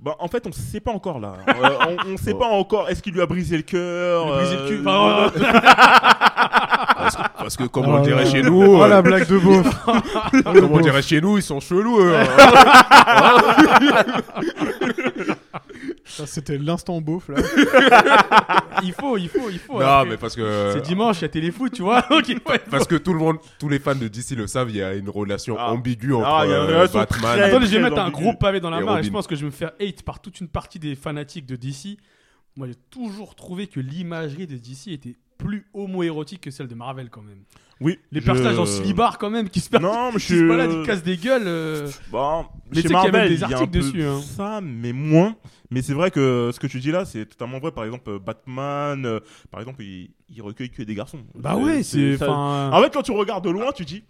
[0.00, 1.34] Bah, en fait, on sait pas encore là.
[1.48, 1.53] Euh,
[2.07, 2.88] on, on sait pas encore.
[2.90, 4.78] Est-ce qu'il lui a brisé le cœur brisé le cul.
[4.78, 5.40] euh, Enfin, euh,
[7.03, 9.26] Parce que, parce que comme Oh on là dirait chez nous, Oh euh, la blague
[9.28, 9.66] de beauf
[10.44, 11.98] comme on dirait chez nous, ils sont chelous.
[12.00, 12.12] eux.
[12.14, 12.24] Ça,
[16.26, 17.36] C'était l'instant beauf là.
[18.82, 19.80] il faut, il faut, il faut.
[19.80, 20.10] non, après.
[20.10, 22.02] mais parce que C'est dimanche, il y a téléfoot, tu vois.
[22.10, 24.70] Donc il faut- parce que tout le monde, tous les fans de DC le savent,
[24.70, 25.70] il y a une relation Ah.
[25.72, 27.20] ambiguë entre Ah, il y a une euh, relation Batman.
[27.36, 29.26] très- Attendez, je vais mettre un gros pavé dans la Et mare et je pense
[29.26, 31.98] que je vais me faire hate par toute une partie des fanatiques de DC.
[32.56, 37.11] Moi, j'ai toujours trouvé que l'imagerie de DC était plus homo-érotique que celle de Marvel
[37.11, 37.43] quand même.
[37.80, 37.99] Oui.
[38.12, 39.82] Les je- personnages en slibard quand même qui se perdent.
[39.82, 40.49] Non, mais je Qui suis.
[40.49, 41.43] baladent, ils cassent des gueules.
[41.47, 41.90] euh.
[42.11, 43.78] Bon, Mais chez sais qu'il y a Marvel, des il y a un articles peu
[43.78, 44.20] dessus, hein.
[44.22, 45.34] Ça, mais moins.
[45.70, 47.72] Mais c'est vrai que ce que tu dis là, c'est totalement vrai.
[47.72, 49.20] Par exemple, euh, Batman, euh,
[49.51, 51.20] par exemple, il, il recueille que des garçons.
[51.34, 52.16] Bah Euh, ouais, c'est.
[52.18, 54.05] ça- enfin, En fait, quand tu regardes de loin, tu dis.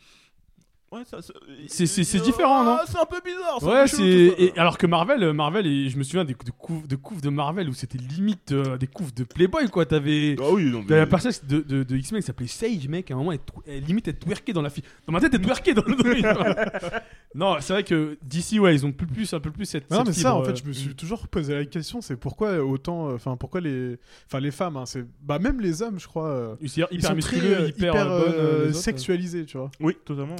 [0.93, 1.33] Ouais, ça- ça-
[1.69, 3.63] C'est- différent, non Ah, C'est un peu bizarre.
[3.63, 6.97] Ouais, c'est alors que Marvel, euh, Marvel, et je me souviens des, de couves de,
[6.97, 9.87] couves de Marvel où c'était limite euh, des couves de Playboy quoi.
[9.87, 12.89] T'avais Ah oui, non, mais- t'avais la personnage de, de, de X-Men qui s'appelait Sage,
[12.89, 13.11] mec.
[13.11, 14.85] À un moment, elle, limite elle twerkait dans la fille.
[15.07, 15.97] Dans ma tête, elle twerkait dans le.
[17.35, 19.91] non, c'est vrai que DC, ouais, ils ont plus, plus un peu plus cette.
[19.91, 22.17] Non cette mais ça en fait euh, je me suis toujours posé la question c'est
[22.17, 25.99] pourquoi autant euh, enfin pourquoi les enfin les femmes hein, c'est bah même les hommes
[25.99, 28.79] je crois euh, Ils sont hyper hyper, hyper, euh, bonnes, euh, euh, les autres.
[28.79, 30.37] sexualisés tu vois Oui, totalement.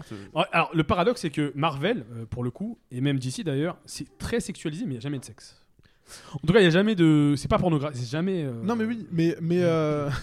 [0.53, 4.19] Alors, le paradoxe, c'est que Marvel, euh, pour le coup, et même DC d'ailleurs, c'est
[4.19, 5.59] très sexualisé, mais il n'y a jamais de sexe.
[6.35, 7.35] En tout cas, il n'y a jamais de.
[7.37, 8.45] C'est pas pornographique, c'est jamais.
[8.45, 10.11] euh, non mais oui mais mais euh,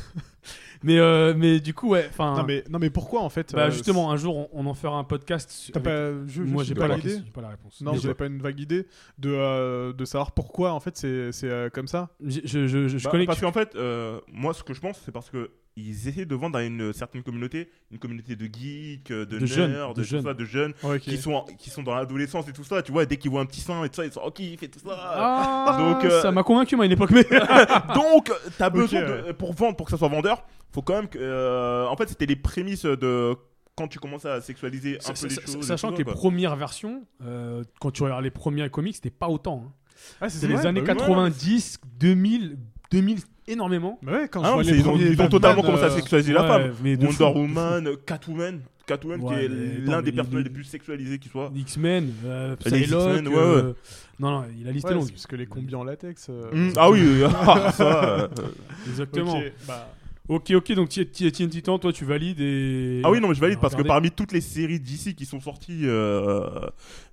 [0.81, 2.07] Mais, euh, mais du coup, ouais.
[2.09, 2.37] Enfin.
[2.37, 4.73] non mais non mais pourquoi en fait Bah, euh, justement, un jour, on, on en
[4.73, 5.51] fera un podcast.
[5.51, 7.49] sur- t'as avec- pas je, Moi, je j'ai pas, la l'idée question, j'ai pas la
[7.49, 7.81] réponse.
[7.81, 11.33] non Mais vous pas une vague idée de euh, de savoir pourquoi en fait c'est
[11.33, 13.25] c'est euh, comme ça Je, je, je, je Bah, connais.
[13.25, 15.51] parce qu'en fait, euh, moi, ce que je pense, c'est parce que
[15.87, 19.47] ils essaient de vendre à une certaine communauté, une communauté de geeks, de, De nerds,
[19.47, 20.23] jeunes, de, de tout jeunes.
[20.23, 21.01] ça, de jeunes, Ouais, ok.
[21.01, 22.81] qui sont qui sont dans l'adolescence et tout ça.
[22.81, 24.57] Tu vois, dès qu'ils voient un petit sein et tout ça, ils sont ok, il
[24.57, 24.95] fait tout ça.
[24.97, 27.23] Ah, Donc, euh, ça m'a convaincu moi à une époque, mais.
[27.95, 31.17] Donc, t'as besoin de, pour vendre, pour que ça soit vendeur, faut quand même que,
[31.19, 33.35] euh, en fait, c'était les prémices de
[33.75, 35.61] quand tu commences à sexualiser un peu les choses.
[35.65, 36.13] Sachant que les quoi.
[36.13, 39.63] premières versions, euh, quand tu regardes les premiers comics, c'était pas autant.
[39.65, 39.71] hein.
[40.19, 40.97] ah C'était les vrai, années bah oui.
[40.99, 42.57] 90, 2000,
[42.91, 43.19] 2000
[43.51, 43.99] énormément.
[44.01, 45.83] Bah ouais, quand Ah je non, vois mais les ils ont, ils ont totalement commencé
[45.83, 46.73] à euh, sexualiser la femme.
[46.83, 47.39] mais de Wonder fou.
[47.39, 51.19] Woman, Catwoman, Catwoman Ouais, qui est mais l'un des mais personnages il- les plus sexualisés
[51.19, 51.51] qui soit.
[51.55, 52.83] X-Men, euh, Psylocke,
[53.15, 53.73] X-Men, ouais, euh,
[54.19, 55.09] Non, non, la liste ouais, est longue.
[55.09, 58.03] parce que les combis en latex euh, Mm, ah oui, ah, ça.
[58.19, 58.27] euh,
[58.87, 59.37] Exactement.
[59.37, 59.89] ok, bah,
[60.31, 63.01] Ok, ok, donc TNT Titan, toi tu valides et.
[63.03, 65.39] Ah oui, non, mais je valide parce que parmi toutes les séries d'ici qui sont
[65.39, 66.47] sorties, euh,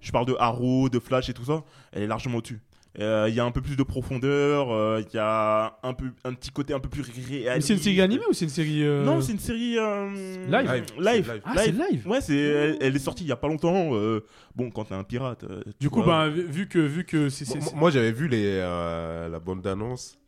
[0.02, 2.60] je parle de Arrow, de Flash et tout ça, elle est largement au-dessus.
[2.98, 6.06] Euh, Il y a un peu plus de profondeur, euh, il y a un, peu,
[6.24, 7.46] un petit côté un peu plus réaliste.
[7.54, 8.82] Mais c'est une série animée ou c'est une série.
[8.84, 9.76] euh, Non, c'est une série.
[9.78, 10.08] euh,
[10.48, 10.86] Live.
[10.98, 11.30] Live.
[11.30, 11.42] Live.
[11.44, 13.90] Ah, c'est live Ouais, c'est, elle, elle est sortie il y a pas longtemps.
[13.94, 14.24] euh,
[14.54, 15.44] bon, quand t'es un pirate.
[15.44, 17.44] euh, Du coup, bah, vu que, vu que c'est.
[17.44, 20.18] c'est- Moi, c'est- moi, j'avais vu les, euh, la bande d'annonce.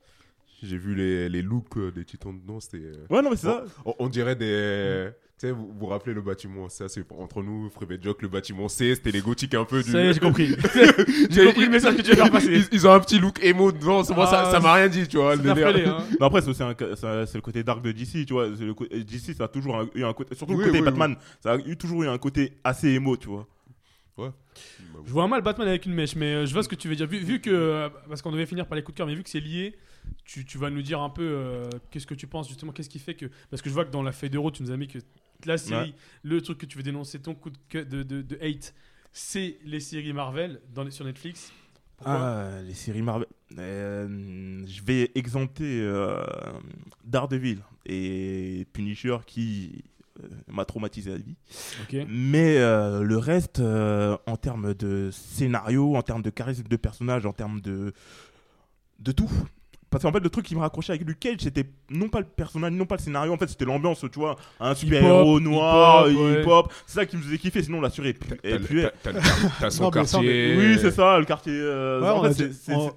[0.62, 2.60] J'ai vu les, les looks des titans dedans.
[2.60, 2.78] C'était.
[3.08, 3.64] Ouais, non, mais c'est ça.
[3.86, 5.08] on, on dirait des.
[5.38, 8.94] Sais, vous vous rappelez le bâtiment Ça, c'est entre nous, Freebet Joke, le bâtiment C,
[8.94, 9.90] c'était les gothiques un peu du.
[9.90, 10.48] Ça y est, j'ai compris.
[11.30, 12.52] j'ai compris le message que tu veux faire passer.
[12.52, 13.70] Ils, ils ont un petit look émo.
[13.82, 14.14] Moi, ça
[14.46, 15.36] Ah, ça m'a rien dit, tu vois.
[15.36, 15.98] le affrelé, hein.
[16.18, 18.48] Mais après, c'est le côté dark de DC, tu vois.
[18.48, 20.34] le DC, ça a toujours un- eu un côté.
[20.34, 23.16] Surtout Oui, le côté oui, Batman, ça a eu, toujours eu un côté assez émo,
[23.16, 23.46] tu vois.
[25.06, 26.96] Je vois mal Batman avec une mèche, mais euh, je vois ce que tu veux
[26.96, 27.06] dire.
[27.06, 27.50] Vu, vu que.
[27.50, 29.76] euh, Parce qu'on devait finir par les coups de cœur, mais vu que c'est lié,
[30.24, 32.98] tu, tu vas nous dire un peu euh, qu'est-ce que tu penses justement, qu'est-ce qui
[32.98, 33.26] fait que.
[33.50, 34.98] Parce que je vois que dans la feuille de route, tu nous as mis que
[35.46, 38.36] la série, le truc que tu veux dénoncer, ton coup de, cœur- de, de, de
[38.42, 38.74] hate,
[39.12, 41.52] c'est les séries Marvel dans, les- sur Netflix.
[41.96, 43.26] Pourquoi Ah, les séries Marvel.
[43.58, 46.22] Euh, je vais exempter euh,
[47.04, 49.82] Daredevil et Punisher qui
[50.22, 51.34] euh, m'a traumatisé la vie.
[52.08, 57.60] Mais le reste, en termes de scénario, en termes de charisme de personnage, en termes
[57.60, 57.92] de.
[59.00, 59.30] de tout.
[59.90, 62.26] Parce qu'en fait, le truc qui me raccrochait avec Luke Cage, c'était non pas le
[62.26, 64.36] personnage, non pas le scénario, en fait, c'était l'ambiance, tu vois.
[64.60, 66.42] Un super-héros noir, hip-hop, ouais.
[66.42, 66.72] hip-hop.
[66.86, 70.56] C'est ça qui me faisait kiffer, sinon la série T'as- son Non, mais quartier.
[70.56, 71.52] Oui, c'est ça, le quartier.
[71.54, 72.94] euh, Ouais, en on fait, a c'est dit- c'est- on- c'est-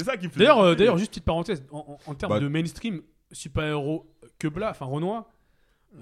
[0.00, 0.40] c'est ça qui me fait.
[0.40, 3.00] D'ailleurs, euh, d'ailleurs, juste petite parenthèse, en, en- en termes Bah- de mainstream,
[3.32, 4.06] super-héros
[4.38, 5.26] que Bla, enfin Renoir,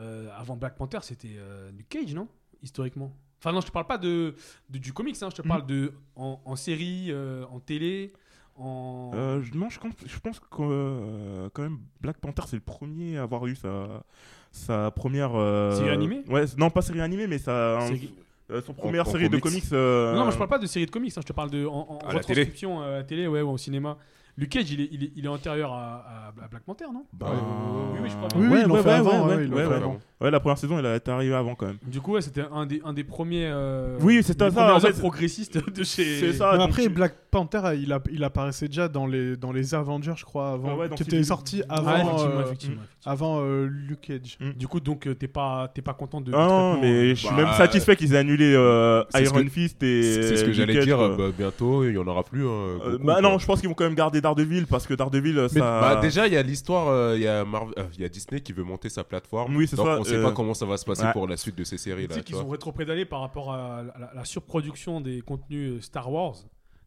[0.01, 2.29] euh, avant Black Panther, c'était euh, Luke Cage, non?
[2.63, 3.15] Historiquement.
[3.39, 4.35] Enfin, non, je te parle pas de,
[4.71, 8.13] de- du comics, hein, je te parle de en, en série, euh, en télé,
[8.57, 9.11] en.
[9.15, 12.63] Euh, je- non, je, pense- je pense que euh, quand même Black Panther c'est le
[12.63, 14.03] premier à avoir eu sa,
[14.51, 18.15] sa première euh, Série animée Ouais, non pas série animée mais sa, série-
[18.51, 19.61] euh, son première en série de comics.
[19.63, 19.73] comics.
[19.73, 21.65] euh, Non, moi je parle pas de série de comics, hein, je te parle de
[21.67, 22.43] en, en À la télé.
[22.43, 23.97] retranscription à la télé, ouais, ou au cinéma.
[24.39, 27.05] Luke Cage, il est, il est, il est antérieur à, Black Panther, non?
[27.13, 28.29] Bah, oui, oui, je crois.
[28.37, 29.75] Oui, oui, ils l'ont ouais, fait ouais, avant, ouais, ouais, ils l'ont ouais, fait ouais.
[29.77, 29.99] avant.
[30.23, 31.79] Ouais, la première saison elle a été arrivée avant quand même.
[31.87, 33.47] Du coup, ouais, c'était un des, un des premiers.
[33.47, 36.21] euh, Oui, c'est des ça, en fait, œuvres progressistes de chez.
[36.21, 36.55] C'est ça.
[36.57, 40.13] Mais après tu- Black Panther il, a, il apparaissait déjà dans les dans les Avengers
[40.17, 42.83] je crois avant Ah qui était sorti Ah, avant effectivement, euh, effectivement, effectivement.
[43.05, 44.39] avant euh, Luke Cage.
[44.57, 46.31] Du coup, donc, t'es pas, t'es pas content de.
[46.35, 50.03] Ah non, mais je suis Bah, même satisfait qu'ils aient annulé Iron Fist et.
[50.03, 50.97] C'est ce que j'allais dire.
[50.99, 52.47] bah, bientôt, il y en aura plus.
[52.47, 55.61] hein, bah non, je pense qu'ils vont quand même garder Daredevil parce que Daredevil ça.
[55.61, 58.09] Bah, déjà, il y a l'histoire, euh, il y, a Marvel- euh, il y a
[58.09, 59.55] Disney qui veut monter sa plateforme.
[59.57, 61.13] Oui, c'est Donc, ça, on sait euh, pas comment ça va se passer ouais.
[61.13, 62.15] pour la suite de ces séries Tu là.
[62.15, 62.45] sais tu qu'ils vois.
[62.45, 66.37] ont rétropédalé par rapport à la, la- la surproduction des contenus euh, Star Wars.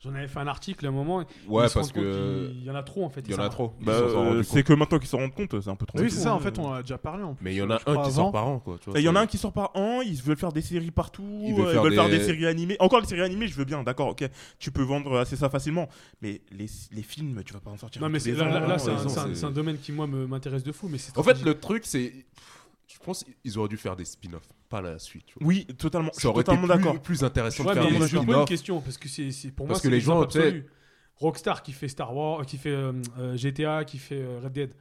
[0.05, 1.21] J'en avais fait un article à un moment.
[1.21, 3.21] et Ouais, parce que qu'il y en a trop en fait.
[3.25, 3.73] il y en a trop.
[3.81, 5.99] Bah, euh, c'est que maintenant qu'ils s'en rendent compte, c'est un peu trop.
[5.99, 7.43] Oui c'est ça en fait on en a déjà parlé en plus.
[7.43, 8.77] Mais il y en a un qui sort par an, quoi.
[8.95, 11.23] Il y en a un qui sort par an, ils veulent faire des séries partout,
[11.41, 12.75] Ils ils veulent veulent, faire des- séries animées.
[12.79, 14.23] Encore les séries animées, je veux bien, d'accord, ok.
[14.59, 15.89] Tu peux vendre assez ça facilement,
[16.21, 18.01] mais les, les films, tu vas pas en sortir.
[18.01, 20.87] Non, mais là, ans, là- là, euh, c'est un, domaine qui, moi, m'intéresse de fou.
[20.89, 22.13] Mais c'est En fait, le truc, c'est.
[23.05, 25.25] Je pense qu'ils auraient dû faire des spin-offs, pas la suite.
[25.27, 25.47] tu vois.
[25.47, 26.09] Oui, totalement.
[26.13, 28.21] Ça aurait été totalement plus, plus intéressant Ouais, de faire mais des je pose une
[28.23, 28.47] spin-offs.
[28.49, 30.27] question parce que c'est c'est- pour moi Parce que c'est les gens.
[31.17, 34.73] Rockstar qui fait Star Wars, qui fait euh, euh, GTA, qui fait euh, Red Dead.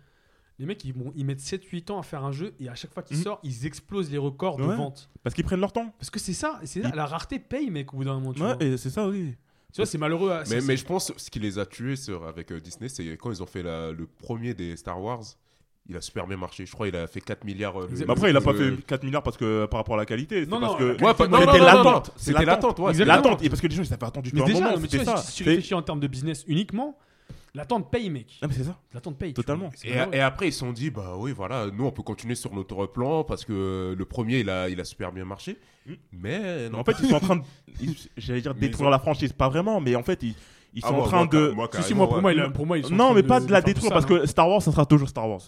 [0.58, 2.92] Les mecs, ils, vont- ils mettent 7-8 ans à faire un jeu et à chaque
[2.94, 3.22] fois qu'il Mhm.
[3.24, 5.10] sort, ils explosent les records de vente.
[5.22, 5.92] Parce qu'ils prennent leur temps.
[5.98, 8.32] Parce que c'est ça, c'est ça, Ils- la rareté paye, mec, au bout d'un moment.
[8.32, 9.34] Tu Ouais, vois, et c'est ça, oui.
[9.72, 10.30] Tu vois, c'est malheureux.
[10.30, 12.88] à- Mais, c'est- mais je pense ce qui les a tués sur- avec euh, Disney,
[12.88, 15.22] c'est quand ils ont fait la- le premier des Star Wars.
[15.88, 16.64] Il a super bien marché.
[16.64, 17.78] Je crois qu'il a fait 4 milliards.
[17.78, 20.06] euh, après, il a pas le- fait 4 milliards parce que par rapport à la
[20.06, 20.46] qualité.
[20.46, 20.84] Non, parce non, que.
[21.04, 22.10] Ouais, C'était non, non, l'attente.
[22.16, 23.04] C'était l'attente, ouais.
[23.04, 23.42] L'attente.
[23.44, 24.76] Et parce que les gens, ils avaient attendu depuis un déjà, moment.
[24.80, 25.22] mais tu C'était vois, ça.
[25.30, 26.96] si tu C'est- réfléchis en termes de business uniquement,
[27.54, 28.38] l'attente paye, mec.
[28.40, 28.78] Non, mais c'est ça.
[28.94, 29.34] L'attente paye.
[29.34, 29.68] Totalement.
[29.84, 32.86] Et, après, ils se sont dit, bah oui, voilà, nous, on peut continuer sur notre
[32.86, 35.58] plan parce que le premier, il a, il a super bien marché.
[35.86, 35.92] Mm.
[36.12, 36.78] Mais non.
[36.78, 37.42] En fait, ils sont en train de.
[38.16, 39.34] J'allais dire détruire la franchise.
[39.34, 40.34] Pas vraiment, mais en fait, ils
[40.74, 41.48] ils Ah, sont en moi, train moi, de.
[41.48, 42.20] ca- moi, Si, si, carrément, moi, pour ouais.
[42.22, 43.94] moi, il a- pour moi, ils sont en Non, mais pas de la détruire ça,
[43.94, 44.20] parce hein.
[44.20, 45.40] que Star Wars, ça sera toujours Star Wars.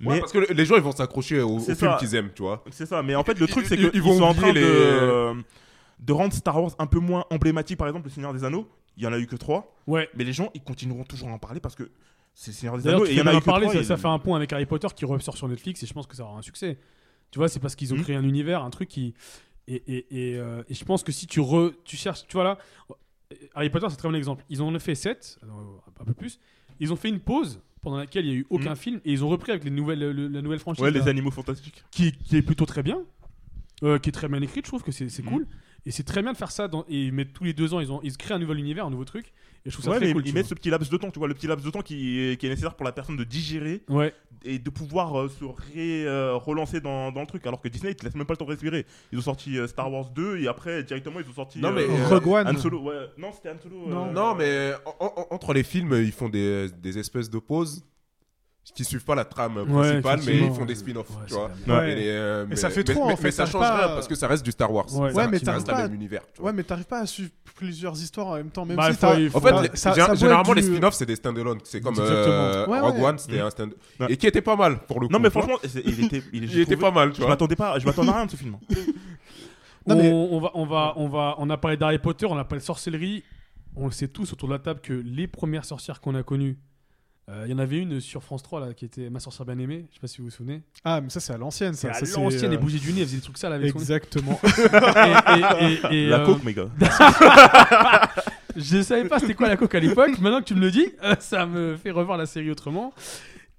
[0.00, 1.96] Ouais, Mais parce que les gens, ils vont s'accrocher au, au C'est film ça.
[1.98, 2.62] qu'ils aiment, tu vois.
[2.70, 3.02] c'est ça.
[3.02, 5.34] Mais en fait, le truc, c'est Ils- qu'ils ils vont sont en train de.
[6.00, 7.76] de rendre Star Wars un peu moins emblématique.
[7.78, 9.74] Par exemple, Le Seigneur des Anneaux, il y en a eu que 3.
[9.88, 10.08] Ouais.
[10.14, 11.90] Mais les gens, ils continueront toujours à en parler parce que
[12.34, 13.60] c'est Le Seigneur des Anneaux et il y en a eu 3.
[13.72, 16.06] ça, ça fait un point avec Harry Potter qui ressort sur Netflix et je pense
[16.06, 16.78] que ça aura un succès.
[17.32, 18.02] Tu vois, c'est parce qu'ils ont Mhm.
[18.04, 19.14] créé un univers, un truc qui.
[19.66, 22.24] Et, et, et, euh, et je pense que si tu, re, tu cherches.
[22.28, 22.58] Tu vois là,
[23.54, 24.44] Harry Potter, c'est un très bon exemple.
[24.48, 25.38] Ils en ont fait 7,
[26.00, 26.40] un peu plus.
[26.80, 28.76] Ils ont fait une pause pendant laquelle il n'y a eu aucun Mhm.
[28.76, 30.82] film et ils ont repris avec les nouvelles, le- la nouvelle franchise.
[30.82, 31.84] Ouais, là, les animaux fantastiques.
[31.90, 33.02] qui, qui est plutôt très bien,
[33.82, 35.28] euh, qui est très bien écrite, je trouve que c'est Mhm.
[35.30, 35.46] cool.
[35.86, 37.92] Et c'est très bien de faire ça dans, et mettre tous les deux ans, ils,
[37.92, 39.32] ont, ils créent un nouvel univers, un nouveau truc.
[39.66, 40.22] Et je trouve ça Ouais, très mais cool.
[40.26, 42.20] ils mettent ce petit laps de temps, tu vois, le petit laps de temps qui
[42.20, 43.82] est, qui est nécessaire pour la personne de digérer.
[43.88, 44.14] Ouais.
[44.44, 47.44] et de pouvoir euh, se ré- euh, relancer dans, dans le truc.
[47.46, 48.86] Alors que Disney, ils te laissent même pas le temps de respirer.
[49.12, 51.82] Ils ont sorti euh, Star Wars 2 et après, directement, ils ont sorti Non, mais,
[51.82, 52.46] euh, euh, Rogue One.
[52.48, 52.80] Han Solo.
[52.82, 53.08] Ouais.
[53.18, 53.76] Non, c'était Han Solo.
[53.86, 54.12] euh, Non.
[54.12, 57.84] Non, mais en- en- entre les films, ils font des, des espèces de pauses
[58.74, 61.50] qui suivent pas la trame principale, mais ils font des spin-offs, Ouais, tu vois.
[61.66, 61.84] la merde.
[61.86, 61.92] Ouais.
[61.92, 63.76] Et, les, euh, mais, ça fait mais- trop, en mais- fait, mais ça change pas
[63.78, 64.86] rien parce que ça reste du Star Wars.
[64.94, 65.10] Ouais.
[65.10, 66.22] Ça- Ouais, mais ça t'arrives reste pas le à- même univers.
[66.34, 66.50] tu vois.
[66.50, 69.06] Ouais, mais t'arrives pas à suivre plusieurs histoires en même temps, même Bah, si faut-
[69.30, 71.58] faut- En fait, Bah, les- ça- gé- ça peut généralement, les spin-offs, c'est des stand-alone.
[71.64, 73.04] C'est comme euh, Ouais, Rogue ouais.
[73.04, 74.06] One, c'était un stand Ouais.
[74.12, 75.12] Et qui était pas mal pour le coup.
[75.12, 78.16] Non, mais franchement, il était, il, était pas mal, Je m'attendais pas, je m'attendais à
[78.16, 78.56] rien de ce film.
[79.86, 82.60] On, on va, on va, on va, on a parlé d'Harry Potter, on a parlé
[82.60, 83.24] de sorcellerie.
[83.76, 86.58] On le sait tous autour de la table que les premières sorcières qu'on a connues,
[87.28, 89.58] euh, il y en avait une sur France 3 là qui était ma sorcière bien
[89.58, 89.84] aimée.
[89.90, 90.62] Je sais pas si vous vous souvenez.
[90.84, 91.98] Ah, mais ça, c'est à l'ancienne, C'est ça.
[91.98, 93.82] à l'ancienne, euh, elle bougeait du nez, elle faisait des trucs sales avec son nez.
[93.82, 94.40] Exactement.
[94.46, 96.68] Et- et- et- et, La euh, coke, mes gars.
[98.56, 100.18] Je savais pas c'était quoi la coque à l'époque.
[100.20, 102.92] Maintenant que tu me le dis, euh, ça me fait revoir la série autrement.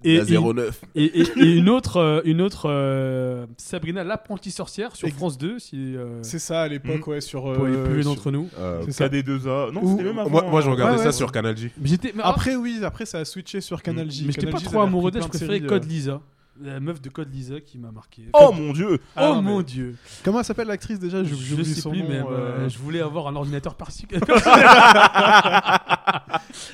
[0.04, 0.82] Et, La et- 09.
[0.96, 5.60] et, et- et une autre, euh, une autre euh, Sabrina l'apprentie sorcière sur France 2,
[5.60, 7.52] si euh, c'est ça à l'époque, ouais, sur.
[7.54, 8.48] pour les plus vieux sur- d'entre nous.
[8.58, 9.08] Euh, C'est ça.
[9.10, 9.72] KD2A.
[9.74, 10.30] Non, c'était même avant.
[10.30, 11.70] Moi, moi, je regardais Ouais, ça sur Canal J.
[11.82, 14.24] Mais j'étais mais- Après, oui, après, ça a switché sur Canal J.
[14.26, 16.22] mais j'étais pas trop amoureux d'elle, je préférais Code Lisa.
[16.62, 18.24] La meuf de Code Lisa qui m'a marqué.
[18.34, 19.96] Oh mon dieu Ah, oh non, mon mais- dieu!
[19.96, 21.24] euh, Comment elle s'appelle l'actrice déjà?
[21.24, 24.20] Je, oublié sais son plus, nom, mais euh, euh, je voulais avoir un ordinateur particulier.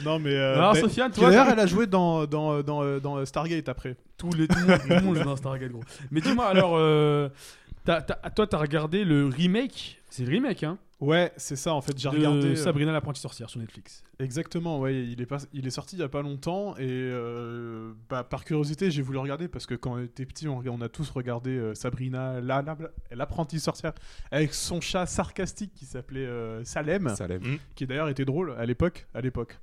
[0.03, 0.36] Non, mais.
[0.36, 3.95] euh, Alors, bah, Sofiane, toi, D'ailleurs, elle a joué dans, dans, dans, dans Stargate après.
[4.17, 5.83] tous les, tout le monde, tout le monde joue dans Stargate, gros.
[6.11, 7.29] Mais dis-moi, alors, euh,
[7.86, 11.97] toi, t'as regardé le remake, c'est le remake, hein, Ouais, c'est ça en fait.
[11.99, 12.51] J'ai regardé.
[12.51, 14.01] euh, Sabrina l'apprentie sorcière sur Netflix.
[14.17, 17.91] Exactement, ouais, il est, pas, il est sorti il y a pas longtemps et euh,
[18.09, 20.87] bah, par curiosité j'ai voulu regarder parce que quand on était petit on, on a
[20.87, 22.77] tous regardé euh, Sabrina, la- la-
[23.11, 23.91] l'apprentie sorcière,
[24.31, 27.57] avec son chat sarcastique qui s'appelait euh, Salem, Salem.
[27.75, 29.05] qui d'ailleurs était drôle à l'époque.
[29.13, 29.59] À l'époque.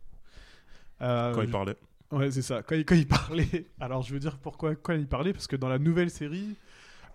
[1.01, 1.77] Euh, Quand il parlait.
[2.11, 2.63] Ouais, c'est ça.
[2.63, 3.67] Quand il, quand il parlait.
[3.81, 6.57] Alors, je veux dire pourquoi quand il parlait Parce que dans la nouvelle série,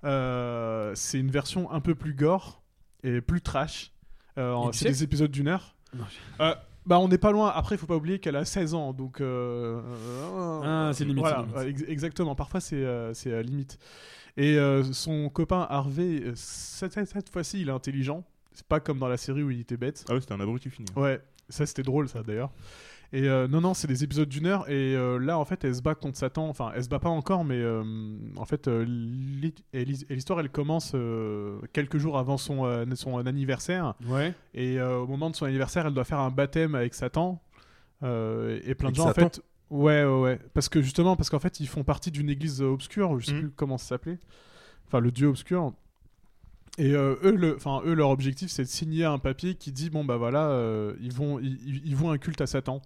[0.03, 2.63] euh, c'est une version un peu plus gore
[3.03, 3.91] et plus trash.
[4.38, 5.76] Euh, c'est sais- des épisodes d'une heure.
[5.96, 6.04] Non,
[6.42, 6.54] Euh,
[6.86, 7.50] bah, on n'est pas loin.
[7.54, 8.94] Après, il faut pas oublier qu'elle a 16 ans.
[8.94, 9.22] Donc.
[9.22, 11.58] euh, euh, Ah, c'est limite, Voilà, c'est limite.
[11.58, 12.36] ouais, ex- exactement.
[12.36, 13.78] Parfois, c'est euh, c'est euh, limite.
[14.36, 18.24] Et euh, son copain Harvey, euh, cette, cette- fois-ci, il est intelligent.
[18.54, 20.06] C'est pas comme dans la série où il était bête.
[20.10, 20.88] Ah oui, c'était un abruti fini.
[20.96, 21.20] Ouais,
[21.50, 22.52] ça c'était drôle ça d'ailleurs.
[23.14, 24.70] Et euh, non, non, c'est des épisodes d'une heure.
[24.70, 26.49] Et euh, là, en fait, elle se bat contre Satan.
[26.49, 27.84] Enfin, elle se bat pas encore, mais euh,
[28.36, 28.84] en fait, euh,
[29.74, 33.93] l'histoire, elle commence euh, quelques jours avant son, euh, son anniversaire.
[34.08, 34.34] Ouais.
[34.53, 37.41] Et euh, au moment de son anniversaire, elle doit faire un baptême avec Satan.
[38.03, 39.41] Euh, et plein de Avec gens, Satan en fait.
[39.70, 40.39] Ouais, ouais, ouais.
[40.53, 43.20] Parce que justement, parce qu'en fait, ils font partie d'une église obscure.
[43.20, 43.39] Je sais Mhm.
[43.39, 44.20] plus comment ça s'appelait.
[44.88, 45.74] Enfin, le dieu obscur.
[46.80, 49.90] Et euh, eux, le, enfin, eux, leur objectif, c'est de signer un papier qui dit
[49.90, 52.82] bon bah voilà, euh, ils vont, ils, ils- vont un culte à Satan.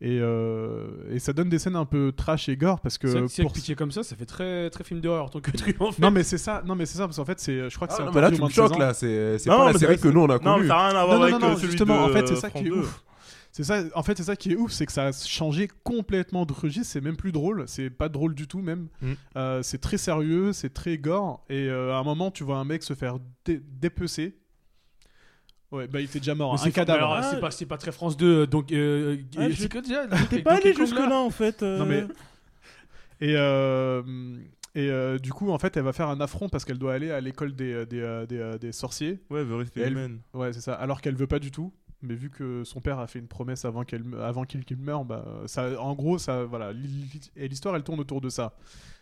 [0.00, 3.14] Et, euh, et ça donne des scènes un peu trash et gore parce que C'est
[3.18, 5.50] vrai que si pour- expliqué comme ça, ça fait très, très film d'horreur ton que
[5.52, 6.02] tu en fais.
[6.02, 7.94] non mais c'est ça, non mais c'est ça parce qu'en fait c'est, je crois que
[7.94, 8.92] Ah, c'est non, mais là, tu me moins de 16 choques là.
[8.92, 10.68] C'est c'est Non, pas la série que nous on a Non, mais connue.
[10.68, 12.26] ça n'a rien à voir Non, non, non, euh, non, celui justement, de en fait,
[12.28, 12.76] c'est ça France qui est 2.
[12.80, 13.04] ouf.
[13.56, 16.44] C'est ça, en fait, c'est ça qui est ouf, c'est que ça a changé complètement
[16.44, 16.88] de registre.
[16.92, 18.88] C'est même plus drôle, c'est pas drôle du tout, même.
[19.00, 19.12] Mm.
[19.36, 21.44] Euh, c'est très sérieux, c'est très gore.
[21.48, 24.36] Et euh, à un moment, tu vois un mec se faire dé- dépecer.
[25.70, 26.52] Ouais, bah il était déjà mort.
[26.54, 27.12] Mais Un c'est- cadavre.
[27.12, 28.72] alors, C'est pas, c'est pas très France 2, donc.
[28.72, 30.06] Euh, Ah, euh, je- c'est que déjà.
[30.30, 31.62] T'es pas allé jusque-là en fait.
[31.62, 31.78] euh.
[31.78, 32.06] Non, mais-
[33.20, 34.02] Et, euh,
[34.74, 37.12] et euh, du coup, en fait, elle va faire un affront parce qu'elle doit aller
[37.12, 39.20] à l'école des, des, des, des sorciers.
[39.30, 40.20] Ouais, veut rester Elle- humaine.
[40.32, 40.74] Ouais, c'est ça.
[40.74, 41.72] Alors qu'elle veut pas du tout.
[42.04, 45.04] Mais vu que son père a fait une promesse avant qu'elle avant qu'il qu'il meure,
[45.04, 46.72] bah, ça, en gros, ça, voilà.
[47.36, 48.56] Et l'histoire, elle tourne autour de ça.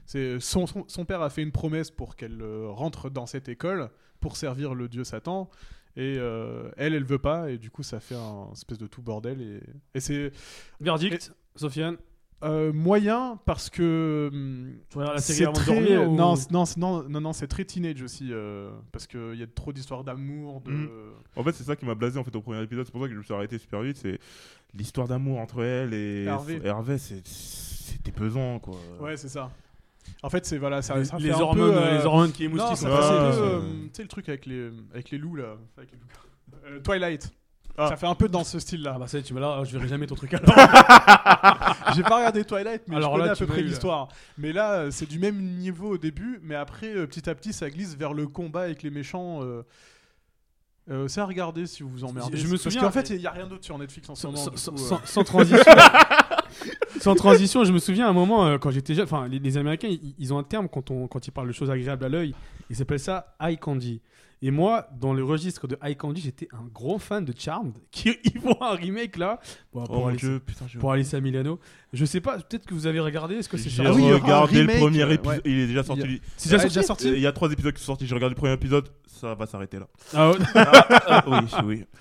[0.07, 3.49] C'est son, son, son père a fait une promesse pour qu'elle euh, rentre dans cette
[3.49, 5.51] école pour servir le dieu Satan.
[5.95, 7.51] Et euh, elle, elle veut pas.
[7.51, 9.41] Et du coup, ça fait un espèce de tout bordel.
[9.41, 9.61] Et,
[9.95, 10.33] et c'est
[10.81, 11.97] Verdict, Sofiane?
[12.43, 14.31] Euh, moyen parce que.
[14.33, 14.75] hum,
[15.19, 18.29] c'est très- dormir ou- non, c'est- non, c'est- non, non, non, c'est très teenage aussi
[18.33, 20.61] euh, parce qu'il y a trop d'histoires d'amour.
[20.63, 20.71] De...
[20.71, 20.89] Mm.
[21.37, 22.85] En fait, c'est ça qui m'a blasé en fait au premier épisode.
[22.85, 23.97] C'est pour ça que je me suis arrêté super vite.
[23.97, 24.19] C'est
[24.75, 26.25] l'histoire d'amour entre elle et
[26.65, 26.99] Hervé.
[26.99, 28.77] c'est- c'était pesant quoi.
[29.01, 29.51] Ouais, c'est ça.
[30.25, 32.33] En fait, c'est voilà, ça, les, ça fait les un hormones, peu, euh, les hormones
[32.33, 32.87] qui émoustillent.
[32.89, 33.67] Ouais, peu, ouais, euh, ouais.
[33.85, 36.67] tu sais le truc avec les avec les loups là, avec les loups.
[36.67, 37.33] Euh, Twilight.
[37.79, 37.89] Ah.
[37.89, 38.93] Ça fait un peu dans ce style-là.
[38.97, 40.55] Ah bah ça, y est, tu me là, je verrai jamais ton truc alors.
[41.97, 44.09] J'ai pas regardé Twilight, mais Alors je connais là, à peu près l'histoire.
[44.39, 47.53] Mais là, euh, c'est du même niveau au début, mais après, euh, petit à petit,
[47.53, 49.43] ça glisse vers le combat avec les méchants.
[49.43, 49.63] euh,
[50.91, 52.37] euh, c'est à regarder si vous vous emmerdez.
[52.37, 54.23] Je me Parce souviens- qu'en fait, il y a rien d'autre sur Netflix en ce
[54.23, 54.57] sans, moment.
[55.05, 55.25] sans- euh.
[55.25, 55.73] transition.
[57.01, 59.57] sans transition, je me souviens à un moment euh, quand j'étais jeune, enfin les, les
[59.57, 62.09] Américains ils, ils ont un terme quand, on, quand ils parlent de choses agréables à
[62.09, 62.35] l'œil,
[62.69, 64.01] ils s'appellent ça eye candy.
[64.45, 68.17] Et moi, dans le registre de eye candy, j'étais un gros fan de Charmed, qui
[68.25, 69.39] ils font un remake là
[69.73, 71.61] bon, Oh pour, mon Alice, dieu, putain, j'ai pour Alice Milano.
[71.93, 74.65] Je sais pas, peut-être que vous avez regardé, est-ce que c'est J'ai Ah oui, regardé
[74.65, 75.27] le premier épisode.
[75.27, 75.41] ouais.
[75.45, 76.03] Il est déjà sorti.
[76.05, 78.07] Il y C'est déjà sorti déjà sorti Il y a trois épisodes qui sont sortis.
[78.07, 78.89] J'ai regardé le premier épisode.
[79.07, 79.87] Ça va s'arrêter là.
[80.13, 80.39] Ah ouais.
[80.55, 81.85] Ah, oui, oui.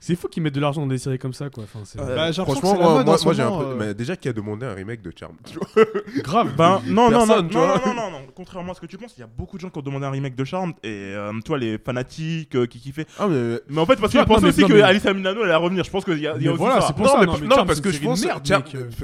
[0.00, 1.64] C'est fou qu'ils mettent de l'argent dans des séries comme ça quoi.
[1.64, 3.64] Enfin, c'est Bah, que Franchement, moi, moi, moi, j'ai un peu.
[3.64, 3.74] euh.
[3.76, 5.84] Mais déjà, qui a demandé un remake de Charm tu vois
[6.22, 6.54] grave.
[6.56, 9.20] Ben non, non, non, non, non, non, non, Contrairement à ce que tu penses, il
[9.20, 11.58] y a beaucoup de gens qui ont demandé un remake de Charmed et euh, toi
[11.58, 13.06] les fanatiques euh, qui kiffaient.
[13.18, 13.58] Ah, mais.
[13.68, 15.54] Mais en fait, parce qu'ils pensaient non, mais- aussi non, que mais- Alissa Milano allait
[15.56, 15.82] revenir.
[15.82, 16.86] Je pense qu'il y a, y a aussi voilà, ça.
[16.88, 18.24] c'est pour non, ça, mais, non, mais non, parce que je pense.
[18.24, 18.28] euh.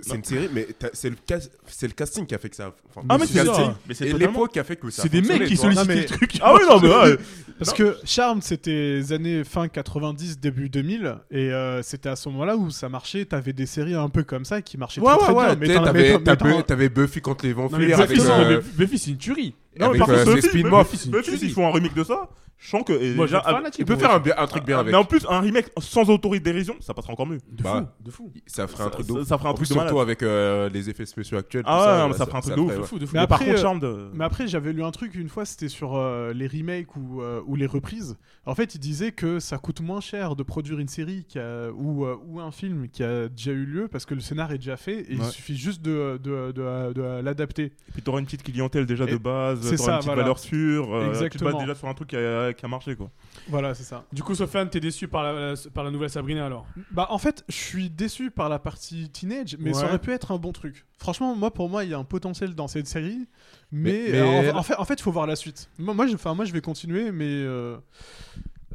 [0.03, 2.73] c'est une série, mais c'est le, cas- c'est le casting qui a fait que ça.
[3.09, 3.43] Ah, mais c'est
[3.89, 5.03] Mais c'est l'époque qui a fait que ça.
[5.03, 6.39] C'est des mecs qui sollicitent le truc.
[6.41, 7.17] Ah oui, non, mais
[7.59, 12.29] Parce que Charmed, c'était les années fin 90, début 2000, et euh, c'était à ce
[12.31, 13.25] moment-là où ça marchait.
[13.25, 15.57] T'avais des séries un peu comme ça qui marchaient Ouais, très, ouais, très ouais.
[15.57, 15.81] bien.
[15.93, 18.19] Mais mais T'avais mais Buffy contre les Non, mais vampires avec.
[18.19, 19.55] Non, euh, mais Buffy, c'est une tuerie.
[19.79, 21.11] Non, mais avec, par contre, euh, ces Buffy.
[21.11, 22.29] Buffy, s'ils font un remake de ça,
[22.65, 23.15] je sens que.
[23.15, 24.93] Moi, déjà, fanatique, Il peut faire un, truc bien ah, avec.
[24.93, 27.39] Mais en plus, un remake sans autodérision, ça passera encore mieux.
[27.53, 28.33] De Bah, fou, de fou.
[28.47, 29.27] Ça ferait un truc de ouf.
[29.29, 29.81] ça ferait un truc plus, de.
[29.81, 31.63] Surtout avec euh, les effets spéciaux actuels.
[31.67, 32.73] Ah ouais, non, mais ça ferait un truc de ouf.
[32.87, 33.13] fou, de fou.
[33.15, 35.45] Mais Mais par après, contre, euh, euh, Mais après, j'avais lu un truc une fois,
[35.45, 38.17] c'était sur euh, les remakes ou, euh, ou les reprises.
[38.47, 41.71] En fait, il disait que ça coûte moins cher de produire une série qui a-
[41.71, 44.59] ou, euh, ou un film qui a déjà eu lieu parce que le scénar est
[44.59, 47.65] déjà fait et il suffit juste de, de, de- de l'adapter.
[47.89, 50.15] Et puis t'auras une petite clientèle déjà Et de base, c'est t'auras ça, une petite
[50.15, 50.95] valeur sûre.
[50.95, 51.51] euh, Tu te Exactement.
[51.53, 53.11] bases déjà sur un truc qui a, qui a marché quoi.
[53.49, 54.05] Voilà, c'est ça.
[54.13, 56.67] Du coup, Sofiane, t'es déçu par la, par la nouvelle Sabrina alors?
[56.91, 59.89] Bah, en fait, je suis déçu par la partie teenage, mais ça Ouais.
[59.89, 60.87] aurait pu être un bon truc.
[60.99, 63.27] Franchement, moi, pour moi, il y a un potentiel dans cette série,
[63.71, 64.19] mais, Mais- mais-
[64.49, 65.69] euh, en, en fait, en fait, faut voir la suite.
[65.79, 67.27] Moi, moi, je, enfin, moi, je vais continuer, mais.
[67.29, 67.77] euh,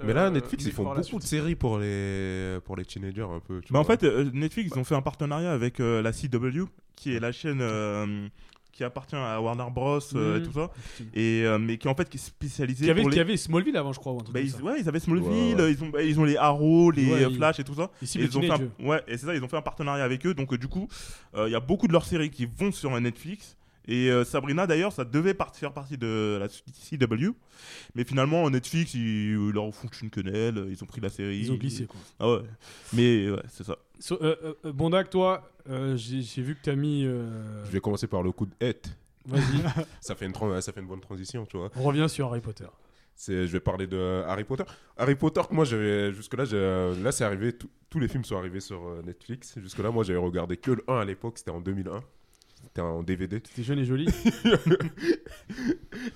[0.04, 1.30] Mais là, euh, Netflix, mais ils font voir la beaucoup de suite.
[1.30, 3.62] séries pour les, pour les teenagers un peu.
[3.62, 3.98] tu Bah en vois.
[3.98, 7.32] fait, euh, Netflix, ils ont fait un partenariat avec euh, la CW, qui est la
[7.32, 8.28] chaîne euh,
[8.80, 10.00] qui appartient à Warner Bros.
[10.16, 10.46] euh, et Mhm.
[10.46, 10.72] tout ça,
[11.14, 13.22] et euh, mais qui en fait qui est spécialisée Qui y avait, pour qui les.
[13.22, 14.14] avait Smallville avant, je crois.
[14.14, 14.62] ou un truc Bah, ils, ça.
[14.62, 15.28] ouais, ils avaient Smallville,
[15.58, 15.72] Ouais, ouais.
[15.74, 17.92] ils ont bah, ils ont les Arrow, les Ouais, ils- Flash et tout ça.
[18.02, 20.26] Et ils ont fait un- ouais, et c'est ça, ils ont fait un partenariat avec
[20.26, 20.34] eux.
[20.34, 20.88] Donc euh, du coup,
[21.36, 23.58] euh, il y a beaucoup de leurs séries qui vont sur Netflix.
[23.92, 27.32] Et euh, Sabrina, d'ailleurs, ça devait part- faire partie de la CW.
[27.96, 30.68] Mais finalement, Netflix, ils, ils leur foutent une quenelle.
[30.70, 31.40] Ils ont pris la série.
[31.40, 32.00] Ils ont glissé quoi.
[32.20, 32.42] Ah ouais.
[32.94, 33.78] Mais ouais, c'est ça.
[34.00, 37.04] So- euh, euh, euh, Bondac, toi, euh, j'ai vu que t'as mis.
[37.04, 38.96] euh, Je vais commencer par le coup de hête.
[39.26, 39.42] Vas-y,
[40.02, 41.72] Ça fait une, ça fait une bonne transition, tu vois.
[41.76, 42.68] on revient sur Harry Potter.
[43.28, 44.64] Je vais parler de Harry Potter.
[44.98, 48.60] Harry Potter, moi, j'avais jusque-là, j'ai- là, c'est arrivé, tout- tous les films sont arrivés
[48.62, 49.56] sur Netflix.
[49.60, 52.02] Jusque-là, moi, j'avais regardé que le 1 à l'époque, c'était en 2001.
[52.80, 53.42] C'était en DVD.
[53.42, 54.08] T'es jeune et joli.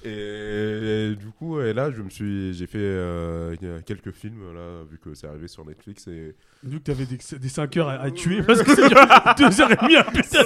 [0.05, 4.97] Et, du coup, et là, je me suis, j'ai fait euh, quelques films là, vu
[4.97, 6.07] que c'est arrivé sur Netflix.
[6.07, 9.97] Et Vu que t'avais des, des 5 heures à, à tuer parce que dure 2h30
[9.97, 10.43] un putain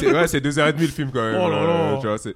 [0.00, 1.40] c'est ouais, c'est 2h30 le film quand même.
[1.40, 1.92] Oh là là.
[1.94, 2.34] euh, tu vois, c'est.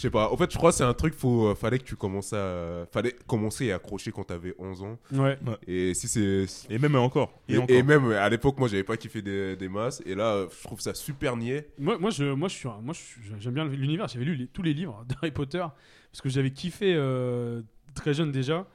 [0.00, 0.32] Je sais pas.
[0.32, 1.12] En fait, je crois que c'est un truc.
[1.12, 4.98] Faut, euh, fallait que tu commences à, fallait commencer et accrocher quand t'avais 11 ans.
[5.12, 5.38] Ouais.
[5.66, 7.38] Et si c'est, Et même encore.
[7.50, 7.76] Et, Et, encore.
[7.76, 10.02] et même à l'époque, moi, j'avais pas kiffé des, des masses.
[10.06, 11.68] Et là, je trouve ça super niais.
[11.78, 12.94] Moi, moi, je, moi, je suis, moi,
[13.40, 14.08] j'aime bien l'univers.
[14.08, 15.62] J'avais lu les- tous les livres d'Harry Potter
[16.10, 17.60] parce que j'avais kiffé euh,
[17.94, 18.66] très jeune déjà.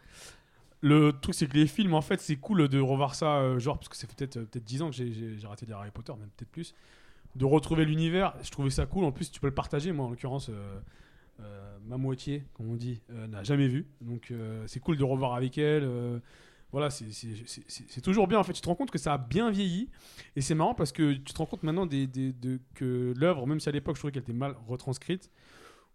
[0.82, 3.80] Le truc, c'est que les films, en fait, c'est cool de revoir ça, euh, genre,
[3.80, 5.12] parce que ça fait peut-être peut 10 ans que j'ai-
[5.44, 6.76] arrêté de lire Harry Potter, même peut-être plus.
[7.36, 9.06] De retrouver l'univers, je trouvais ça cool.
[9.06, 9.92] En plus, tu peux le partager.
[9.92, 10.78] Moi, en l'occurrence, euh,
[11.86, 13.86] ma moitié, comme on dit, euh, n'a jamais vu.
[14.02, 15.84] Donc, euh, c'est cool de revoir avec elle.
[15.84, 16.20] euh,
[16.72, 18.38] voilà, c'est- toujours bien.
[18.40, 19.90] En fait, tu te rends compte que ça a bien vieilli.
[20.36, 23.48] Et c'est marrant parce que tu te rends compte maintenant des, des- de, que l'œuvre,
[23.48, 25.30] même si à l'époque je trouvais qu'elle était mal retranscrite,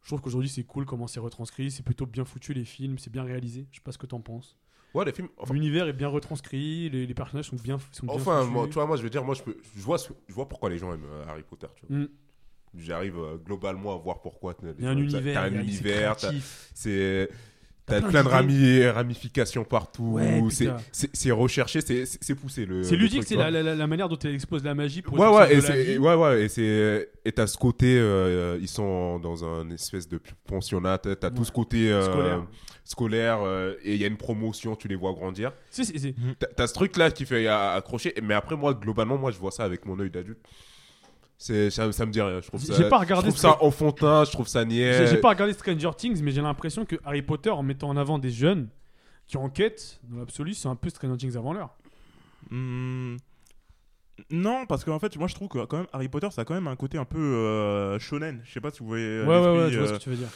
[0.02, 1.70] je trouve qu'aujourd'hui c'est cool comment c'est retranscrit.
[1.70, 3.66] C'est plutôt bien foutu les films, c'est bien réalisé.
[3.72, 4.56] Je sais pas ce que t'en penses.
[4.94, 5.28] Ouais, les films.
[5.36, 8.52] Enfin, L'univers est bien retranscrit, les, les personnages sont bien, sont bien enfin, foutus.
[8.54, 10.70] moi, tu vois, moi, je veux dire, moi, je, peux, je, vois, je vois pourquoi
[10.70, 11.66] les gens aiment euh, Harry Potter.
[11.76, 11.96] Tu vois.
[11.98, 12.08] Mm.
[12.76, 14.54] J'arrive euh, globalement à voir pourquoi.
[14.78, 16.16] Il y a un univers, T'as un univers,
[16.74, 17.28] c'est.
[17.86, 20.12] T'as plein de rami- ramifications partout.
[20.12, 20.40] Ouais,
[20.92, 22.64] c'est- recherché, c'est poussé.
[22.64, 25.26] le- C'est ludique, c'est la, la- la manière dont elle expose la magie pour Ouais,
[25.26, 29.44] ouais, et c'est, ouais, ouais, et c'est, et t'as ce côté, euh, ils sont dans
[29.44, 31.44] un espèce de pensionnat, t'as t'as tout Ouais.
[31.44, 32.46] ce côté euh, Scolaire.
[32.84, 35.50] scolaire, euh, et il y a une promotion, tu les vois grandir.
[36.56, 39.64] T'as, ce truc là qui fait accrocher, mais après moi, globalement, moi, je vois ça
[39.64, 40.38] avec mon œil d'adulte.
[41.42, 42.42] C'est, ça, ça me dit rien.
[42.42, 45.06] Je trouve J'ai ça, pas regardé je trouve ça enfantin, je trouve ça niais.
[45.06, 48.18] J'ai pas regardé Stranger Things, mais j'ai l'impression que Harry Potter, en mettant en avant
[48.18, 48.68] des jeunes
[49.26, 51.70] qui enquêtent, dans l'absolu, c'est un peu Stranger Things avant l'heure.
[52.50, 53.16] Hmm,
[54.30, 56.52] Non, parce qu'en fait, moi je trouve que quand même Harry Potter, ça a quand
[56.52, 58.42] même un côté un peu euh, shonen.
[58.44, 59.04] Je sais pas si vous voyez.
[59.06, 60.28] euh, Ouais, ouais, ouais, je vois ce euh, que tu veux dire.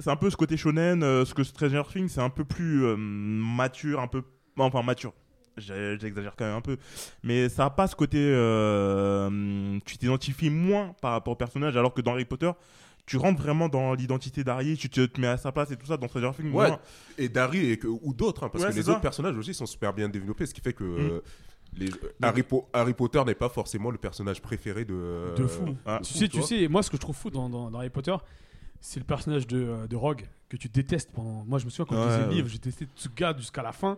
[0.00, 2.84] c'est un peu ce côté shonen, euh, ce que Stranger Things, c'est un peu plus
[2.84, 4.22] euh, mature, un peu.
[4.58, 5.12] Enfin, mature.
[5.58, 6.76] J'exagère quand même un peu.
[7.22, 8.18] Mais ça a pas ce côté.
[8.18, 12.50] euh, tu t'identifies moins par rapport au personnage, alors que dans Harry Potter,
[13.06, 15.86] tu rentres vraiment dans l'identité d'Harry, tu te, te mets à sa place et tout
[15.86, 15.96] ça.
[15.96, 16.78] Dans Stranger Things, Ouais, moins.
[17.18, 20.08] et que- ou d'autres, hein, parce Ouais, que les autres personnages aussi sont super bien
[20.08, 21.10] développés, ce qui fait que Mm.
[21.12, 21.20] euh,
[21.76, 21.90] les,
[22.22, 25.34] Harry, Po- Harry Potter n'est pas forcément le personnage préféré de.
[25.36, 25.74] De fou.
[25.86, 26.46] Ah, tu fou, sais, tu vois.
[26.46, 28.14] sais, moi, ce que je trouve fou dans, dans- dans Harry Potter,
[28.80, 31.44] c'est le personnage de, euh, de Rogue que tu détestes pendant.
[31.46, 33.62] Moi, je me souviens quand je Ouais, lisais le livre, j'ai testé ce gars jusqu'à
[33.62, 33.96] la fin.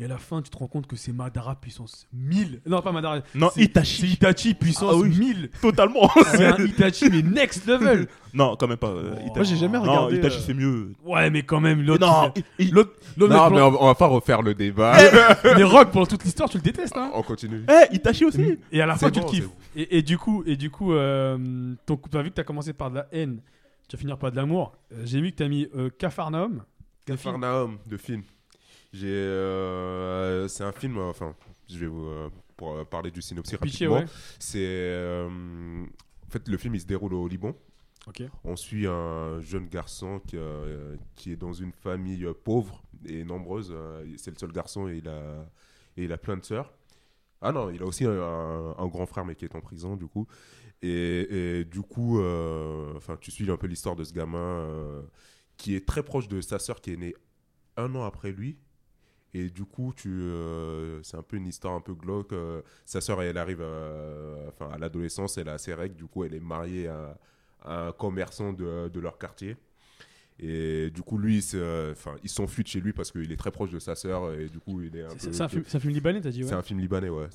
[0.00, 2.62] Et à la fin, tu te rends compte que c'est Madara puissance 1000.
[2.64, 3.20] Non, pas Madara.
[3.34, 4.00] Non, Itachi.
[4.00, 5.10] C'est Itachi puissance Ah oui.
[5.10, 5.50] 1000.
[5.60, 6.08] Totalement.
[6.32, 8.08] C'est un Itachi, mais next level.
[8.32, 8.88] non, quand même pas.
[8.88, 9.20] euh, Oh.
[9.20, 9.32] Itachi.
[9.34, 10.16] Moi, j'ai jamais Non, regardé.
[10.16, 10.92] Itachi, euh, c'est mieux.
[11.04, 12.06] Ouais, mais quand même, l'autre.
[12.06, 12.92] Non, il- il- L'autre.
[13.18, 14.96] l'autre Non, mais pendant- on, va pas refaire le débat.
[15.44, 17.10] mais Rogue, pendant toute l'histoire, tu le détestes, hein.
[17.14, 17.64] on continue.
[17.68, 18.56] Eh, Itachi aussi.
[18.72, 19.48] Et à la fin, tu bon, le kiffes.
[19.76, 21.36] Et, et du coup, et du coup euh,
[21.84, 23.40] ton, t'as vu que tu as commencé par de la haine,
[23.88, 24.72] tu vas finir par de l'amour.
[24.92, 26.62] Euh, J'ai vu que tu as mis euh, Capharnaüm.
[27.04, 28.22] Capharnaüm de film.
[28.92, 30.98] J'ai, euh, c'est un film.
[30.98, 31.34] Enfin,
[31.68, 34.06] je vais vous euh, pour euh, parler du synopsis Pitché, rapidement.
[34.10, 34.14] ouais.
[34.38, 35.26] C'est
[36.26, 37.54] en fait le film il se déroule au Liban.
[38.44, 43.74] On suit un jeune garçon qui, euh, qui est dans une famille pauvre et nombreuse.
[44.16, 45.46] c'est le seul garçon et il a,
[45.96, 46.72] et il a plein de sœurs.
[47.42, 49.96] Ah non, il a aussi un, un- un grand frère mais qui est en prison
[49.96, 50.26] du coup.
[50.82, 55.02] Et, et du coup, euh, enfin, tu suis un peu l'histoire de ce gamin euh,
[55.58, 57.14] qui est très proche de sa sœur qui est née
[57.76, 58.56] un an après lui.
[59.32, 62.32] Et du coup, tu, euh, c'est un peu une histoire un peu glauque.
[62.32, 65.94] euh, sa sœur, elle arrive à, enfin, à l'adolescence, elle a ses règles.
[65.94, 67.16] Du coup, elle est mariée à,
[67.62, 69.56] à un commerçant de, de leur quartier.
[70.42, 71.44] Et du coup, lui,
[71.92, 74.32] enfin, il s'enfuit de chez lui parce qu'il est très proche de sa sœur.
[74.32, 76.48] Et du coup, il est un C'est un, film- film libanais, t'as dit, ouais.
[76.48, 77.26] C'est un film libanais, ouais.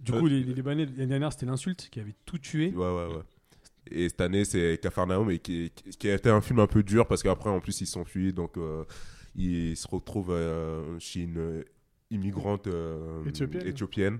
[0.00, 2.70] Du coup, les, les Libanais, l'année dernière, c'était l'insulte qui avait tout tué.
[2.74, 3.22] Ouais, ouais, ouais.
[3.90, 6.82] Et cette année, c'est Capharnaüm, et qui, qui- qui a été un film un peu
[6.82, 8.32] dur parce qu'après, en plus, ils s'enfuient.
[8.32, 8.84] Donc, euh,
[9.34, 11.64] ils se retrouvent euh, chez une
[12.10, 13.66] immigrante euh, Éthiopienne.
[13.66, 14.18] éthiopienne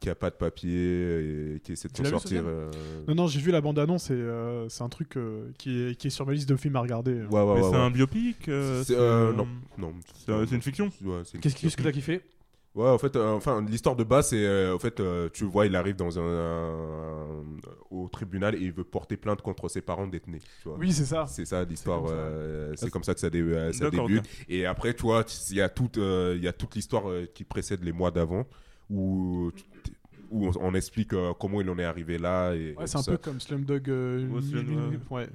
[0.00, 2.42] qui a pas de papier et qui essaie de s'en sortir.
[2.46, 2.70] Euh,
[3.06, 6.06] Non, non, j'ai vu la bande-annonce et euh, c'est un truc euh, qui, est, qui
[6.06, 7.12] est sur ma liste de films à regarder.
[7.12, 7.62] Ouais, ouais, Mais ouais.
[7.62, 7.76] c'est ouais.
[7.76, 8.48] un biopic.
[8.48, 9.46] euh, euh, non,
[9.76, 9.92] non.
[10.14, 10.90] C'est un- c'est une fiction.
[11.42, 12.22] Qu'est-ce que t'as kiffé?
[12.74, 15.66] Ouais, en fait, euh, enfin, l'histoire de base, c'est, euh, en fait, euh, tu vois,
[15.66, 17.44] il arrive dans un, un-
[17.90, 20.42] au tribunal et il veut porter plainte contre ses parents détenus.
[20.62, 20.78] Tu vois.
[20.78, 21.26] Oui, c'est ça.
[21.26, 24.24] C'est ça l'histoire, euh, c'est comme ça que ça, dé- euh, ça débute.
[24.48, 27.26] Et après, tu vois, il y a toute, euh, il y a toute l'histoire euh,
[27.34, 28.46] qui précède les mois d'avant
[28.88, 29.50] où,
[30.30, 32.52] où on, on explique euh, comment il en est arrivé là.
[32.54, 33.90] Et, Ouais, c'est un peu comme Slumdog.
[33.90, 35.00] euh, Ouais, Slum- Millionaire.
[35.10, 35.28] ouais.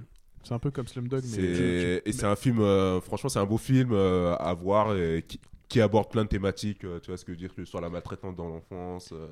[0.43, 2.01] C'est un peu comme Slumdog, mais.
[2.05, 5.39] Et c'est un film, euh, franchement, c'est un beau film euh, à voir et qui,
[5.67, 6.83] qui aborde plein de thématiques.
[6.83, 9.11] euh, tu vois ce que je veux dire, que ce soit la maltraitance dans l'enfance.
[9.11, 9.27] euh,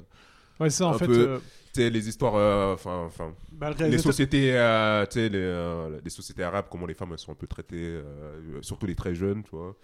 [0.60, 1.08] Ouais, c'est ça, en fait.
[1.08, 1.40] peu-
[1.78, 3.10] euh, les histoires, euh, enfin,
[3.54, 7.12] bah, le les sociétés, euh, tu sais, les, euh, les sociétés arabes, comment les femmes
[7.12, 9.76] elles sont un peu traitées, euh, surtout les très jeunes, tu vois.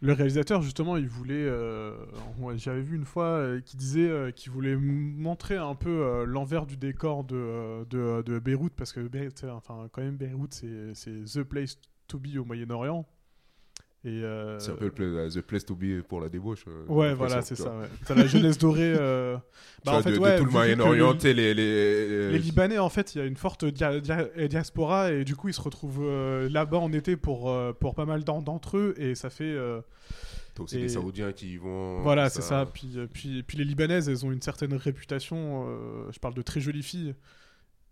[0.00, 1.34] Le réalisateur, justement, il voulait.
[1.34, 1.96] euh,
[2.56, 6.66] J'avais vu une fois euh, qui disait euh, qu'il voulait montrer un peu euh, l'envers
[6.66, 9.00] du décor de, euh, de, de Beyrouth, parce que
[9.50, 10.62] enfin, quand même, Beyrouth,
[10.94, 13.06] c'est the place to be au Moyen-Orient.
[14.04, 14.22] Et.
[14.22, 16.64] euh, C'est un peu le pla- the place to be pour la débauche.
[16.68, 17.70] euh, Ouais, voilà, c'est ça.
[17.76, 17.86] ouais.
[18.06, 18.94] T'as la jeunesse dorée.
[18.96, 19.36] euh,
[19.84, 23.20] bah, en fait, de, tout le Moyen-Orient, les, les, Les Libanais, en fait, il y
[23.22, 26.92] a une forte dia- dia- diaspora et du coup, ils se retrouvent euh, là-bas en
[26.92, 29.44] été pour, euh, pour pas mal d'en- d'entre eux et ça fait.
[29.44, 29.80] euh,
[30.54, 32.00] T'as aussi Et- les Saoudiens qui y vont.
[32.02, 32.64] Voilà, c'est ça.
[32.72, 35.66] Puis, euh, puis, puis les Libanaises, elles ont une certaine réputation.
[35.68, 37.14] euh, je parle de très jolies filles.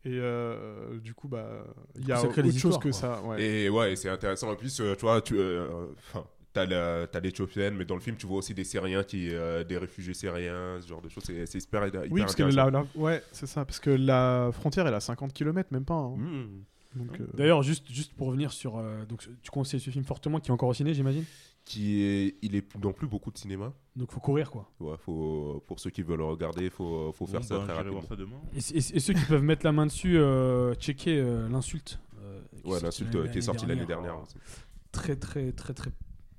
[0.04, 1.64] Et euh, du coup, bah,
[1.96, 2.92] il y a autre chose que quoi.
[2.92, 3.22] ça.
[3.22, 3.42] ouais.
[3.42, 4.50] Et ouais, et c'est intéressant.
[4.50, 8.26] En plus, euh, tu vois, tu, euh, enfin, t'as l'Éthiopienne, mais dans le film, tu
[8.26, 11.22] vois aussi des Syriens, qui, euh, des réfugiés syriens, ce genre de choses.
[11.24, 13.64] C'est c'est hyper, hyper Oui, parce que la, la- ouais, c'est ça.
[13.64, 15.94] Parce que la frontière, elle a 50 km, même pas.
[15.94, 16.16] hein.
[16.16, 16.46] Mmh.
[16.94, 18.76] Euh, D'ailleurs, juste, juste pour revenir sur.
[18.78, 21.24] euh, donc, tu conseilles ce film fortement qui est encore au ciné, j'imagine?
[21.64, 23.72] Qui est, il est dans plus beaucoup de cinéma.
[23.94, 24.68] Donc, faut courir, quoi.
[24.80, 27.72] Ouais, faut, pour ceux qui veulent le regarder, faut, faut faire Bon, ça bah, très
[27.74, 27.98] rapidement.
[28.01, 28.40] voir ça demain.
[28.55, 32.01] Et, et- et ceux qui peuvent mettre la main dessus, euh, checker euh, l'insulte.
[32.20, 34.12] euh, Ouais, l'insulte qui est sortie l'année dernière.
[34.14, 34.26] dernière.
[34.90, 35.90] Très, très, très, très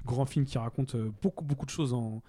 [0.05, 2.21] grand film qui raconte euh, beaucoup, beaucoup de choses en,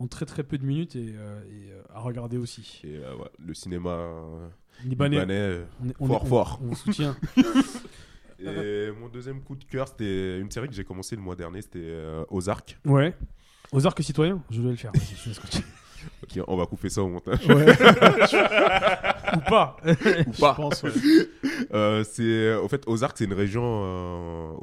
[0.00, 2.80] en très, très peu de minutes et, euh, et, euh, à regarder aussi.
[2.82, 4.48] Et euh, ouais, le cinéma euh,
[4.84, 5.60] Libanais, libanais.
[5.80, 6.60] on est- on fort, est- on- fort.
[6.64, 7.16] On, soutient.
[8.88, 11.62] Et mon deuxième coup de cœur, c'était une série que j'ai commencé le mois dernier,
[11.62, 12.78] c'était euh, Ozark.
[12.86, 13.14] ouais.
[13.72, 14.90] Aux arcs citoyens, je vais le faire.
[14.92, 15.30] vas-y, je.
[16.22, 17.40] Ok, on va couper ça au montage.
[17.46, 19.76] Ou pas.
[19.84, 19.88] Ou
[20.32, 20.54] je pas.
[20.54, 20.90] pense, ouais.
[21.72, 23.62] Euh, c'est en fait Ozark, c'est une région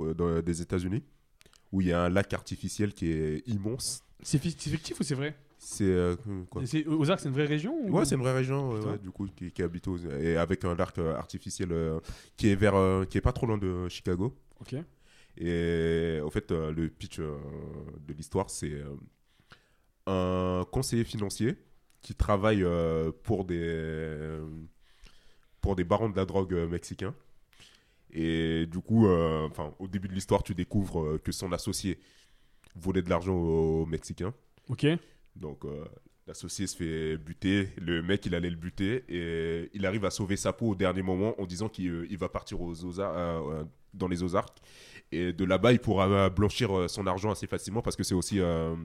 [0.02, 1.04] euh, dans- des États-Unis
[1.72, 4.02] où il y a un lac artificiel qui est immense.
[4.24, 5.36] C'est fi- c'est fictif ou c'est vrai?
[5.60, 6.16] C'est euh,
[6.50, 6.62] quoi?
[6.62, 8.92] Et c'est- une vraie région ou- Ouais, c'est une vraie région ouais, Putain.
[8.92, 12.00] ouais, du coup qui, qui habite aux- et avec un lac euh, artificiel euh,
[12.36, 14.36] qui est vers euh, qui est pas trop loin de Chicago.
[14.62, 14.76] Ok.
[15.40, 18.82] Et en fait, le pitch de l'histoire, c'est
[20.08, 21.56] un conseiller financier
[22.02, 22.66] qui travaille
[23.24, 24.40] pour des
[25.62, 27.14] pour des barons de la drogue mexicains.
[28.12, 32.00] Et du coup, enfin, au début de l'histoire, tu découvres que son associé
[32.80, 34.34] volait de l'argent aux Mexicains.
[34.70, 34.86] Ok.
[35.36, 35.86] Donc, euh,
[36.28, 37.70] l'associé se fait buter.
[37.80, 39.04] Le mec, il allait le buter.
[39.10, 42.30] Et il arrive à sauver sa peau au dernier moment en disant qu'il euh, va
[42.30, 43.64] partir aux Ozar- euh, euh,
[43.94, 44.58] dans les Ozarks.
[45.12, 48.76] Et de là-bas, il pourra blanchir son argent assez facilement parce que c'est aussi un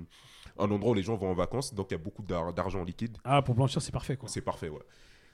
[0.57, 1.75] endroit où les gens vont en vacances.
[1.75, 3.17] Donc, il y a beaucoup d'ar- d'argent liquide.
[3.25, 4.29] Ah, pour blanchir, c'est parfait quoi.
[4.29, 4.83] C'est parfait, ouais.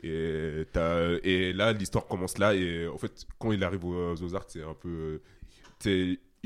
[0.02, 0.64] Et,
[1.24, 2.54] et là, l'histoire commence là.
[2.54, 5.20] Et en fait, quand il arrive aux Ozarks, c'est un peu.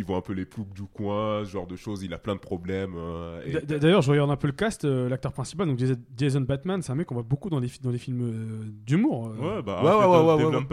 [0.03, 2.03] Ils voient un peu les ploucs du coin, ce genre de choses.
[2.03, 2.95] Il a plein de problèmes.
[2.97, 5.79] euh, et- D'ailleurs, je regarde un peu le cast, euh, l'acteur principal, donc
[6.17, 8.65] Jason- Batman, c'est un mec qu'on voit beaucoup dans les, fi- dans les films euh,
[8.87, 9.29] d'humour.
[9.29, 9.57] euh.
[9.57, 9.97] Ouais, bah, Ouais, ouais,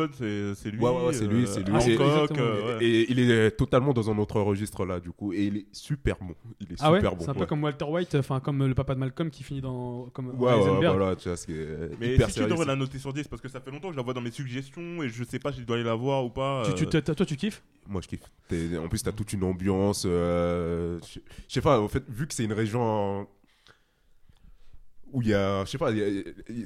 [0.02, 0.10] ouais,
[0.56, 0.80] c'est lui.
[0.84, 1.74] Ouais, ouais, ouais, c'est lui, c'est lui.
[1.76, 2.86] Hancock, euh, ouais.
[2.86, 5.34] Et il est totalement dans un autre registre là, du coup.
[5.34, 6.34] Et il est super bon.
[6.60, 6.98] Il est Ah ouais?
[7.00, 7.24] super bon.
[7.24, 7.46] C'est un peu ouais.
[7.48, 10.60] comme Walter White, enfin comme le papa de Malcolm qui finit dans comme Ouais, ouais,
[10.60, 10.96] Heisenberg.
[10.98, 11.48] voilà, tu vois, c'est
[12.00, 12.50] Mais hyper si tu sérieux.
[12.52, 14.22] devrais la noter sur 10 parce que ça fait longtemps que je la vois dans
[14.22, 16.64] mes suggestions et je sais pas si je dois aller la voir ou pas.
[16.76, 17.62] Tu, tu- toi, tu kiffes?
[17.90, 18.22] Moi, je kiffe.
[18.80, 20.04] En plus, t'as toute une ambiance.
[20.06, 21.20] euh, je
[21.54, 23.28] sais pas, en fait, vu que c'est une région
[25.14, 25.64] où il y a.
[25.66, 25.90] Je sais pas,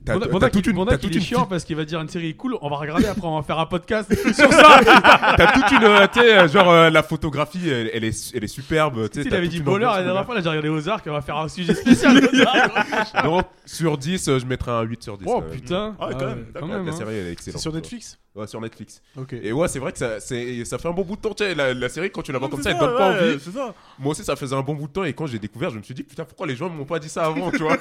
[0.05, 0.73] t'as toute une.
[0.73, 2.69] Bonda T'as toute est une chiant parce qu'il va dire une série est cool, on
[2.69, 4.79] va regarder après on va faire un podcast sur ça.
[5.37, 5.83] T'as toute une.
[5.83, 9.09] euh, Tu sais, euh, genre, euh, la photographie, elle, elle est, elle est superbe.
[9.09, 11.21] tu sais, avait dit ambiance la dernière fois, là j'ai regardé aux arcs, on va
[11.21, 12.19] faire un sujet spécial.
[13.23, 15.25] Donc, sur 10, euh, je mettrais un 8 sur 10.
[15.27, 15.49] oh quand même.
[15.51, 15.95] putain.
[15.99, 16.67] Ah ouais, quand même, ouais, d'accord.
[16.69, 16.91] La hein.
[16.91, 17.61] série, elle est C'est excellente.
[17.61, 17.77] sur ouais.
[17.77, 18.99] Netflix Ouais, sur Netflix.
[19.15, 19.33] Ok.
[19.33, 21.35] Et ouais, c'est vrai que ça, c'est- ça fait un bon bout de temps.
[21.35, 23.11] Tu sais, la, la série, quand tu la vois comme ça, elle c'est donne pas
[23.11, 23.39] envie.
[23.39, 23.75] C'est ça.
[23.99, 25.03] Moi aussi, ça faisait un bon bout de temps.
[25.03, 27.09] Et quand j'ai découvert, je me suis dit, putain, pourquoi les gens m'ont pas dit
[27.09, 27.77] ça avant, tu vois?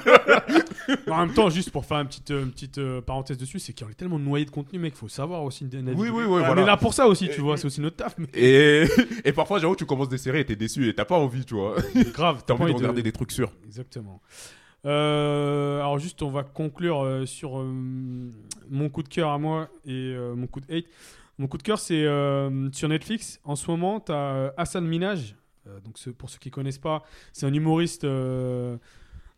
[1.09, 3.73] En même temps, juste pour faire une petite, euh, une petite euh, parenthèse dessus, c'est
[3.73, 5.65] qu'il y a tellement noyé de contenu, mec, faut savoir aussi.
[5.71, 8.15] Oui, oui, oui, On est là pour ça aussi, tu vois, c'est aussi notre taf,
[8.17, 8.85] mais Et,
[9.25, 11.53] et parfois, j'avoue, tu commences des séries et t'es déçu et t'as pas envie, tu
[11.55, 11.75] vois.
[12.13, 13.51] grave, T'as envie de regarder des trucs sûrs.
[13.65, 14.21] Exactement.
[14.85, 17.71] Euh, alors juste, on va conclure euh, sur euh,
[18.69, 20.85] mon coup de cœur à moi et mon coup de hate.
[21.39, 22.05] Mon coup de cœur, c'est
[22.73, 23.39] sur Netflix.
[23.43, 25.35] En ce moment, tu as Hassan Minaj.
[25.85, 28.05] Donc ce- pour ceux qui connaissent pas, c'est un humoriste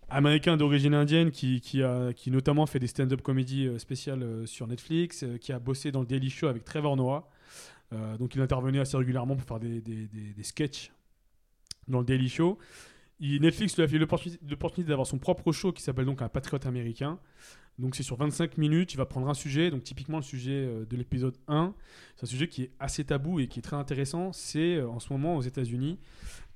[0.10, 4.68] américain d'origine indienne qui, a qui notamment fait des stand-up comédies euh, spéciales euh, sur
[4.68, 7.30] Netflix, euh, qui a bossé dans le Daily Show avec Trevor Noah.
[8.20, 10.92] Donc il intervenait assez régulièrement pour faire des, des, des, sketchs
[11.88, 12.58] dans le Daily Show.
[13.22, 17.20] Netflix lui a fait l'opportunité d'avoir son propre show qui s'appelle donc Un Patriote américain.
[17.80, 20.98] Donc c'est sur 25 minutes, il va prendre un sujet, donc typiquement le sujet de
[20.98, 21.74] l'épisode 1,
[22.18, 25.14] c'est un sujet qui est assez tabou et qui est très intéressant, c'est en ce
[25.14, 25.98] moment aux États-Unis,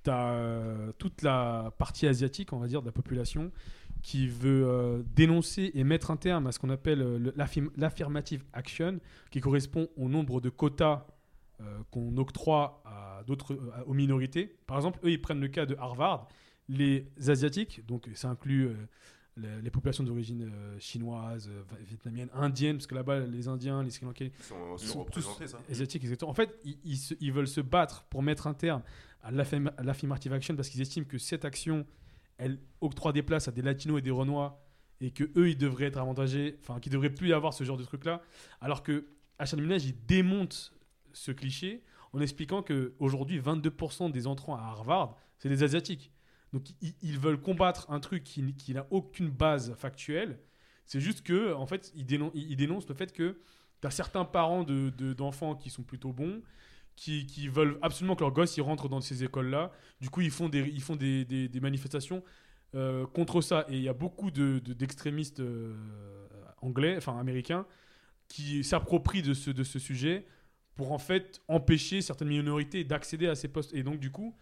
[0.07, 3.51] as toute la partie asiatique, on va dire, de la population
[4.01, 7.31] qui veut euh, dénoncer et mettre un terme à ce qu'on appelle euh,
[7.75, 8.99] l'affirmative action,
[9.29, 11.05] qui correspond au nombre de quotas
[11.59, 14.55] euh, qu'on octroie à d'autres, euh, aux minorités.
[14.67, 16.27] Par exemple, eux, ils prennent le cas de Harvard.
[16.69, 18.75] Les Asiatiques, donc ça inclut euh,
[19.35, 23.89] les, les populations d'origine euh, chinoise, euh, vietnamienne, indienne, parce que là-bas, les Indiens, les
[23.89, 25.23] Sri Lankais, Ils sont, sont tous
[25.69, 26.31] asiatiques, exactement.
[26.31, 28.83] En fait, ils, ils se- ils veulent se battre pour mettre un terme
[29.21, 31.85] à l'affirm- à l'affirmative action parce qu'ils estiment que cette action,
[32.37, 34.63] elle octroie des places à des latinos et des renois
[35.01, 37.77] et que eux, ils devraient être avantagés, enfin, qu'il devrait plus y avoir ce genre
[37.77, 38.21] de truc-là.
[38.61, 40.73] Alors que Hacham Minaj, il démonte
[41.13, 41.83] ce cliché
[42.13, 46.11] en expliquant que aujourd'hui 22% des entrants à Harvard, c'est des Asiatiques.
[46.51, 46.65] Donc
[47.01, 50.39] ils, veulent combattre un truc qui, qui n'a aucune base factuelle.
[50.85, 53.39] C'est juste que, en fait, ils, dénon- ils- ils dénoncent le fait que
[53.81, 56.41] tu as certains parents de- de- d'enfants qui sont plutôt bons,
[56.99, 59.71] qui, veulent absolument que leurs gosses ils rentrent dans ces écoles-là.
[60.01, 62.23] Du coup, ils font des, ils font des, des- manifestations
[62.75, 63.65] euh, contre ça.
[63.69, 65.75] Et il y a beaucoup de- de- d'extrémistes euh,
[66.61, 67.65] anglais, enfin américains,
[68.27, 70.25] qui s'approprient de ce, de ce sujet
[70.75, 73.73] pour en fait empêcher certaines minorités d'accéder à ces postes.
[73.73, 74.35] Et donc, du coup,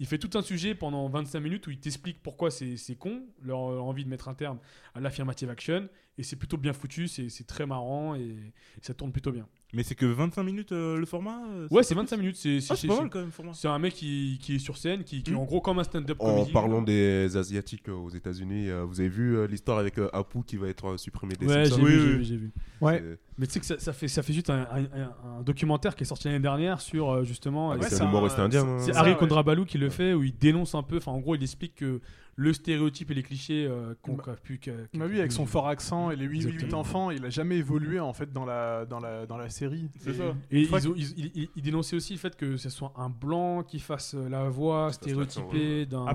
[0.00, 3.70] il fait tout un sujet pendant 25 minutes où il t'explique pourquoi c'est con, leur
[3.70, 4.58] euh, envie de mettre un terme
[4.94, 5.88] à l'affirmative action.
[6.16, 9.48] Et c'est plutôt bien foutu, c'est très marrant et ça tourne plutôt bien.
[9.74, 12.36] Mais c'est que 25 minutes euh, le format euh, Ouais, c'est 25 minutes.
[12.36, 13.52] C'est Ah, c'est- c'est pas c'est- mal quand même, le format.
[13.54, 15.84] c'est un mec qui, qui est sur scène, qui, qui est en gros comme un
[15.84, 16.52] stand-up En comédie.
[16.52, 20.38] parlant des Asiatiques euh, aux États-Unis, euh, vous avez vu euh, l'histoire avec euh, Apu
[20.46, 22.16] qui va être euh, supprimé des Ouais, j'ai Simpsons vu, Oui, j'ai oui.
[22.18, 22.50] vu, j'ai vu.
[22.80, 22.98] Ouais.
[23.04, 25.42] C'est- Mais tu sais que ça, ça fait, ça fait juste un, un- un- un
[25.42, 27.72] documentaire qui est sorti l'année dernière sur euh, justement.
[27.72, 28.60] Euh, un c'est un- humoriste indien.
[28.62, 28.76] c'est- hein.
[28.78, 29.16] C'est ça, Harry ouais.
[29.16, 30.98] Kondrabalou qui le fait, où il dénonce un peu.
[30.98, 32.00] Enfin, en gros, il explique que
[32.36, 34.58] le stéréotype et les clichés euh, qu'on Bah- pu.
[34.58, 36.80] qu'a- Bah oui, avec son fort accent et les 8, Exactement.
[36.80, 39.88] enfants, il a jamais évolué en fait dans la, dans la, dans la série.
[40.00, 40.34] C'est ça.
[40.50, 43.62] Et ils ont- ils- ils- ils dénonçaient aussi le fait que ce soit un blanc
[43.62, 46.06] qui fasse la voix stéréotypée d'un.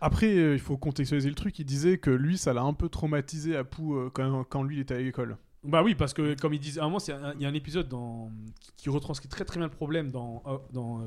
[0.00, 1.58] Après, euh, il faut contextualiser le truc.
[1.58, 4.76] Il disait que lui, ça l'a un peu traumatisé à Pou euh, quand, quand lui
[4.76, 5.38] il était à l'école.
[5.62, 6.98] Bah oui, parce que comme ils disent, à un moment,
[7.36, 8.30] il y a un épisode dans,
[8.60, 10.42] qui, qui retranscrit très très bien le problème dans,
[10.74, 11.04] dans euh,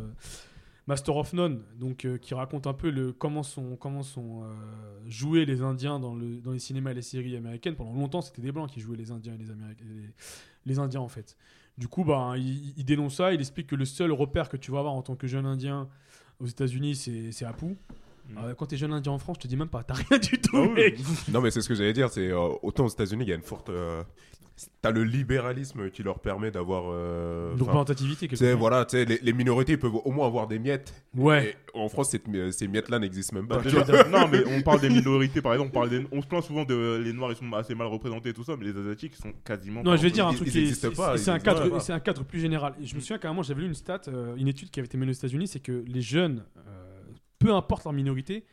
[0.87, 4.47] Master of None, donc euh, qui raconte un peu le comment sont comment sont euh,
[5.05, 7.75] joués les Indiens dans le dans les cinémas et les séries américaines.
[7.75, 10.09] Pendant longtemps, c'était des blancs qui jouaient les Indiens et les Américains, les,
[10.65, 11.35] les Indiens en fait.
[11.77, 13.33] Du coup, bah il, il dénonce ça.
[13.33, 15.89] Il explique que le seul repère que tu vas avoir en tant que jeune Indien
[16.39, 17.65] aux États-Unis, c'est Apu.
[17.65, 18.37] Mm.
[18.37, 20.39] Euh, quand t'es jeune Indien en France, je te dis même pas, t'as rien du
[20.39, 20.57] tout.
[20.57, 20.69] Oui.
[20.73, 20.99] mec.
[21.31, 22.09] Non, mais c'est ce que j'allais dire.
[22.09, 23.69] C'est euh, autant aux États-Unis, il y a une forte.
[23.69, 24.03] euh,
[24.81, 26.85] T'as le libéralisme qui leur permet d'avoir.
[26.87, 28.27] euh, Une représentativité.
[28.27, 28.57] quelque part.
[28.57, 30.93] voilà, les, les minorités peuvent au moins avoir des miettes.
[31.15, 31.49] Ouais.
[31.51, 33.61] Et en France, cette- ces miettes-là n'existent même Bah, pas.
[33.63, 35.69] déjà, non, mais on parle des minorités, par exemple.
[35.69, 38.29] On, parle des- on se plaint souvent de les noirs, ils sont assez mal représentés
[38.29, 39.83] et tout ça, mais les asiatiques ils sont quasiment.
[39.83, 41.99] Non, je vais dire un truc ils qui c'est- pas, C'est ils un cadre, un
[41.99, 42.73] cadre plus général.
[42.81, 44.79] Et je me souviens qu'à un moment j'avais lu une stat, euh, une étude qui
[44.79, 46.61] avait été menée aux États-Unis, c'est que les jeunes, euh,
[47.37, 48.43] peu importe leur minorité,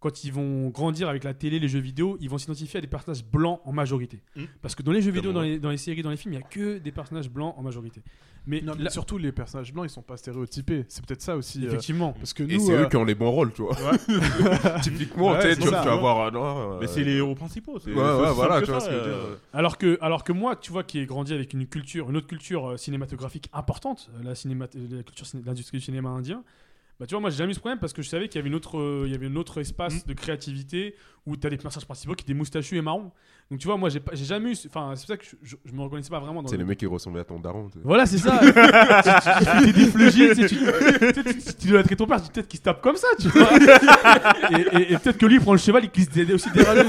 [0.00, 2.86] quand ils vont grandir avec la télé, les jeux vidéo, ils vont s'identifier à des
[2.86, 4.22] personnages blancs en majorité.
[4.36, 4.44] Mm.
[4.62, 6.38] Parce que dans les jeux vidéo, dans les, dans les séries, dans les films, il
[6.38, 8.02] n'y a que des personnages blancs en majorité.
[8.46, 10.84] Mais, Non, mais là- surtout les personnages blancs, ils sont pas stéréotypés.
[10.88, 11.62] C'est peut-être ça aussi.
[11.64, 12.12] euh, effectivement.
[12.12, 13.74] parce que Et nous, c'est euh, eux qui ont les bons rôles, tu vois.
[14.82, 16.56] Typiquement, Ouais, tu c'est vas avoir un noir.
[16.56, 17.78] euh, Mais c'est les héros principaux.
[17.78, 19.34] c'est- Ouais, c'est ouais, aussi voilà, tu vois ça, euh.
[19.52, 22.26] Alors que, alors que moi, tu vois, qui ai grandi avec une culture, une autre
[22.26, 26.42] culture euh, cinématographique importante, euh, la, cinéma- euh, la culture, ciné- l'industrie du cinéma indien,
[27.00, 28.40] bah tu vois, moi j'ai jamais eu ce problème parce que je savais qu'il y
[28.40, 30.08] avait une autre, euh, il y avait un autre espace Mm.
[30.08, 30.94] de créativité
[31.26, 33.12] où tu as des personnages principaux qui étaient moustachus et marrons.
[33.50, 35.36] Donc tu vois, moi j'ai pas- j'ai jamais eu, enfin c'est pour ça que je,
[35.42, 37.38] je, je me reconnaissais pas vraiment dans C'est le- les mecs qui ressemblaient à ton
[37.38, 37.70] daron.
[37.84, 38.38] Voilà, c'est ça.
[39.62, 40.56] fais des fleugies, tu tu,
[41.58, 43.48] tu, dois être ton père, tu dis peut-être qu'il se tape comme ça, tu vois.
[44.50, 46.62] et et- et peut-être que lui il prend le cheval, il glisse des- aussi des
[46.62, 46.84] radios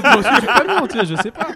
[0.88, 1.48] tu je sais pas.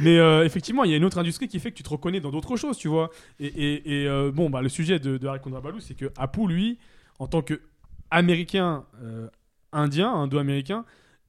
[0.00, 2.20] Mais euh, effectivement, il y a une autre industrie qui fait que tu te reconnais
[2.20, 3.10] dans d'autres choses, tu vois.
[3.40, 6.46] Et, et- et, euh, bon, bah, le sujet de, de Harry Kondrabalou, c'est que Apu,
[6.46, 6.78] lui,
[7.18, 7.60] en tant que
[8.12, 9.28] américain, euh,
[9.72, 10.84] indien, indo-américain,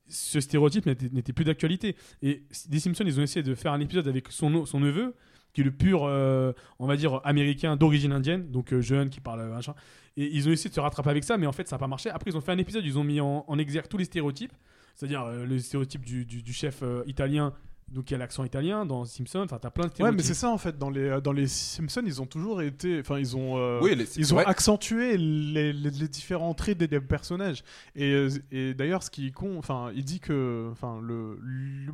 [0.07, 1.95] ce stéréotype n'était plus d'actualité.
[2.21, 5.15] Et des Simpsons, ils ont essayé de faire un épisode avec son, neveu,
[5.53, 9.21] qui est le pur, euh, on va dire, américain d'origine indienne, donc euh, jeune, qui
[9.21, 9.73] parle machin.
[10.17, 11.87] Et ils ont essayé de se rattraper avec ça, mais en fait, ça n'a pas
[11.87, 12.09] marché.
[12.09, 14.53] Après, ils ont fait un épisode, ils ont mis en, exergue tous les stéréotypes,
[14.93, 17.53] c'est-à-dire le stéréotype du, chef italien,
[17.93, 19.41] donc qui a l'accent italien dans Simpsons.
[19.45, 20.77] Enfin, t'as plein de Ouais, mais c'est ça en fait.
[20.77, 22.99] Dans les, euh, dans les Simpsons, ils ont toujours été.
[22.99, 23.57] Enfin, ils ont.
[23.57, 24.45] euh, Oui, les- Ils ont vrai.
[24.45, 27.63] accentué les, les- les différents traits des, des personnages.
[27.95, 31.37] Et, euh, et d'ailleurs, ce qui con, enfin, il dit que, enfin, le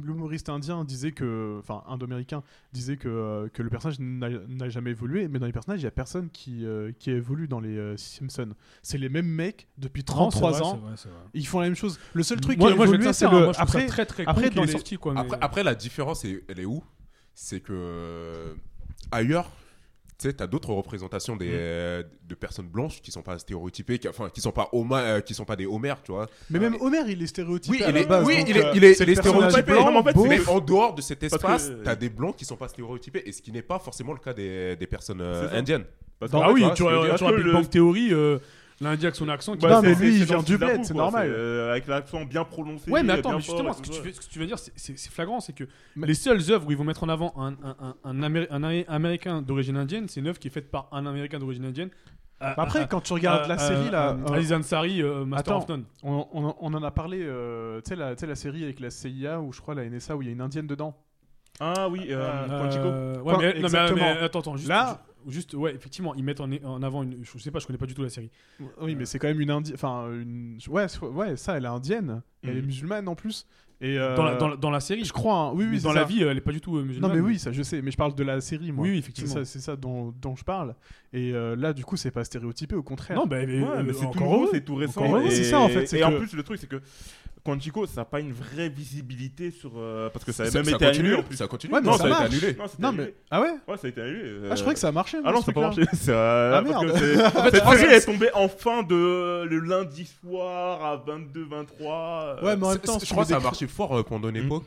[0.03, 2.43] l'humoriste indien disait que, enfin, indo-américain
[2.73, 5.27] disait que, que le personnage n'a jamais évolué.
[5.27, 7.97] Mais dans les personnages, il y a personne qui, euh, qui évolue dans les euh,
[7.97, 8.53] Simpsons.
[8.81, 10.77] C'est les mêmes mecs depuis Non, c'est 33 vrai, ans.
[10.77, 10.95] vrai.
[11.33, 11.99] Ils font la même chose.
[12.13, 13.43] Le seul truc moi, qui a moi, évolué, c'est hein, le.
[13.45, 15.13] moi, je trouve ça après, très très après, dans les- quoi.
[15.13, 16.83] mais- Après, après, la différence, elle est où?
[17.35, 18.53] C'est que euh,
[19.11, 19.49] ailleurs,
[20.17, 21.51] tu sais, t'as d'autres représentations des, Mm.
[21.53, 25.21] euh, de personnes blanches qui sont pas stéréotypées, qui, enfin, qui sont pas Homer, euh,
[25.21, 26.27] qui sont pas des Homer, tu vois.
[26.49, 27.77] Mais même Homer, il est stéréotypé.
[27.77, 29.61] Oui, à il la est, base, oui, donc, il est, il est, il est stéréotypé.
[29.63, 30.25] blanc, Non, mais en fait, beau.
[30.25, 33.31] mais en dehors de cet espace, que- t'as des blancs qui sont pas stéréotypés, et
[33.31, 35.85] ce qui n'est pas forcément le cas des, des personnes euh, indiennes.
[36.19, 38.39] parce Ah oui, tu vois, vois, la Big dire, Bang Theory, euh,
[38.81, 41.27] l'Indien avec son accent qui Bah, Non, mais lui, il vient du bled, c'est normal.
[41.29, 42.89] euh, avec l'accent bien prononcé.
[42.89, 45.09] Ouais, mais attends, mais justement, ce que, tu veux, ce que tu veux dire, c'est-
[45.11, 45.65] flagrant, c'est que
[45.95, 48.47] Mais- les seules œuvres où ils vont mettre en avant un, un, un, un Amé-
[48.49, 51.65] un Amé- Américain d'origine indienne, c'est une œuvre qui est faite par un Américain d'origine
[51.65, 51.89] indienne.
[52.41, 54.15] Euh, Après, euh, quand tu regardes euh, la série, euh, là.
[54.31, 55.63] Aziz Ansari, euh, Master Attends.
[55.63, 55.83] of None.
[56.03, 57.95] On, on- on en a parlé, euh, tu sais
[58.25, 60.39] la, série avec la CIA ou je crois la NSA où il y a une
[60.41, 60.95] indienne dedans.
[61.59, 62.83] Ah oui, euh, Euh, Quantico.
[62.85, 63.99] ouais, Quoi, mais, non, mais, exactement.
[63.99, 67.23] mais attends, attends, juste, Là, Juste, ouais, effectivement, ils mettent en, en avant une.
[67.23, 68.31] Je sais pas, je connais pas du tout la série.
[68.81, 69.75] Oui, mais c'est quand même une indienne.
[69.75, 70.57] Enfin, une.
[70.69, 72.21] Ouais, ouais, ça, elle est indienne.
[72.43, 72.65] Elle est Mhm.
[72.67, 73.45] musulmane en plus.
[73.81, 75.35] Et euh, Dans, la, dans, la, dans la série, je crois.
[75.35, 75.51] hein.
[75.53, 75.79] Oui, oui.
[75.81, 75.99] Dans ça.
[75.99, 77.13] la vie, elle est pas du tout euh, Non, musulmane.
[77.13, 77.81] mais oui, ça je sais.
[77.81, 78.83] Mais je parle de la série, moi.
[78.83, 79.33] Oui, oui, C'est effectivement.
[79.35, 80.75] ça, c'est ça dont, dont je parle.
[81.13, 83.15] Et euh, là, du coup, c'est pas stéréotypé, au contraire.
[83.17, 84.19] Non, bah, mais, Ouais, euh, mais c'est tout
[84.65, 85.29] tout récent.
[85.29, 86.81] C'est ça, en fait, Et en plus, le truc, c'est que
[87.53, 89.71] Quantico, ça n'a pas une vraie visibilité sur.
[89.77, 91.37] euh, parce que ça a Ça, même ça été continue, annulé en plus.
[91.37, 91.73] ça continue.
[91.73, 92.57] Ouais, mais non, ça ça a été annulé.
[92.59, 93.03] Non, c'était Non, annulé.
[93.05, 93.13] mais.
[93.31, 94.21] Ah ouais Ouais, ça a été annulé.
[94.49, 95.17] Ah, je croyais que ça marchait.
[95.19, 95.85] Ah moi, non, ce ça n'a pas truc-là.
[95.85, 95.97] marché.
[96.03, 96.93] C'est, euh, Ah, parce merde.
[96.93, 102.43] que c'est- Cette série est tombée en fin de le lundi soir à 22-23.
[102.43, 104.29] Ouais, mais en même temps, c'est- je crois que ça a marché fort euh, pendant
[104.29, 104.45] une Hmm.
[104.45, 104.65] époque.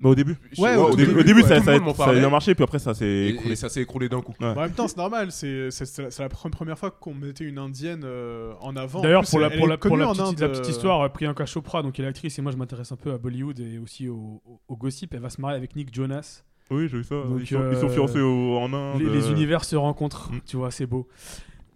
[0.00, 0.36] Bah, au début.
[0.58, 3.52] Ouais, au début, Au début, ouais, ça, a bien marché, puis après, ça s'est écroulé.
[3.52, 4.34] et ça s'est écroulé d'un coup.
[4.40, 4.46] Ouais.
[4.48, 5.30] En même temps, c'est normal.
[5.32, 8.98] C'est c'est- c'est la, première fois qu'on mettait une indienne euh, en avant.
[9.00, 11.00] En D'ailleurs, plus, pour, la, elle pour, est la, petite, Inde, la petite euh, histoire,
[11.02, 13.58] euh, Priyanka Chopra, donc, qui est l'actrice, et moi je m'intéresse un peu à Bollywood
[13.60, 16.42] et aussi au, au- au gossip, elle va se marier avec Nick Jonas.
[16.70, 17.14] Oui, j'ai vu ça.
[17.16, 19.00] Donc, ils, sont, ils sont euh, fiancés au- en Inde.
[19.00, 20.38] Les, les univers se rencontrent, Mm.
[20.46, 21.06] tu vois, c'est beau.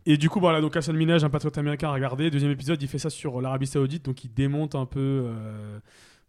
[0.07, 2.31] Et du coup, voilà, donc Hassan Minaj, un patriote américain, à regarder.
[2.31, 5.79] Deuxième épisode, il fait ça sur l'Arabie Saoudite, donc il démonte un peu euh,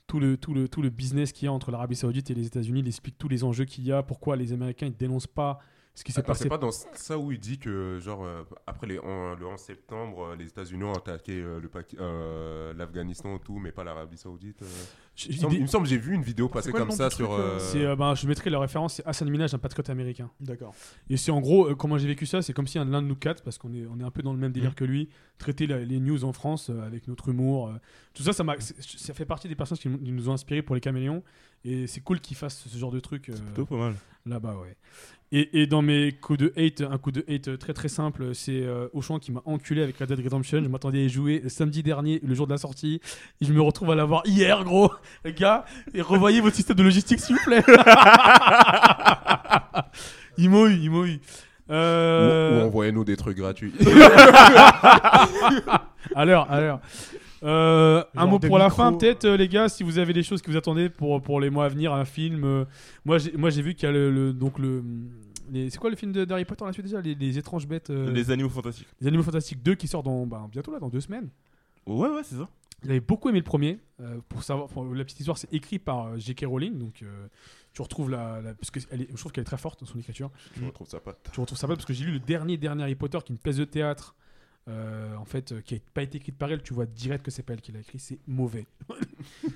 [0.09, 2.47] tout, le, tout, le, tout le business qu'il y a entre l'Arabie Saoudite et les
[2.47, 2.79] États-Unis.
[2.79, 5.59] Il explique tous les enjeux qu'il y a, pourquoi les Américains ils dénoncent pas
[5.99, 6.43] ce qui s'est Attends, passé.
[6.43, 9.59] c'est pas dans ça où il dit que, genre, euh, après les, en- le 11
[9.59, 11.59] septembre, euh, les États-Unis ont attaqué euh,
[11.99, 14.61] euh, l'Afghanistan et tout, mais pas l'Arabie Saoudite.
[14.61, 14.65] euh.
[15.25, 16.91] Il, me il semble, dit- il me semble que j'ai vu une vidéo passer comme
[16.91, 17.27] ça sur.
[17.27, 19.89] truc, euh, euh, c'est, euh, ben, je mettrai la référence, c'est Hassan Minaj, un patriote
[19.89, 20.31] américain.
[20.39, 20.73] D'accord.
[21.09, 23.07] Et c'est en gros, euh, comment j'ai vécu ça, c'est comme si un l'un de
[23.07, 25.09] nous quatre, parce qu'on est, on est un peu dans le même délire que lui,
[25.37, 27.67] traiter la- les news en France euh, avec notre humour.
[27.67, 27.73] euh,
[28.13, 30.33] tout ça, ça, m'a, c'est- ça fait partie des personnes qui, nous- qui nous ont
[30.33, 31.21] inspirés pour les caméléons.
[31.65, 33.95] Et c'est cool qu'ils fassent ce genre de truc euh, Plutôt pas mal.
[34.25, 34.77] là-bas, ouais.
[35.31, 38.63] Et, et dans mes coups de hate, un coup de hate très très simple, c'est
[38.63, 40.63] euh, Auchan qui m'a enculé avec Red Dead Redemption.
[40.63, 42.99] Je m'attendais à y jouer samedi dernier, le jour de la sortie.
[43.39, 44.91] Et je me retrouve à l'avoir hier, gros.
[45.23, 47.63] Les gars, et revoyez votre système de logistique, s'il vous plaît.
[50.39, 51.19] il m'ont eu, il m'ont eu.
[51.69, 53.73] Ou, ou envoyez-nous des trucs gratuits.
[56.15, 56.79] à l'heure, à l'heure.
[57.43, 58.83] Euh, un mot pour la micros.
[58.83, 61.39] fin, peut-être, euh, les gars, si vous avez des choses que vous attendez pour, pour
[61.39, 62.43] les mois à venir, un film.
[62.43, 62.65] euh,
[63.05, 64.83] moi, j'ai, moi, j'ai vu qu'il y a le, le- donc le,
[65.51, 67.89] les- c'est quoi le film de d'Harry Potter la suite déjà, les, les étranges bêtes,
[67.89, 68.23] euh, les...
[68.23, 68.87] Les animaux fantastiques.
[69.05, 71.29] animaux fantastiques 2 qui sort dans bah, bientôt là, dans deux semaines.
[71.85, 72.47] Ouais, ouais, c'est ça.
[72.83, 73.79] J'avais beaucoup aimé le premier.
[73.99, 76.45] euh, pour savoir, pour la petite histoire, c'est écrit par euh, J.K.
[76.47, 77.27] Rowling, donc euh,
[77.73, 79.85] tu retrouves la, la- parce que elle est- je trouve qu'elle est très forte dans
[79.85, 80.29] son écriture.
[80.59, 81.13] Je retrouve ça pas.
[81.33, 83.35] Tu retrouves ça pas parce que j'ai lu le dernier dernier Harry Potter qui est
[83.35, 84.15] une pièce de théâtre
[84.69, 87.31] euh, en fait euh, qui n'a pas été écrite par elle tu vois direct que
[87.31, 88.67] c'est pas elle qui l'a écrit c'est mauvais.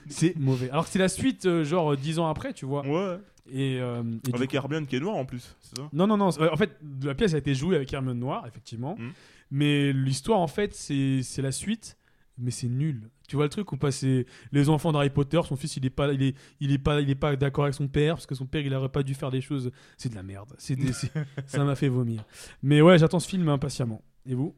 [0.10, 0.70] C'est mauvais.
[0.70, 2.86] Alors que c'est la suite euh, genre dix ans après tu vois.
[2.86, 3.18] Ouais.
[3.52, 4.04] et, euh,
[4.34, 5.90] Avec Hermione qui est noire en plus, c'est ça?
[5.94, 8.96] Non non non en fait la pièce a été jouée avec Hermione Noire effectivement.
[8.98, 9.12] Mhm.
[9.52, 11.98] mais l'histoire en fait c'est la suite
[12.38, 13.10] mais c'est nul.
[13.28, 16.12] Tu vois le truc où passer les enfants d'Harry Potter son fils il est pas
[16.12, 18.46] il est il est pas il est pas d'accord avec son père parce que son
[18.46, 19.72] père il aurait pas dû faire des choses.
[19.98, 20.54] C'est de la merde.
[20.58, 20.78] C'est
[21.48, 22.24] ça m'a fait vomir.
[22.64, 24.56] Mais ouais j'attends ce film impatiemment et vous?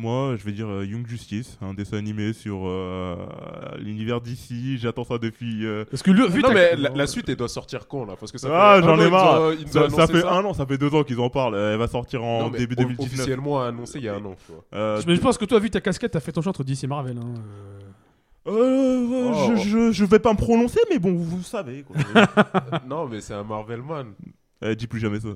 [0.00, 3.16] Moi, je vais dire euh, Young Justice, un dessin animé sur euh,
[3.80, 4.78] l'univers d'ici.
[4.78, 5.66] J'attends ça depuis.
[5.66, 8.14] euh, Parce que le, vu non, mais la, la suite, elle doit sortir quand là?
[8.18, 9.40] Parce que ça Ah, fait j'en an, ai ils marre.
[9.42, 10.32] ont- ils nous ont Ça, ça annoncé fait ça.
[10.34, 11.56] un an, ça fait deux ans qu'ils en parlent.
[11.56, 13.12] Elle va sortir en Non, mais début o- 2019.
[13.12, 14.36] Officiellement annoncé il y a un an.
[14.46, 14.64] Tu vois.
[14.74, 16.84] Euh, Mais je pense que toi, vu ta casquette, t'as fait ton choix entre DC
[16.84, 17.18] et Marvel.
[17.18, 17.34] Hein.
[18.46, 18.50] euh.
[18.52, 19.56] euh, Oh.
[19.56, 21.82] je, je, je vais pas me prononcer, mais bon, vous, vous savez.
[21.82, 21.96] Quoi.
[22.88, 24.12] non, mais c'est un Marvel Man.
[24.64, 25.28] Euh, dis plus jamais ça.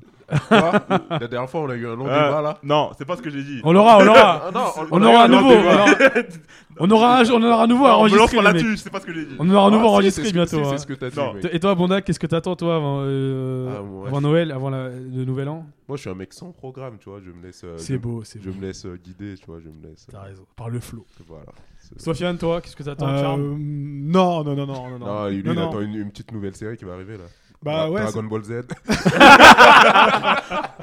[0.48, 0.72] Quoi
[1.10, 2.58] La dernière fois, on a eu un long Ah, débat là.
[2.64, 3.60] Non, c'est pas ce que j'ai dit.
[3.62, 4.42] On l'aura, on l'aura.
[4.46, 5.54] Ah, non, On eu aura un long nouveau.
[6.78, 8.36] On aura, un, on aura un nouveau Non, on me lance enregistré.
[8.38, 9.34] pas là-dessus, c'est pas ce que j'ai dit.
[9.38, 10.66] On aura un nouveau Ah, enregistré c'est ce que- bientôt.
[10.66, 10.70] hein.
[10.70, 11.34] C'est ce que t'as dit, Non.
[11.34, 11.46] mec.
[11.52, 14.70] Et toi, Bonda, qu'est-ce que t'attends toi avant, euh, Ah, moi, avant je- Noël, avant
[14.70, 15.66] la- le Nouvel An?
[15.86, 17.20] Moi, je suis un mec sans programme, tu vois.
[17.22, 17.60] Je me laisse.
[17.62, 18.56] euh, C'est je- beau, c'est Je beau.
[18.58, 19.58] me laisse euh, guider, tu vois.
[19.60, 20.06] Je me laisse.
[20.08, 20.44] euh, T'as raison.
[20.56, 21.04] Par le flow.
[21.28, 21.44] Voilà.
[21.78, 24.98] C'est- Sofiane, toi, qu'est-ce que t'attends Euh, non, non, non, non, non.
[24.98, 27.24] Non, lui, il attend une, une petite nouvelle série qui va arriver là.
[27.62, 28.02] Bah Dra- ouais.
[28.02, 28.52] Dragon Ball Z.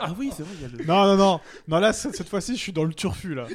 [0.01, 0.85] Ah oui, c'est vrai, il y a le.
[0.85, 1.39] Non, non, non.
[1.67, 3.45] Non, là, cette cette fois-ci, je suis dans le turfu, là.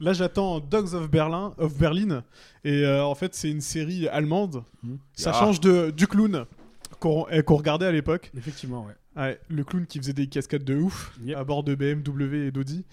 [0.00, 2.22] Là, j'attends Dogs of Berlin, of Berlin.
[2.64, 4.62] Et euh, en fait, c'est une série allemande.
[4.82, 4.98] Mhm.
[5.14, 5.38] Ça Ah.
[5.40, 6.46] change de, du clown
[7.00, 8.30] qu'on eh, regardait à l'époque.
[8.36, 8.94] Effectivement, ouais.
[9.20, 11.36] Ouais, le clown qui faisait des cascades de ouf Yep.
[11.36, 12.84] à bord de BMW et d'Audi.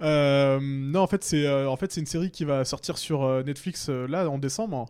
[0.00, 3.22] Euh, non, en fait, c'est euh, en fait c'est une série qui va sortir sur
[3.22, 4.86] euh, Netflix euh, là en décembre.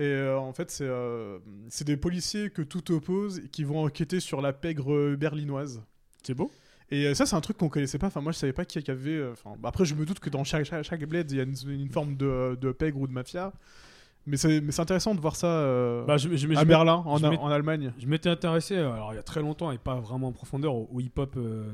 [0.00, 3.84] Et euh, en fait, c'est euh, c'est des policiers que tout oppose et qui vont
[3.84, 5.82] enquêter sur la pègre berlinoise.
[6.24, 6.50] C'est beau
[6.90, 8.08] Et euh, ça, c'est un truc qu'on connaissait pas.
[8.08, 9.10] Enfin, moi, je savais pas qui y avait.
[9.10, 11.44] euh, Enfin, après, je me doute que dans chaque, chaque, chaque bled, il y a
[11.44, 13.52] une, une forme de, de pègre ou de mafia.
[14.26, 17.48] Mais c'est intéressant de voir ça euh, bah, je, je, je- à Berlin, en, en
[17.50, 17.92] Allemagne.
[17.98, 20.88] Je m'étais intéressé, alors il y a très longtemps et pas vraiment en profondeur, au,
[20.92, 21.72] au hip-hop euh,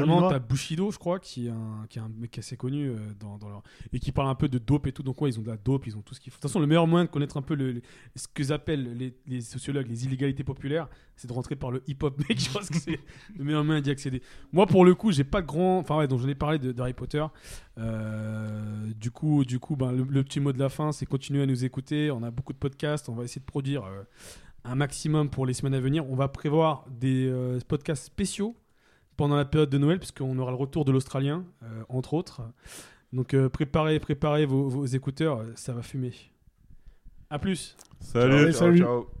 [0.00, 0.28] allemand.
[0.28, 3.38] T'as Bushido, je crois, qui est un, qui est un mec assez connu euh, dans,
[3.38, 3.62] dans leur...
[3.92, 5.02] et qui parle un peu de dope et tout.
[5.04, 6.36] Donc, ouais, ils ont de la dope, ils ont tout ce qu'il faut.
[6.38, 7.82] De toute façon, le meilleur moyen de connaître un peu le, le-
[8.16, 10.88] ce que appellent les, les sociologues les illégalités populaires,
[11.18, 12.38] c'est de rentrer par le hip-hop, mec.
[12.40, 12.98] Je pense que c'est
[13.36, 14.22] le meilleur moyen d'y accéder.
[14.52, 15.78] Moi, pour le coup, j'ai pas de grand.
[15.78, 17.24] Enfin, ouais, donc j'en ai parlé de- d'Harry Potter.
[17.76, 21.42] Euh, du coup, du coup ben, le, le petit mot de la fin, c'est continuer
[21.42, 22.10] à nous écouter.
[22.10, 23.08] On a beaucoup de podcasts.
[23.08, 24.02] On va essayer de produire euh,
[24.64, 26.08] un maximum pour les semaines à venir.
[26.10, 28.56] On va prévoir des euh, podcasts spéciaux
[29.16, 32.42] pendant la période de Noël, puisqu'on aura le retour de l'Australien, euh, entre autres.
[33.12, 35.42] Donc, euh, préparez, préparez vos, vos écouteurs.
[35.56, 36.12] Ça va fumer.
[37.30, 37.76] À plus.
[38.00, 38.52] Salut.
[38.52, 38.78] Ciao, salut.
[38.78, 39.17] ciao.